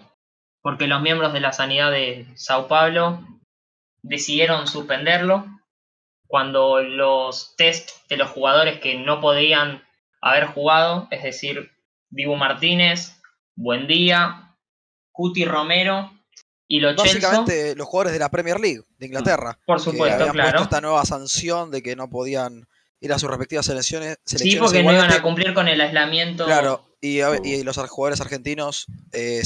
porque 0.61 0.87
los 0.87 1.01
miembros 1.01 1.33
de 1.33 1.41
la 1.41 1.51
sanidad 1.51 1.91
de 1.91 2.25
Sao 2.35 2.69
Paulo 2.69 3.19
decidieron 4.01 4.65
suspenderlo 4.65 5.58
cuando 6.29 6.79
los 6.83 7.55
test 7.57 7.89
de 8.07 8.15
los 8.15 8.29
jugadores 8.29 8.79
que 8.79 8.99
no 8.99 9.19
podían 9.19 9.83
haber 10.21 10.45
jugado, 10.45 11.07
es 11.09 11.23
decir, 11.23 11.71
Dibu 12.11 12.35
Martínez, 12.35 13.19
Buendía, 13.55 14.55
Cuti 15.11 15.43
Romero 15.43 16.11
y 16.67 16.81
Lo 16.81 16.89
Celso, 16.89 17.03
Básicamente, 17.03 17.75
los 17.75 17.87
jugadores 17.87 18.13
de 18.13 18.19
la 18.19 18.29
Premier 18.29 18.59
League 18.59 18.83
de 18.99 19.07
Inglaterra. 19.07 19.57
por 19.65 19.77
que 19.77 19.85
supuesto, 19.85 20.17
habían 20.17 20.33
claro. 20.33 20.49
puesto 20.51 20.63
esta 20.65 20.81
nueva 20.81 21.03
sanción 21.03 21.71
de 21.71 21.81
que 21.81 21.95
no 21.95 22.11
podían 22.11 22.67
ir 23.01 23.11
a 23.11 23.17
sus 23.17 23.27
respectivas 23.27 23.65
selecciones. 23.65 24.19
Sí, 24.23 24.55
porque 24.57 24.83
no 24.83 24.93
iban 24.93 25.11
a 25.11 25.23
cumplir 25.23 25.55
con 25.55 25.67
el 25.67 25.81
aislamiento. 25.81 26.45
Claro, 26.45 26.85
y, 27.01 27.21
y 27.43 27.63
los 27.63 27.75
jugadores 27.75 28.21
argentinos 28.21 28.85
eh, 29.13 29.41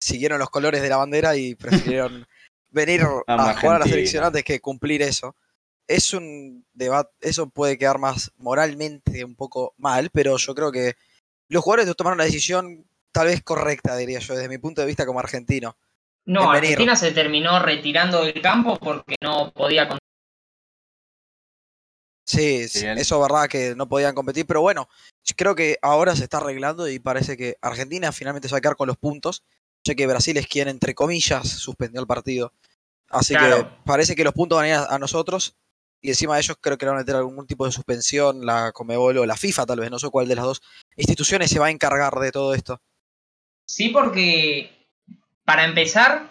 siguieron 0.00 0.40
los 0.40 0.50
colores 0.50 0.82
de 0.82 0.88
la 0.88 0.96
bandera 0.96 1.36
y 1.36 1.54
prefirieron 1.54 2.26
venir 2.70 3.02
a 3.28 3.54
jugar 3.60 3.76
a 3.76 3.78
la 3.78 3.86
selección 3.86 4.24
antes 4.24 4.42
que 4.42 4.60
cumplir 4.60 5.02
eso. 5.02 5.36
Es 5.88 6.12
un 6.14 6.64
debate, 6.72 7.10
eso 7.20 7.48
puede 7.48 7.78
quedar 7.78 7.98
más 7.98 8.32
moralmente 8.38 9.24
un 9.24 9.36
poco 9.36 9.74
mal, 9.76 10.10
pero 10.10 10.36
yo 10.36 10.54
creo 10.54 10.72
que 10.72 10.96
los 11.48 11.62
jugadores 11.62 11.94
tomaron 11.96 12.18
la 12.18 12.24
decisión 12.24 12.84
tal 13.12 13.28
vez 13.28 13.42
correcta, 13.42 13.96
diría 13.96 14.18
yo, 14.18 14.34
desde 14.34 14.48
mi 14.48 14.58
punto 14.58 14.80
de 14.80 14.86
vista 14.88 15.06
como 15.06 15.20
argentino. 15.20 15.76
No, 16.24 16.50
venir. 16.50 16.70
Argentina 16.72 16.96
se 16.96 17.12
terminó 17.12 17.60
retirando 17.62 18.24
del 18.24 18.42
campo 18.42 18.76
porque 18.78 19.14
no 19.22 19.52
podía 19.52 19.88
con- 19.88 19.98
Sí, 22.28 22.68
sí, 22.68 22.84
eso 22.98 23.14
es 23.16 23.22
verdad 23.30 23.48
que 23.48 23.76
no 23.76 23.88
podían 23.88 24.14
competir, 24.14 24.44
pero 24.46 24.60
bueno, 24.60 24.88
creo 25.36 25.54
que 25.54 25.78
ahora 25.80 26.16
se 26.16 26.24
está 26.24 26.38
arreglando 26.38 26.88
y 26.88 26.98
parece 26.98 27.36
que 27.36 27.56
Argentina 27.62 28.10
finalmente 28.10 28.48
se 28.48 28.54
va 28.54 28.58
a 28.58 28.60
quedar 28.60 28.74
con 28.76 28.88
los 28.88 28.96
puntos, 28.96 29.44
ya 29.84 29.94
que 29.94 30.08
Brasil 30.08 30.36
es 30.36 30.48
quien, 30.48 30.66
entre 30.66 30.96
comillas, 30.96 31.48
suspendió 31.48 32.00
el 32.00 32.08
partido. 32.08 32.52
Así 33.08 33.34
que 33.60 33.66
parece 33.84 34.16
que 34.16 34.24
los 34.24 34.32
puntos 34.32 34.56
van 34.56 34.64
a 34.64 34.68
ir 34.68 34.74
a, 34.74 34.86
a 34.86 34.98
nosotros 34.98 35.54
y 36.00 36.10
encima 36.10 36.34
de 36.34 36.40
ellos 36.42 36.56
creo 36.60 36.76
que 36.78 36.84
le 36.86 36.90
van 36.90 36.98
a 36.98 37.02
meter 37.02 37.16
algún 37.16 37.46
tipo 37.46 37.64
de 37.66 37.72
suspensión, 37.72 38.44
la 38.46 38.72
Comebol 38.72 39.18
o 39.18 39.26
la 39.26 39.36
FIFA 39.36 39.66
tal 39.66 39.80
vez, 39.80 39.90
no 39.90 39.98
sé 39.98 40.08
cuál 40.10 40.28
de 40.28 40.36
las 40.36 40.44
dos 40.44 40.62
instituciones 40.96 41.50
se 41.50 41.58
va 41.58 41.66
a 41.66 41.70
encargar 41.70 42.14
de 42.14 42.32
todo 42.32 42.54
esto. 42.54 42.80
Sí, 43.66 43.88
porque 43.88 44.88
para 45.44 45.64
empezar, 45.64 46.28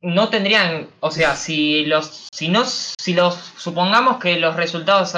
no 0.00 0.28
tendrían, 0.28 0.88
o 1.00 1.10
sea, 1.10 1.34
si 1.36 1.86
los, 1.86 2.28
si 2.32 2.48
no, 2.48 2.64
si 2.66 3.14
los, 3.14 3.34
supongamos 3.56 4.18
que 4.18 4.38
los 4.38 4.54
resultados 4.56 5.14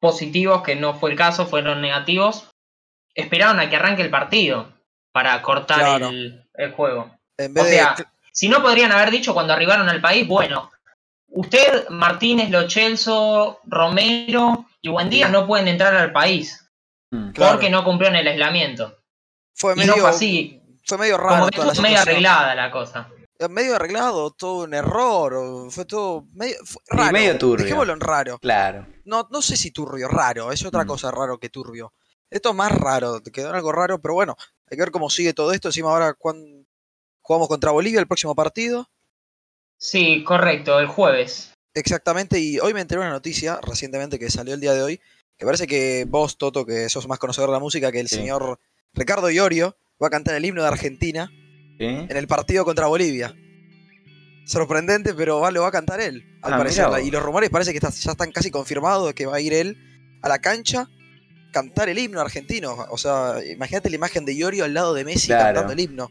positivos, 0.00 0.62
que 0.62 0.76
no 0.76 0.94
fue 0.98 1.10
el 1.10 1.16
caso, 1.16 1.46
fueron 1.46 1.80
negativos, 1.80 2.48
esperaron 3.14 3.58
a 3.60 3.68
que 3.68 3.76
arranque 3.76 4.02
el 4.02 4.10
partido 4.10 4.72
para 5.12 5.40
cortar 5.42 5.78
Claro. 5.80 6.08
el, 6.08 6.48
el 6.54 6.72
juego. 6.72 7.16
En 7.36 7.52
O 7.52 7.54
vez 7.54 7.68
sea, 7.70 7.94
de. 7.96 8.04
si 8.32 8.48
no 8.48 8.62
podrían 8.62 8.92
haber 8.92 9.10
dicho 9.10 9.34
cuando 9.34 9.52
arribaron 9.52 9.88
al 9.88 10.00
país, 10.00 10.26
bueno, 10.26 10.70
usted, 11.28 11.88
Martínez, 11.90 12.50
Lo 12.50 12.68
Celso, 12.68 13.60
Romero 13.64 14.66
y 14.82 14.88
Buendía 14.88 15.28
no 15.28 15.46
pueden 15.46 15.68
entrar 15.68 15.94
al 15.94 16.12
país 16.12 16.64
Mm. 17.10 17.30
Claro. 17.32 17.52
porque 17.52 17.70
no 17.70 17.84
cumplieron 17.84 18.16
el 18.16 18.26
aislamiento. 18.28 18.98
Fue 19.54 19.72
y 19.72 19.76
no 19.76 19.92
medio. 19.92 20.02
fue 20.02 20.10
así. 20.10 20.62
Fue 20.86 20.98
medio 20.98 21.16
Como 21.16 21.28
raro 21.30 21.46
que 21.46 21.52
toda 21.56 21.66
la 21.66 21.72
estuvo 21.72 21.82
medio 21.88 22.00
arreglada 22.00 22.54
la 22.54 22.70
cosa. 22.70 23.08
Medio 23.48 23.76
arreglado, 23.76 24.30
todo 24.32 24.64
un 24.64 24.74
error. 24.74 25.34
o 25.34 25.70
Fue 25.70 25.84
todo. 25.86 26.26
Medio, 26.34 26.56
fue 26.64 26.82
raro. 26.90 27.12
medio 27.12 27.38
turbio. 27.38 27.64
Dejémoslo 27.64 27.92
en 27.94 28.00
raro. 28.00 28.38
Claro. 28.40 28.86
No, 29.04 29.26
no 29.30 29.40
sé 29.40 29.56
si 29.56 29.70
turbio, 29.70 30.06
raro. 30.08 30.52
Es 30.52 30.64
otra 30.66 30.84
Mm. 30.84 30.86
cosa 30.86 31.10
raro 31.10 31.38
que 31.38 31.48
turbio. 31.48 31.94
Esto 32.30 32.50
es 32.50 32.54
más 32.54 32.72
raro. 32.72 33.20
Te 33.22 33.30
quedó 33.32 33.48
en 33.50 33.54
algo 33.56 33.72
raro, 33.72 34.00
pero 34.02 34.14
bueno. 34.14 34.36
Hay 34.70 34.76
que 34.76 34.82
ver 34.82 34.90
cómo 34.90 35.08
sigue 35.08 35.32
todo 35.32 35.52
esto. 35.52 35.68
Encima 35.68 35.88
ahora 35.90 36.12
cuán- 36.12 36.66
jugamos 37.22 37.48
contra 37.48 37.70
Bolivia 37.70 38.00
el 38.00 38.06
próximo 38.06 38.34
partido. 38.34 38.90
Sí, 39.78 40.24
correcto, 40.24 40.78
el 40.80 40.86
jueves. 40.86 41.52
Exactamente, 41.74 42.40
y 42.40 42.58
hoy 42.58 42.74
me 42.74 42.80
enteré 42.80 43.00
una 43.00 43.10
noticia 43.10 43.60
recientemente 43.62 44.18
que 44.18 44.30
salió 44.30 44.54
el 44.54 44.60
día 44.60 44.74
de 44.74 44.82
hoy, 44.82 45.00
que 45.36 45.46
parece 45.46 45.66
que 45.66 46.04
vos, 46.08 46.36
Toto, 46.36 46.66
que 46.66 46.88
sos 46.88 47.06
más 47.06 47.18
conocedor 47.18 47.50
de 47.50 47.54
la 47.54 47.60
música, 47.60 47.92
que 47.92 48.00
el 48.00 48.08
Sí. 48.08 48.16
señor 48.16 48.58
Ricardo 48.94 49.30
Iorio 49.30 49.76
va 50.02 50.08
a 50.08 50.10
cantar 50.10 50.34
el 50.34 50.44
himno 50.44 50.62
de 50.62 50.68
Argentina 50.68 51.30
¿Sí? 51.78 51.84
en 51.86 52.16
el 52.16 52.26
partido 52.26 52.64
contra 52.64 52.86
Bolivia. 52.88 53.34
Sorprendente, 54.46 55.14
pero 55.14 55.40
va, 55.40 55.50
lo 55.50 55.62
va 55.62 55.68
a 55.68 55.72
cantar 55.72 56.00
él, 56.00 56.24
al 56.42 56.54
Ah, 56.54 56.58
parecer. 56.58 56.86
Y 57.04 57.10
los 57.10 57.22
rumores 57.22 57.50
parece 57.50 57.70
que 57.72 57.78
está- 57.78 57.90
ya 57.90 58.12
están 58.12 58.32
casi 58.32 58.50
confirmados 58.50 59.06
de 59.08 59.14
que 59.14 59.26
va 59.26 59.36
a 59.36 59.40
ir 59.40 59.52
él 59.52 59.76
a 60.22 60.28
la 60.28 60.38
cancha 60.38 60.88
cantar 61.52 61.88
el 61.88 61.98
himno 61.98 62.20
argentino. 62.20 62.86
O 62.90 62.96
sea, 62.98 63.36
imagínate 63.46 63.90
la 63.90 63.96
imagen 63.96 64.24
de 64.24 64.34
Iorio 64.34 64.64
al 64.64 64.74
lado 64.74 64.94
de 64.94 65.04
Messi 65.04 65.26
Claro. 65.28 65.44
cantando 65.44 65.72
el 65.74 65.80
himno. 65.80 66.10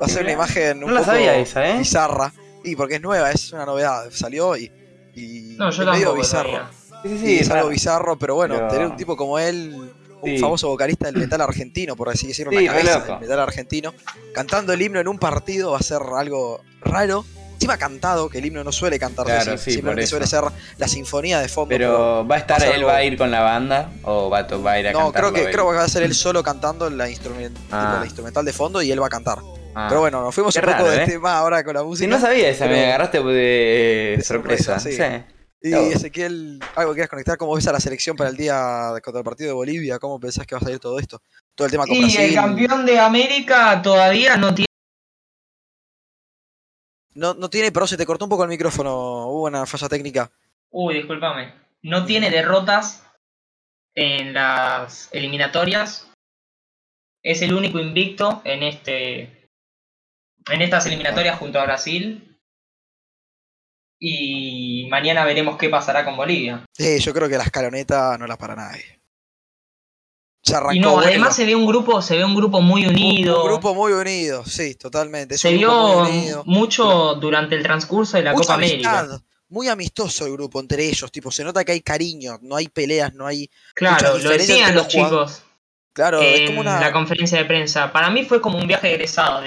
Va 0.00 0.06
a 0.06 0.08
ser 0.08 0.22
una 0.22 0.32
imagen 0.32 0.78
un 0.84 0.90
No 0.90 0.96
poco 1.00 1.04
sabía 1.06 1.36
esa, 1.36 1.68
¿eh? 1.68 1.78
bizarra. 1.78 2.32
Y 2.64 2.76
porque 2.76 2.96
es 2.96 3.02
nueva, 3.02 3.30
es 3.30 3.52
una 3.52 3.66
novedad. 3.66 4.04
Salió 4.12 4.56
y, 4.56 4.70
y 5.14 5.56
No, 5.58 5.70
yo 5.70 5.82
es 5.82 5.88
medio 5.88 6.14
bizarro. 6.14 6.68
Sí, 7.02 7.08
sí, 7.08 7.18
Sí, 7.18 7.26
sí. 7.26 7.38
es 7.40 7.50
algo 7.50 7.68
bizarro, 7.68 8.16
pero 8.18 8.34
bueno, 8.36 8.54
Pero- 8.54 8.68
tener 8.68 8.86
un 8.86 8.96
tipo 8.96 9.16
como 9.16 9.38
él, 9.38 9.74
un 10.20 10.30
Sí. 10.30 10.38
famoso 10.38 10.68
vocalista 10.68 11.06
del 11.06 11.16
metal 11.16 11.40
argentino, 11.40 11.96
por 11.96 12.08
así 12.08 12.28
decirlo, 12.28 12.56
Sí, 12.56 12.64
cabeza 12.66 13.00
del 13.00 13.18
metal 13.20 13.40
argentino, 13.40 13.92
cantando 14.32 14.72
el 14.72 14.80
himno 14.80 15.00
en 15.00 15.08
un 15.08 15.18
partido 15.18 15.72
va 15.72 15.78
a 15.78 15.82
ser 15.82 16.00
algo 16.16 16.60
raro. 16.82 17.24
Encima 17.54 17.76
cantado, 17.76 18.28
que 18.28 18.38
el 18.38 18.46
himno 18.46 18.64
no 18.64 18.72
suele 18.72 18.98
cantarse 18.98 19.32
Claro, 19.32 19.52
así, 19.52 19.64
sí, 19.66 19.70
simplemente 19.74 20.06
suele 20.08 20.26
ser 20.26 20.42
la 20.78 20.88
sinfonía 20.88 21.38
de 21.40 21.48
fondo. 21.48 21.68
Pero 21.68 22.26
va 22.26 22.34
a 22.34 22.38
estar, 22.38 22.54
va 22.60 22.64
a 22.64 22.66
ser 22.66 22.68
él 22.70 22.74
algo- 22.80 22.88
va 22.88 22.96
a 22.96 23.04
ir 23.04 23.16
con 23.16 23.30
la 23.30 23.40
banda 23.40 23.92
o 24.02 24.28
va 24.30 24.38
a, 24.40 24.56
va 24.56 24.72
a 24.72 24.80
ir 24.80 24.88
a 24.88 24.92
no, 24.92 24.98
creo 24.98 25.12
cantarlo 25.12 25.32
que, 25.32 25.40
él? 25.44 25.52
creo 25.52 25.70
que 25.70 25.76
va 25.76 25.84
a 25.84 25.88
ser 25.88 26.02
él 26.02 26.12
solo 26.14 26.42
cantando 26.42 26.90
la, 26.90 27.08
instrument- 27.08 27.52
tipo, 27.54 27.66
Ah. 27.70 27.98
la 28.00 28.04
instrumental 28.04 28.44
de 28.44 28.52
fondo 28.52 28.82
y 28.82 28.90
él 28.90 29.00
va 29.00 29.06
a 29.06 29.10
cantar. 29.10 29.38
Ah. 29.74 29.86
Pero 29.88 30.00
bueno, 30.00 30.20
nos 30.22 30.34
fuimos 30.34 30.54
un 30.56 30.62
poco 30.62 30.72
raro, 30.74 30.90
de 30.90 31.02
¿eh? 31.02 31.06
tema 31.06 31.38
ahora 31.38 31.64
con 31.64 31.74
la 31.74 31.80
Si 31.80 31.86
música. 31.86 32.10
no 32.10 32.20
sabía 32.20 32.48
esa, 32.50 32.66
me 32.66 32.84
agarraste 32.86 33.22
de, 33.22 34.14
de 34.18 34.22
sorpresa. 34.22 34.78
sorpresa, 34.78 34.80
sí. 34.80 35.22
Sí. 35.62 35.68
Y. 35.70 35.92
Ezequiel, 35.92 36.58
algo 36.74 36.90
que 36.90 36.96
quieras 36.96 37.08
conectar, 37.10 37.38
¿cómo 37.38 37.54
ves 37.54 37.66
a 37.68 37.72
la 37.72 37.78
selección 37.80 38.16
para 38.16 38.30
el 38.30 38.36
día 38.36 38.92
de- 38.94 39.00
contra 39.00 39.20
el 39.20 39.24
partido 39.24 39.48
de 39.48 39.54
Bolivia? 39.54 39.98
¿Cómo 40.00 40.18
pensás 40.18 40.44
que 40.46 40.54
va 40.54 40.58
a 40.58 40.64
salir 40.64 40.80
todo 40.80 40.98
esto? 40.98 41.22
Todo 41.54 41.66
el 41.66 41.70
tema 41.72 41.86
con 41.86 41.94
Y 41.94 42.00
Brasil. 42.00 42.20
el 42.20 42.34
campeón 42.34 42.84
de 42.84 42.98
América 42.98 43.80
todavía 43.80 44.36
no 44.36 44.52
tiene. 44.54 44.66
No, 47.14 47.34
no 47.34 47.48
tiene, 47.50 47.70
pero 47.70 47.86
se 47.86 47.96
te 47.96 48.06
cortó 48.06 48.24
un 48.24 48.30
poco 48.30 48.42
el 48.42 48.48
micrófono. 48.48 49.28
Hubo 49.28 49.44
una 49.44 49.66
falla 49.66 49.88
técnica. 49.88 50.30
Uy, 50.70 50.94
discúlpame. 50.94 51.54
No 51.82 52.04
tiene 52.06 52.30
derrotas 52.30 53.04
en 53.94 54.32
las 54.32 55.08
eliminatorias. 55.12 56.08
Es 57.22 57.42
el 57.42 57.52
único 57.54 57.78
invicto 57.78 58.40
en 58.44 58.62
este. 58.62 59.41
En 60.50 60.62
estas 60.62 60.86
eliminatorias 60.86 61.38
junto 61.38 61.58
a 61.60 61.64
Brasil. 61.64 62.28
Y 64.00 64.88
mañana 64.90 65.24
veremos 65.24 65.56
qué 65.56 65.68
pasará 65.68 66.04
con 66.04 66.16
Bolivia. 66.16 66.64
Sí, 66.72 66.98
yo 66.98 67.12
creo 67.14 67.28
que 67.28 67.38
la 67.38 67.44
escaloneta 67.44 68.16
no 68.18 68.26
la 68.26 68.36
para 68.36 68.56
nadie. 68.56 69.00
Se 70.42 70.56
arrancó 70.56 70.74
Y 70.74 70.80
no, 70.80 70.94
bueno. 70.94 71.08
además 71.08 71.36
se 71.36 71.46
ve 71.46 71.54
un 71.54 71.66
grupo, 71.66 72.02
se 72.02 72.16
ve 72.16 72.24
un 72.24 72.34
grupo 72.34 72.60
muy 72.60 72.84
Un- 72.84 72.94
unido. 72.94 73.44
Un, 73.44 73.48
grupo 73.50 73.74
muy 73.76 73.92
unido, 73.92 74.44
sí, 74.44 74.74
totalmente. 74.74 75.36
es 75.36 75.40
se 75.40 75.50
un 75.50 75.58
vio 75.58 76.42
mucho 76.46 77.14
durante 77.14 77.54
el 77.54 77.62
transcurso 77.62 78.16
de 78.16 78.24
la 78.24 78.32
Mucha 78.32 78.42
Copa 78.42 78.54
América. 78.54 79.20
Muy 79.50 79.68
amistoso 79.68 80.26
el 80.26 80.32
grupo 80.32 80.58
entre 80.58 80.84
ellos, 80.84 81.12
tipo, 81.12 81.30
se 81.30 81.44
nota 81.44 81.62
que 81.64 81.72
hay 81.72 81.80
cariño, 81.82 82.38
no 82.42 82.56
hay 82.56 82.66
peleas, 82.68 83.14
no 83.14 83.24
hay. 83.26 83.48
Claro, 83.74 84.18
lo 84.18 84.30
decían 84.30 84.74
los 84.74 84.88
chicos 84.88 85.44
Claro, 85.92 86.22
es 86.22 86.40
en 86.40 86.46
como 86.46 86.60
una. 86.62 86.80
la 86.80 86.90
conferencia 86.90 87.38
de 87.38 87.44
prensa. 87.44 87.92
Para 87.92 88.08
mí 88.10 88.24
fue 88.24 88.40
como 88.40 88.56
un 88.58 88.66
viaje 88.66 88.90
egresado 88.94 89.42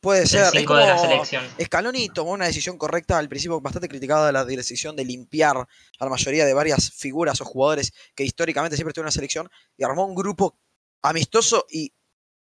Puede 0.00 0.26
ser, 0.26 0.44
es 0.44 0.50
5 0.52 0.76
de 0.76 0.86
la 0.86 0.96
como- 0.96 1.08
selección. 1.10 1.44
Scaloni 1.62 2.08
tomó 2.08 2.32
una 2.32 2.46
decisión 2.46 2.78
correcta 2.78 3.18
al 3.18 3.28
principio, 3.28 3.60
bastante 3.60 3.88
criticada 3.88 4.26
de 4.26 4.32
la 4.32 4.44
decisión 4.44 4.96
de 4.96 5.04
limpiar 5.04 5.56
a 5.58 6.04
la 6.04 6.10
mayoría 6.10 6.46
de 6.46 6.54
varias 6.54 6.90
figuras 6.92 7.40
o 7.40 7.44
jugadores 7.44 7.92
que 8.14 8.24
históricamente 8.24 8.76
siempre 8.76 8.90
estuvieron 8.92 9.06
en 9.08 9.10
la 9.10 9.12
selección 9.12 9.50
y 9.76 9.84
armó 9.84 10.06
un 10.06 10.14
grupo 10.14 10.58
amistoso 11.02 11.66
y 11.70 11.92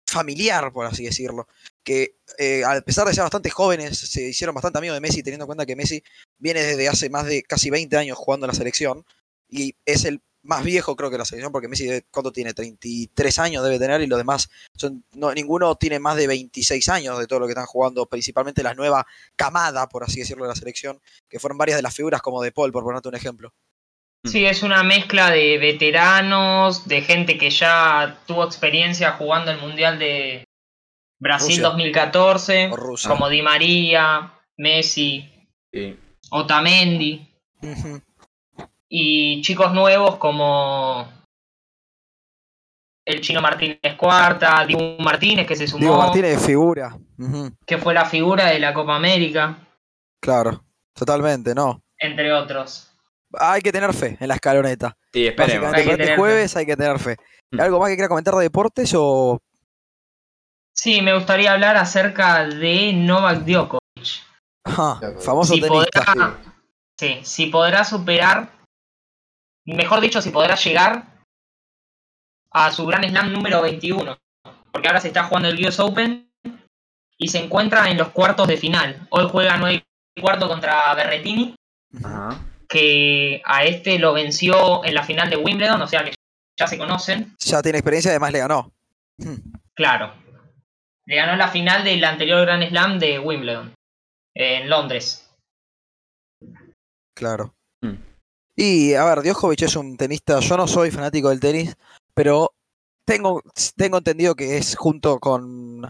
familiar, 0.06 0.72
por 0.74 0.86
así 0.86 1.06
decirlo. 1.06 1.48
Que 1.84 2.18
eh, 2.38 2.64
a 2.66 2.80
pesar 2.82 3.08
de 3.08 3.14
ser 3.14 3.24
bastante 3.24 3.50
jóvenes, 3.50 3.98
se 3.98 4.30
hicieron 4.30 4.54
bastante 4.54 4.78
amigos 4.80 4.96
de 4.96 5.02
Messi, 5.02 5.24
teniendo 5.24 5.46
en 5.46 5.48
cuenta 5.48 5.66
que 5.66 5.76
Messi 5.76 6.04
viene 6.38 6.62
desde 6.62 6.90
hace 6.90 7.10
más 7.10 7.26
de 7.26 7.42
casi 7.44 7.70
20 7.70 7.96
años 7.98 8.18
jugando 8.18 8.46
en 8.46 8.50
la 8.50 8.54
selección 8.56 9.06
y 9.50 9.76
es 9.86 10.04
el 10.06 10.22
más 10.46 10.64
viejo, 10.64 10.96
creo 10.96 11.10
que 11.12 11.18
la 11.18 11.26
selección, 11.26 11.52
porque 11.52 11.68
Messi, 11.68 11.90
¿cuánto 12.12 12.32
tiene? 12.32 12.54
33 12.54 13.40
años 13.40 13.64
debe 13.64 13.80
tener 13.80 14.02
y 14.02 14.08
los 14.08 14.18
demás, 14.18 14.50
son, 14.76 15.04
no, 15.14 15.34
ninguno 15.34 15.76
tiene 15.76 16.00
más 16.00 16.16
de 16.16 16.28
26 16.28 16.88
años 16.90 17.20
de 17.20 17.28
todo 17.28 17.40
lo 17.40 17.46
que 17.48 17.52
están 17.52 17.66
jugando, 17.66 18.06
principalmente 18.06 18.64
la 18.64 18.74
nueva 18.74 19.06
camada, 19.36 19.88
por 19.90 20.04
así 20.04 20.20
decirlo, 20.20 20.44
de 20.46 20.50
la 20.50 20.56
selección, 20.56 21.02
que 21.30 21.40
fueron 21.40 21.58
varias 21.58 21.78
de 21.78 21.84
las 21.84 21.96
figuras 21.96 22.22
como 22.22 22.42
De 22.42 22.52
Paul, 22.52 22.72
por 22.72 22.84
ponerte 22.84 23.10
un 23.10 23.16
ejemplo. 23.16 23.54
Sí, 24.24 24.44
es 24.46 24.64
una 24.64 24.82
mezcla 24.84 25.30
de 25.30 25.58
veteranos, 25.60 26.88
de 26.88 27.02
gente 27.02 27.38
que 27.38 27.50
ya 27.52 28.20
tuvo 28.26 28.44
experiencia 28.44 29.12
jugando 29.14 29.52
el 29.52 29.60
Mundial 29.60 30.00
de 30.00 30.46
Brasil 31.20 31.50
Rusia. 31.58 31.64
2014, 31.70 32.70
O 32.72 32.76
Rusia. 32.76 33.10
como 33.10 33.30
Di 33.30 33.42
María, 33.42 34.34
Messi, 34.58 35.32
Sí. 35.72 35.96
Otamendi, 36.32 37.28
Ujú. 37.62 38.02
Y 38.98 39.42
chicos 39.42 39.74
nuevos 39.74 40.16
como 40.16 41.06
el 43.06 43.20
Chino 43.22 43.42
Martínez 43.42 43.80
Cuarta, 43.98 44.66
Dibu 44.66 44.98
Martínez 45.00 45.46
que 45.46 45.56
se 45.56 45.68
sumó, 45.68 45.80
Diego 45.82 45.98
Martínez 45.98 46.44
figura. 46.46 46.98
Que 47.66 47.78
fue 47.78 47.94
la 47.94 48.06
figura 48.06 48.46
de 48.48 48.60
la 48.60 48.74
Copa 48.74 48.96
América, 48.96 49.58
Claro, 50.22 50.64
totalmente, 50.94 51.54
no. 51.54 51.82
entre 52.00 52.32
otros. 52.34 52.92
Hay 53.38 53.62
que 53.62 53.72
tener 53.72 53.94
fe 53.94 54.18
en 54.20 54.28
la 54.30 54.36
escaloneta. 54.36 54.96
Sí, 55.14 55.28
esperemos. 55.28 55.74
Hay 55.74 55.84
que 55.84 55.92
este 55.92 55.98
tener 55.98 56.08
fe. 56.08 56.16
jueves 56.16 56.56
hay 56.56 56.66
que 56.66 56.78
tener 56.78 57.00
fe. 57.00 57.18
Mm. 57.52 57.60
¿Algo 57.60 57.80
más 57.80 57.90
que 57.90 57.96
quiera 57.96 58.08
comentar 58.08 58.34
de 58.36 58.44
deportes 58.44 58.94
o 58.96 59.40
Sí, 60.74 61.02
me 61.02 61.14
gustaría 61.14 61.52
hablar 61.54 61.76
acerca 61.78 62.46
de 62.48 62.94
Novak 62.94 63.40
Djokovic. 63.46 64.24
Djokovic. 64.66 65.20
famoso 65.20 65.54
Si 65.54 65.62
tenista? 65.62 66.04
podrá, 66.06 66.38
sí, 66.98 67.20
si 67.24 67.46
podrá 67.48 67.84
superar, 67.84 68.50
mejor 69.74 70.02
dicho, 70.02 70.22
si 70.22 70.30
podrá 70.30 70.56
llegar 70.56 71.16
a 72.52 72.72
su 72.72 72.86
Gran 72.86 73.04
Slam 73.04 73.34
número 73.34 73.62
21. 73.62 74.18
Porque 74.72 74.88
ahora 74.88 75.02
se 75.02 75.08
está 75.08 75.24
jugando 75.24 75.50
el 75.50 75.66
US 75.66 75.80
Open 75.80 76.32
y 77.18 77.28
se 77.30 77.40
encuentra 77.40 77.90
en 77.90 77.98
los 77.98 78.10
cuartos 78.10 78.48
de 78.48 78.58
final. 78.58 79.08
Hoy 79.10 79.28
juega 79.32 79.58
9 79.58 79.84
y 80.16 80.22
cuarto 80.22 80.48
contra 80.48 80.94
Berretini, 80.94 81.56
Ajá. 82.04 82.38
que 82.68 83.42
a 83.46 83.64
este 83.64 84.00
lo 84.00 84.14
venció 84.14 84.84
en 84.86 84.94
la 84.94 85.04
final 85.04 85.30
de 85.30 85.38
Wimbledon, 85.38 85.82
o 85.82 85.88
sea 85.88 86.04
que 86.04 86.14
ya 86.58 86.68
se 86.68 86.78
conocen. 86.78 87.36
Ya 87.40 87.62
tiene 87.62 87.80
experiencia, 87.80 88.12
además 88.12 88.32
le 88.32 88.40
ganó. 88.40 88.72
Claro. 89.74 90.14
Le 91.06 91.16
ganó 91.16 91.36
la 91.36 91.50
final 91.50 91.84
del 91.84 92.04
anterior 92.04 92.42
Grand 92.46 92.68
Slam 92.68 93.00
de 93.00 93.20
Wimbledon, 93.20 93.74
en 94.34 94.70
Londres. 94.70 95.30
Claro. 97.16 97.55
Y 98.56 98.94
a 98.94 99.04
ver, 99.06 99.22
Djokovic 99.22 99.64
es 99.64 99.76
un 99.76 99.98
tenista, 99.98 100.40
yo 100.40 100.58
no 100.58 100.68
soy 100.68 100.90
fanático 100.92 101.30
del 101.30 101.40
tenis, 101.40 101.76
pero 102.14 102.54
tengo, 103.04 103.42
tengo 103.76 103.98
entendido 103.98 104.34
que 104.36 104.58
es 104.58 104.76
junto 104.76 105.20
con 105.20 105.82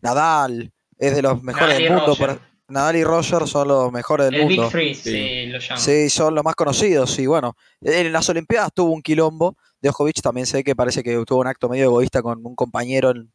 Nadal, 0.00 0.72
es 0.98 1.16
de 1.16 1.22
los 1.22 1.42
mejores 1.42 1.80
Nadal 1.80 1.82
del 1.82 1.92
mundo. 1.92 2.40
Nadal 2.68 2.96
y 2.96 3.04
Roger 3.04 3.46
son 3.46 3.68
los 3.68 3.92
mejores 3.92 4.26
del 4.26 4.34
El 4.36 4.46
mundo. 4.46 4.62
Big 4.62 4.70
Three, 4.70 4.94
Sí. 4.94 5.10
sí, 5.10 5.46
lo 5.46 5.58
llaman. 5.58 5.80
Sí, 5.82 6.08
son 6.08 6.34
los 6.34 6.44
más 6.44 6.54
conocidos, 6.54 7.18
y 7.18 7.26
bueno, 7.26 7.56
en 7.82 8.12
las 8.12 8.28
Olimpiadas 8.28 8.70
tuvo 8.72 8.92
un 8.92 9.02
quilombo. 9.02 9.56
Djokovic 9.82 10.22
también 10.22 10.46
sé 10.46 10.62
que 10.62 10.76
parece 10.76 11.02
que 11.02 11.22
tuvo 11.26 11.40
un 11.40 11.48
acto 11.48 11.68
medio 11.68 11.84
egoísta 11.86 12.22
con 12.22 12.46
un 12.46 12.54
compañero 12.54 13.10
en, 13.10 13.32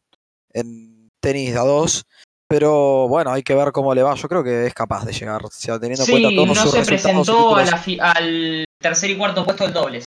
en 0.53 1.11
tenis 1.20 1.53
de 1.53 1.59
a 1.59 1.64
dos. 1.64 2.05
Pero 2.50 3.08
bueno, 3.08 3.32
hay 3.32 3.43
que 3.43 3.56
ver 3.56 3.72
cómo 3.72 3.93
le 3.93 4.04
va. 4.04 4.16
Yo 4.16 4.30
creo 4.30 4.43
que 4.43 4.68
es 4.68 4.74
capaz 4.74 5.04
de 5.06 5.12
llegar, 5.14 5.43
o 5.45 5.50
sea, 5.52 5.80
teniendo 5.80 6.06
en 6.06 6.10
cuenta 6.10 6.30
todos 6.34 6.48
no 6.48 6.56
sus 6.56 6.72
se 6.72 6.86
presentó 6.86 7.56
a 7.58 7.64
títulos. 7.66 7.98
la 7.98 8.12
al 8.12 8.66
tercer 8.80 9.10
y 9.10 9.18
cuarto 9.18 9.43
puesto 9.43 9.64
del 9.66 9.74
dobles. 9.74 10.06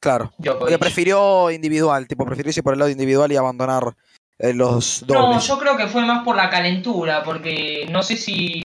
Claro. 0.00 0.32
Djokovic. 0.38 0.60
Porque 0.60 0.78
prefirió 0.78 1.50
individual, 1.50 2.06
tipo, 2.06 2.24
prefirió 2.24 2.50
irse 2.50 2.62
por 2.62 2.72
el 2.72 2.78
lado 2.78 2.90
individual 2.90 3.30
y 3.32 3.36
abandonar 3.36 3.94
en 4.38 4.58
los 4.58 5.02
No, 5.08 5.14
dobles. 5.14 5.46
yo 5.46 5.58
creo 5.58 5.76
que 5.76 5.86
fue 5.86 6.04
más 6.04 6.24
por 6.24 6.36
la 6.36 6.48
calentura, 6.50 7.22
porque 7.22 7.86
no 7.90 8.02
sé 8.02 8.16
si 8.16 8.62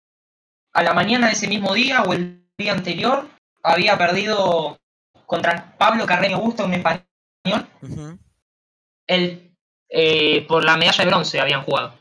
a 0.75 0.83
la 0.83 0.93
mañana 0.93 1.27
de 1.29 1.33
ese 1.33 1.49
mismo 1.49 1.73
día 1.75 2.03
o 2.03 2.13
el 2.13 2.47
día 2.59 2.73
anterior 2.73 3.27
había 3.63 3.97
perdido 3.99 4.77
contra 5.27 5.75
Pablo 5.79 6.07
Carreño 6.07 6.39
Busto, 6.41 6.65
un 6.67 6.75
español, 6.75 7.67
el, 9.07 9.53
eh, 9.89 10.45
por 10.47 10.65
la 10.65 10.77
medalla 10.77 11.05
de 11.05 11.11
bronce 11.11 11.41
habían 11.41 11.63
jugado, 11.63 11.95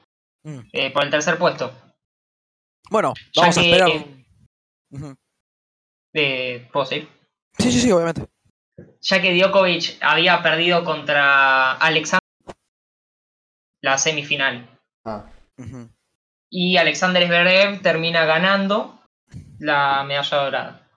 Mm. 0.45 0.59
eh, 0.73 0.91
por 0.91 1.03
el 1.03 1.09
tercer 1.09 1.37
puesto. 1.37 1.73
Bueno, 2.89 3.13
Ya 3.33 3.41
vamos 3.41 3.57
a 3.57 3.61
que, 3.61 3.71
esperar. 3.71 3.89
eh, 3.89 4.25
Ujú. 4.91 5.15
eh, 6.13 6.69
¿puedo 6.71 6.85
seguir? 6.85 7.09
Sí, 7.57 7.71
sí, 7.71 7.81
sí, 7.81 7.91
obviamente. 7.91 8.27
ya 9.01 9.21
que 9.21 9.33
Djokovic 9.33 9.97
había 10.01 10.41
perdido 10.43 10.83
contra 10.83 11.73
Alexander 11.73 12.19
la 13.81 13.97
semifinal 13.97 14.67
Ujú. 15.57 15.89
y 16.49 16.77
Alexander 16.77 17.25
Zverev 17.25 17.81
termina 17.81 18.25
ganando 18.25 18.99
la 19.59 20.03
medalla 20.03 20.37
dorada. 20.37 20.89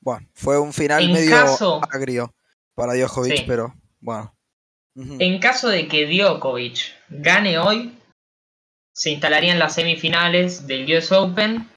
Bueno, 0.00 0.26
fue 0.34 0.58
un 0.58 0.72
final 0.72 1.02
En 1.02 1.12
medio 1.12 1.30
caso- 1.30 1.80
agrio 1.90 2.34
para 2.74 2.94
Djokovic, 2.94 3.36
Sí. 3.38 3.44
pero 3.46 3.74
bueno. 4.00 4.34
En 4.94 5.38
caso 5.40 5.68
de 5.68 5.88
que 5.88 6.06
Djokovic 6.06 6.94
gane 7.08 7.58
hoy, 7.58 7.96
se 8.92 9.10
instalaría 9.10 9.52
en 9.52 9.58
las 9.58 9.74
semifinales 9.74 10.66
del 10.66 10.84
US 10.96 11.12
Open 11.12 11.68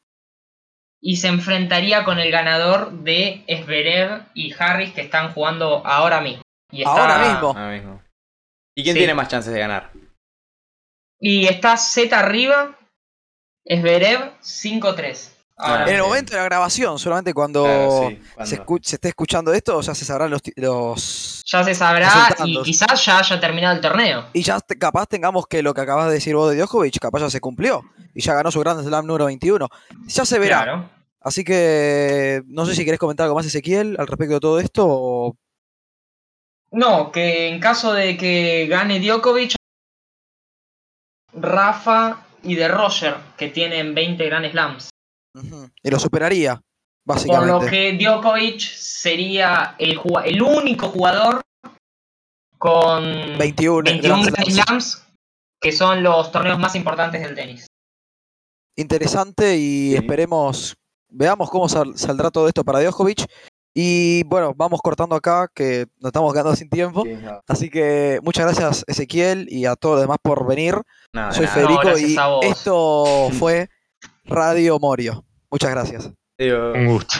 y 1.02 1.18
se 1.18 1.28
enfrentaría 1.28 2.04
con 2.06 2.20
el 2.20 2.32
ganador 2.32 2.92
de 2.92 3.44
Zverev 3.48 4.26
y 4.34 4.54
Harris 4.58 4.94
que 4.94 5.02
están 5.02 5.34
jugando 5.34 5.86
ahora 5.86 6.22
mismo. 6.22 6.42
Y 6.72 6.80
está- 6.82 6.92
Ahora 6.92 7.18
mismo. 7.20 7.48
Ahora 7.50 7.72
mismo. 7.72 8.04
¿Y 8.76 8.84
quién 8.84 8.96
Sí. 8.96 9.00
tiene 9.00 9.14
más 9.14 9.28
chances 9.28 9.54
de 9.54 9.60
ganar? 9.60 9.92
Y 11.20 11.46
está 11.48 11.78
Z 11.78 12.18
arriba, 12.18 12.78
Zverev 13.68 14.34
5-3. 14.42 15.33
Ah, 15.56 15.86
En 15.88 15.96
el 15.96 16.02
momento 16.02 16.32
de 16.32 16.38
la 16.40 16.46
grabación, 16.46 16.98
solamente 16.98 17.32
cuando, 17.34 17.64
Claro, 17.64 18.10
sí, 18.10 18.16
se, 18.16 18.34
cuando- 18.34 18.56
escu- 18.66 18.84
se 18.84 18.96
esté 18.96 19.08
escuchando 19.10 19.54
esto, 19.54 19.80
ya 19.82 19.94
se 19.94 20.04
sabrán 20.04 20.32
los, 20.32 20.42
los... 20.56 21.44
Ya 21.46 21.64
se 21.64 21.76
sabrá 21.76 22.36
y 22.44 22.62
quizás 22.64 23.06
ya 23.06 23.20
haya 23.20 23.40
terminado 23.40 23.76
el 23.76 23.82
torneo. 23.82 24.26
Y 24.34 24.42
ya 24.42 24.60
te- 24.60 24.78
capaz 24.80 25.06
tengamos 25.06 25.46
que 25.46 25.62
lo 25.62 25.74
que 25.76 25.82
acabas 25.82 26.08
de 26.08 26.14
decir 26.14 26.36
vos 26.36 26.50
de 26.50 26.58
Djokovic, 26.58 26.98
capaz 27.00 27.20
ya 27.22 27.30
se 27.30 27.40
cumplió. 27.40 27.84
Y 28.16 28.22
ya 28.22 28.34
ganó 28.34 28.50
su 28.52 28.60
Grand 28.60 28.84
Slam 28.84 29.06
número 29.06 29.26
21. 29.26 29.70
Ya 30.08 30.26
se 30.26 30.40
verá. 30.40 30.64
Claro. 30.64 30.90
Así 31.22 31.44
que 31.44 32.42
no 32.48 32.66
sé 32.66 32.74
si 32.76 32.84
querés 32.84 33.00
comentar 33.00 33.26
algo 33.26 33.36
más, 33.36 33.46
Ezequiel, 33.46 33.96
al 34.00 34.08
respecto 34.08 34.34
de 34.34 34.40
todo 34.40 34.60
esto. 34.60 34.86
o- 34.88 35.38
No, 36.72 37.12
que 37.12 37.50
en 37.50 37.60
caso 37.60 37.94
de 37.94 38.18
que 38.18 38.66
gane 38.68 39.00
Djokovic, 39.00 39.54
Rafa 41.34 42.26
y 42.44 42.56
de 42.56 42.68
Roger, 42.68 43.16
que 43.38 43.48
tienen 43.50 43.94
20 43.96 44.26
Grand 44.26 44.50
Slams. 44.52 44.90
Y 45.84 45.90
lo 45.90 46.00
superaría, 46.00 46.56
Por 46.56 46.64
básicamente. 47.16 47.52
lo 47.52 47.60
que 47.70 47.98
Djokovic 47.98 48.60
sería 48.60 49.76
el, 49.80 50.00
el 50.26 50.42
único 50.42 50.90
jugador 50.90 51.42
con 52.58 53.04
21 53.38 53.84
21 53.84 54.02
Grand 54.02 54.02
Grand 54.26 54.46
Slams. 54.46 54.54
Slams, 54.66 55.08
que 55.60 55.72
son 55.72 56.04
los 56.04 56.32
torneos 56.32 56.60
más 56.60 56.76
importantes 56.76 57.22
del 57.22 57.36
tenis. 57.36 57.68
Interesante 58.76 59.58
y 59.58 59.96
esperemos, 59.96 60.76
veamos 61.10 61.50
cómo 61.50 61.70
sal- 61.70 61.98
saldrá 61.98 62.32
todo 62.32 62.48
esto 62.48 62.64
para 62.64 62.80
Djokovic. 62.82 63.26
Y 63.76 64.24
bueno, 64.26 64.54
vamos 64.56 64.80
cortando 64.84 65.16
acá, 65.16 65.48
que 65.54 65.88
nos 66.00 66.10
estamos 66.10 66.32
quedando 66.32 66.56
sin 66.56 66.70
tiempo. 66.70 67.04
Sí, 67.06 67.14
no. 67.16 67.42
Así 67.48 67.70
que 67.72 68.20
muchas 68.22 68.46
gracias 68.46 68.84
Ezequiel 68.88 69.48
y 69.50 69.66
a 69.66 69.76
todos 69.76 69.96
los 69.96 70.04
demás 70.04 70.18
por 70.22 70.46
venir. 70.46 70.76
No, 71.12 71.32
Soy. 71.34 71.48
Federico 71.48 71.98
y 71.98 72.16
esto 72.44 73.30
fue 73.40 73.70
Radio 74.26 74.80
Morio. 74.80 75.26
Muchas 75.52 75.72
gracias. 75.72 76.12
Un 76.40 76.88
gusto. 76.88 77.16